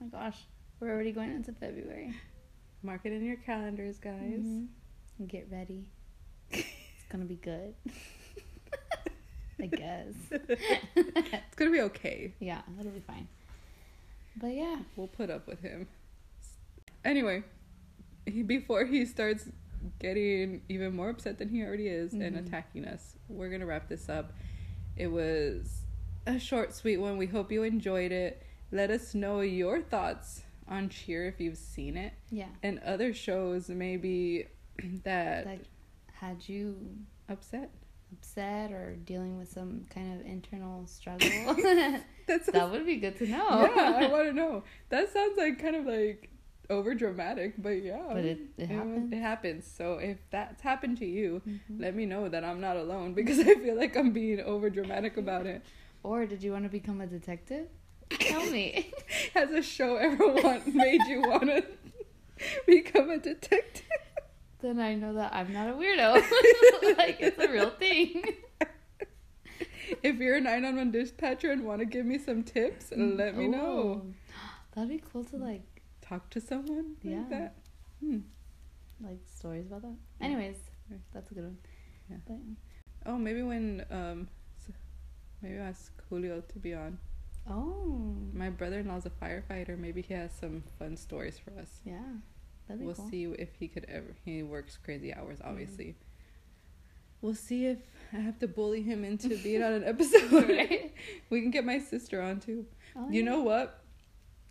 Oh 0.00 0.04
my 0.04 0.08
gosh, 0.08 0.38
we're 0.80 0.90
already 0.92 1.12
going 1.12 1.30
into 1.30 1.52
February. 1.52 2.14
Mark 2.82 3.00
it 3.04 3.12
in 3.12 3.24
your 3.24 3.36
calendars, 3.36 3.98
guys. 3.98 4.40
Mhm. 4.44 4.68
Get 5.26 5.48
ready. 5.50 5.84
It's 6.50 6.64
gonna 7.08 7.24
be 7.24 7.36
good. 7.36 7.74
I 9.60 9.66
guess. 9.66 10.14
It's 10.94 11.54
gonna 11.56 11.70
be 11.72 11.80
okay. 11.80 12.34
yeah, 12.38 12.60
it'll 12.78 12.92
be 12.92 13.00
fine. 13.00 13.26
But 14.40 14.54
yeah, 14.54 14.78
We'll 14.96 15.08
put 15.08 15.30
up 15.30 15.46
with 15.46 15.60
him. 15.60 15.88
Anyway, 17.04 17.42
he, 18.26 18.42
before 18.42 18.84
he 18.84 19.04
starts 19.04 19.46
getting 19.98 20.62
even 20.68 20.94
more 20.94 21.10
upset 21.10 21.38
than 21.38 21.48
he 21.48 21.62
already 21.62 21.88
is 21.88 22.12
and 22.12 22.36
Mhm. 22.36 22.46
attacking 22.46 22.84
us, 22.84 23.16
we're 23.28 23.48
gonna 23.50 23.66
wrap 23.66 23.88
this 23.88 24.08
up. 24.08 24.32
It 24.96 25.06
was 25.08 25.82
a 26.26 26.38
short, 26.38 26.74
sweet 26.74 26.98
one. 26.98 27.16
We 27.16 27.26
hope 27.26 27.50
you 27.52 27.62
enjoyed 27.62 28.12
it. 28.12 28.42
Let 28.70 28.90
us 28.90 29.14
know 29.14 29.40
your 29.40 29.80
thoughts 29.80 30.42
on 30.66 30.88
Cheer 30.90 31.26
if 31.26 31.40
you've 31.40 31.56
seen 31.56 31.96
it 31.96 32.12
yeah. 32.30 32.48
and 32.62 32.78
other 32.80 33.14
shows 33.14 33.68
maybe 33.70 34.46
that 35.04 35.46
Like, 35.46 35.64
had 36.12 36.46
you 36.48 36.98
upset. 37.28 37.70
Upset 38.12 38.72
or 38.72 38.96
dealing 39.04 39.38
with 39.38 39.50
some 39.50 39.84
kind 39.90 40.20
of 40.20 40.26
internal 40.26 40.86
struggle? 40.98 41.28
That's 42.26 42.46
that 42.52 42.70
would 42.70 42.86
be 42.86 42.96
good 42.96 43.16
to 43.18 43.26
know. 43.26 43.70
yeah, 43.74 43.92
I 43.96 44.06
want 44.08 44.26
to 44.28 44.32
know. 44.42 44.64
That 44.90 45.12
sounds 45.12 45.36
like 45.38 45.60
kind 45.60 45.76
of 45.76 45.86
like 45.86 46.30
over 46.70 46.94
dramatic, 46.94 47.54
but 47.62 47.82
yeah. 47.82 48.02
But 48.12 48.24
it, 48.24 48.38
it 48.58 48.68
happens. 48.68 49.12
It 49.12 49.18
happens. 49.18 49.66
So 49.66 49.94
if 49.94 50.18
that's 50.30 50.60
happened 50.62 50.98
to 50.98 51.06
you, 51.06 51.40
Mhm. 51.48 51.80
let 51.80 51.94
me 51.94 52.04
know 52.06 52.28
that 52.28 52.44
I'm 52.44 52.60
not 52.60 52.76
alone 52.76 53.14
because 53.14 53.38
I 53.40 53.54
feel 53.54 53.74
like 53.76 53.96
I'm 53.96 54.12
being 54.12 54.40
over 54.40 54.68
dramatic 54.68 55.16
about 55.16 55.46
it. 55.46 55.62
Or 56.02 56.26
did 56.26 56.42
you 56.42 56.52
want 56.52 56.64
to 56.64 56.68
become 56.70 57.00
a 57.00 57.06
detective? 57.06 57.68
Tell 58.10 58.44
me. 58.50 58.92
Has 59.34 59.50
a 59.50 59.62
show 59.62 59.96
ever 59.96 60.26
want, 60.28 60.74
made 60.74 61.00
you 61.08 61.20
want 61.22 61.44
to 61.46 61.64
become 62.66 63.10
a 63.10 63.18
detective? 63.18 63.84
Then 64.60 64.78
I 64.80 64.94
know 64.94 65.14
that 65.14 65.32
I'm 65.34 65.52
not 65.52 65.68
a 65.68 65.72
weirdo. 65.72 66.14
like 66.98 67.18
it's 67.20 67.38
a 67.42 67.48
real 67.50 67.70
thing. 67.70 68.22
If 70.02 70.16
you're 70.16 70.36
a 70.36 70.40
911 70.40 70.90
dispatcher 70.92 71.50
and 71.50 71.64
want 71.64 71.80
to 71.80 71.86
give 71.86 72.04
me 72.04 72.18
some 72.18 72.42
tips, 72.42 72.92
let 72.94 73.36
me 73.36 73.48
know. 73.48 74.02
Oh, 74.04 74.06
That'd 74.74 74.90
be 74.90 75.02
cool 75.12 75.24
to 75.24 75.36
like 75.36 75.62
Talk 76.02 76.28
to 76.30 76.40
someone 76.40 76.96
Yeah. 77.02 77.18
like 77.18 77.30
that. 77.30 77.54
Hmm. 78.00 78.18
like 79.02 79.18
stories 79.34 79.66
about 79.66 79.82
that. 79.82 79.94
Yeah. 80.20 80.26
Anyways, 80.26 80.56
Right. 80.90 81.00
that's 81.12 81.30
a 81.30 81.34
good 81.34 81.44
one. 81.44 81.58
Yeah. 82.10 82.16
But 82.26 82.36
Oh, 83.06 83.16
maybe 83.18 83.42
when 83.42 83.84
um, 83.90 84.28
maybe 85.42 85.56
ask 85.56 85.92
Julio 86.08 86.40
to 86.42 86.58
be 86.58 86.74
on. 86.74 86.98
oh, 87.48 88.14
My 88.32 88.50
brother-in-law's 88.50 89.06
a 89.06 89.10
firefighter. 89.10 89.78
Maybe 89.78 90.02
he 90.02 90.14
has 90.14 90.32
some 90.32 90.62
fun 90.78 90.96
stories 90.96 91.38
for 91.38 91.50
us. 91.60 91.80
yeah, 91.84 92.02
We'll 92.68 92.94
cool. 92.94 93.08
see 93.10 93.24
if 93.24 93.54
he 93.58 93.68
could 93.68 93.86
ever. 93.88 94.14
He 94.24 94.42
works 94.42 94.76
crazy 94.82 95.12
hours, 95.14 95.38
Mm-hmm. 95.38 95.48
obviously. 95.48 95.96
We'll 97.20 97.34
see 97.34 97.66
if 97.66 97.78
I 98.12 98.16
have 98.18 98.38
to 98.40 98.46
bully 98.48 98.82
him 98.82 99.04
into 99.04 99.36
being 99.42 99.62
on 99.62 99.72
an 99.72 99.84
episode. 99.92 100.30
Right. 100.32 100.92
We 101.30 101.40
can 101.42 101.50
get 101.50 101.64
my 101.64 101.78
sister 101.80 102.22
on 102.22 102.38
too. 102.40 102.66
Oh, 102.96 103.08
You 103.10 103.22
yeah. 103.24 103.30
know 103.30 103.40
what? 103.40 103.82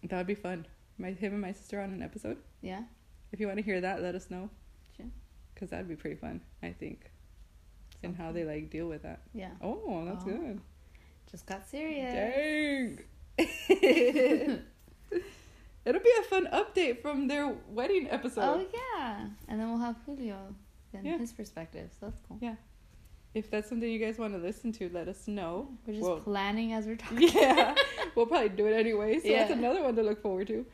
That 0.03 0.17
would 0.17 0.27
be 0.27 0.35
fun. 0.35 0.65
My 0.97 1.11
him 1.11 1.31
and 1.33 1.41
my 1.41 1.53
sister 1.53 1.79
on 1.81 1.91
an 1.93 2.01
episode. 2.01 2.37
Yeah. 2.61 2.83
If 3.31 3.39
you 3.39 3.47
want 3.47 3.57
to 3.59 3.63
hear 3.63 3.79
that, 3.81 4.01
let 4.01 4.15
us 4.15 4.29
know. 4.29 4.49
Sure. 4.97 5.05
Because 5.53 5.69
that'd 5.69 5.87
be 5.87 5.95
pretty 5.95 6.15
fun, 6.17 6.41
I 6.61 6.71
think. 6.71 7.09
And 8.03 8.15
how 8.15 8.31
they 8.31 8.43
like 8.43 8.69
deal 8.69 8.87
with 8.87 9.03
that. 9.03 9.21
Yeah. 9.33 9.51
Oh, 9.61 10.03
that's 10.05 10.23
Oh. 10.23 10.27
good. 10.27 10.61
Just 11.31 11.45
got 11.45 11.67
serious. 11.67 12.13
Dang. 13.37 14.59
It'll 15.87 16.01
be 16.01 16.11
a 16.19 16.23
fun 16.23 16.47
update 16.53 17.01
from 17.01 17.27
their 17.27 17.55
wedding 17.69 18.07
episode. 18.09 18.41
Oh 18.43 18.65
yeah, 18.97 19.27
and 19.47 19.59
then 19.59 19.69
we'll 19.69 19.79
have 19.79 19.95
Julio 20.05 20.53
and 20.93 21.05
Yeah. 21.05 21.17
his 21.17 21.31
perspective. 21.31 21.89
So 21.99 22.07
that's 22.07 22.19
cool. 22.27 22.37
Yeah. 22.41 22.55
If 23.33 23.51
that's 23.51 23.69
something 23.69 23.89
you 23.89 23.99
guys 23.99 24.17
want 24.17 24.33
to 24.33 24.39
listen 24.39 24.71
to, 24.73 24.89
let 24.89 25.07
us 25.07 25.27
know. 25.27 25.69
We're 25.85 25.93
just 25.93 26.05
Well, 26.05 26.19
planning 26.19 26.73
as 26.73 26.87
we're 26.87 26.95
talking. 27.05 27.29
yeah, 27.33 27.75
we'll 28.15 28.25
probably 28.25 28.49
do 28.49 28.65
it 28.67 28.73
anyway. 28.73 29.19
So 29.19 29.29
that's 29.29 29.51
another 29.51 29.83
one 29.83 29.95
to 29.95 30.03
look 30.03 30.21
forward 30.21 30.47
to. 30.47 30.65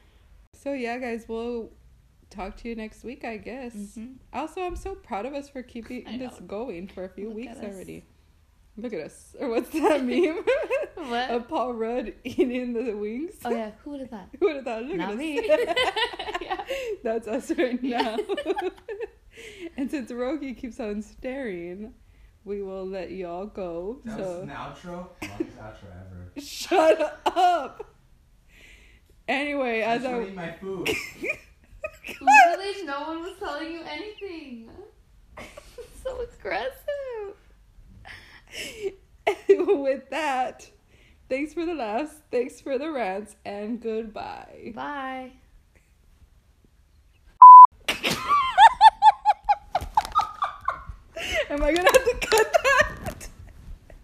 So 0.53 0.73
yeah, 0.73 0.97
guys, 0.97 1.25
we'll 1.27 1.71
talk 2.29 2.55
to 2.57 2.69
you 2.69 2.75
next 2.75 3.03
week, 3.03 3.23
I 3.25 3.37
guess. 3.37 3.75
Mhm. 3.75 4.15
Also, 4.31 4.61
I'm 4.61 4.75
so 4.75 4.95
proud 4.95 5.25
of 5.25 5.33
us 5.33 5.49
for 5.49 5.61
keeping 5.61 6.05
this 6.19 6.39
going 6.47 6.87
for 6.87 7.03
a 7.03 7.09
few 7.09 7.27
Look 7.27 7.35
weeks 7.37 7.57
already. 7.61 8.05
Look 8.77 8.93
at 8.93 9.01
us. 9.01 9.35
Or 9.39 9.49
what's 9.51 9.69
that 9.69 10.03
meme? 10.03 10.43
What? 10.95 11.31
of 11.31 11.49
Paul 11.49 11.73
Rudd 11.73 12.13
eating 12.23 12.71
the 12.71 12.93
wings. 12.93 13.33
oh 13.43 13.49
yeah, 13.49 13.71
who 13.83 13.89
would 13.91 13.99
have 14.01 14.09
thought? 14.09 14.29
Who 14.39 14.45
would 14.45 14.55
have 14.57 14.63
thought? 14.65 14.83
Look 14.83 14.95
Not 14.95 15.09
at 15.09 15.13
us. 15.15 15.17
me. 15.17 15.45
yeah. 16.41 16.63
That's 17.03 17.27
us 17.27 17.51
right 17.57 17.83
now. 17.83 18.17
and 19.75 19.91
since 19.91 20.11
Rogi 20.11 20.57
keeps 20.57 20.79
on 20.79 21.01
staring, 21.01 21.93
we 22.45 22.61
will 22.61 22.87
let 22.87 23.11
y'all 23.11 23.47
go. 23.47 23.99
That 24.05 24.17
so 24.17 24.23
was 24.23 24.43
an 24.43 24.49
outro. 24.51 25.07
Longest 25.21 25.57
outro 25.57 25.87
ever. 25.91 26.31
shut 26.41 27.21
up. 27.25 27.83
Anyway, 29.27 29.81
I 29.83 29.95
as 29.95 30.03
just 30.03 30.11
want 30.13 30.21
I 30.21 30.25
to 30.25 30.31
eat 30.31 30.35
my 30.35 30.51
food. 30.53 30.89
Literally, 32.21 32.85
no 32.85 33.01
one 33.01 33.21
was 33.23 33.33
telling 33.39 33.71
you 33.73 33.81
anything. 33.89 34.69
so 36.01 36.21
aggressive. 36.21 37.35
with 39.49 40.09
that, 40.09 40.69
thanks 41.29 41.53
for 41.53 41.65
the 41.65 41.73
laughs, 41.73 42.15
thanks 42.31 42.61
for 42.61 42.77
the 42.77 42.91
rants, 42.91 43.35
and 43.45 43.81
goodbye. 43.81 44.71
Bye. 44.75 45.31
Am 51.49 51.63
I 51.63 51.71
gonna 51.71 51.83
have 51.83 52.05
to 52.05 52.27
cut 52.27 52.53
that? 52.63 53.27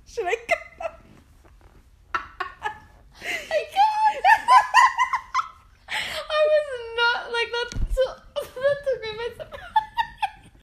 Should 0.06 0.26
I 0.26 0.36
cut 0.36 0.60
that? 0.80 1.00
I. 2.14 2.20
I 6.30 6.42
was 6.52 6.68
not 6.96 7.32
like 7.32 7.52
that. 7.52 7.70
T- 7.90 8.22
that 8.56 8.78
took 8.86 9.00
me 9.02 9.10
by 9.18 9.30
surprise. 9.36 9.79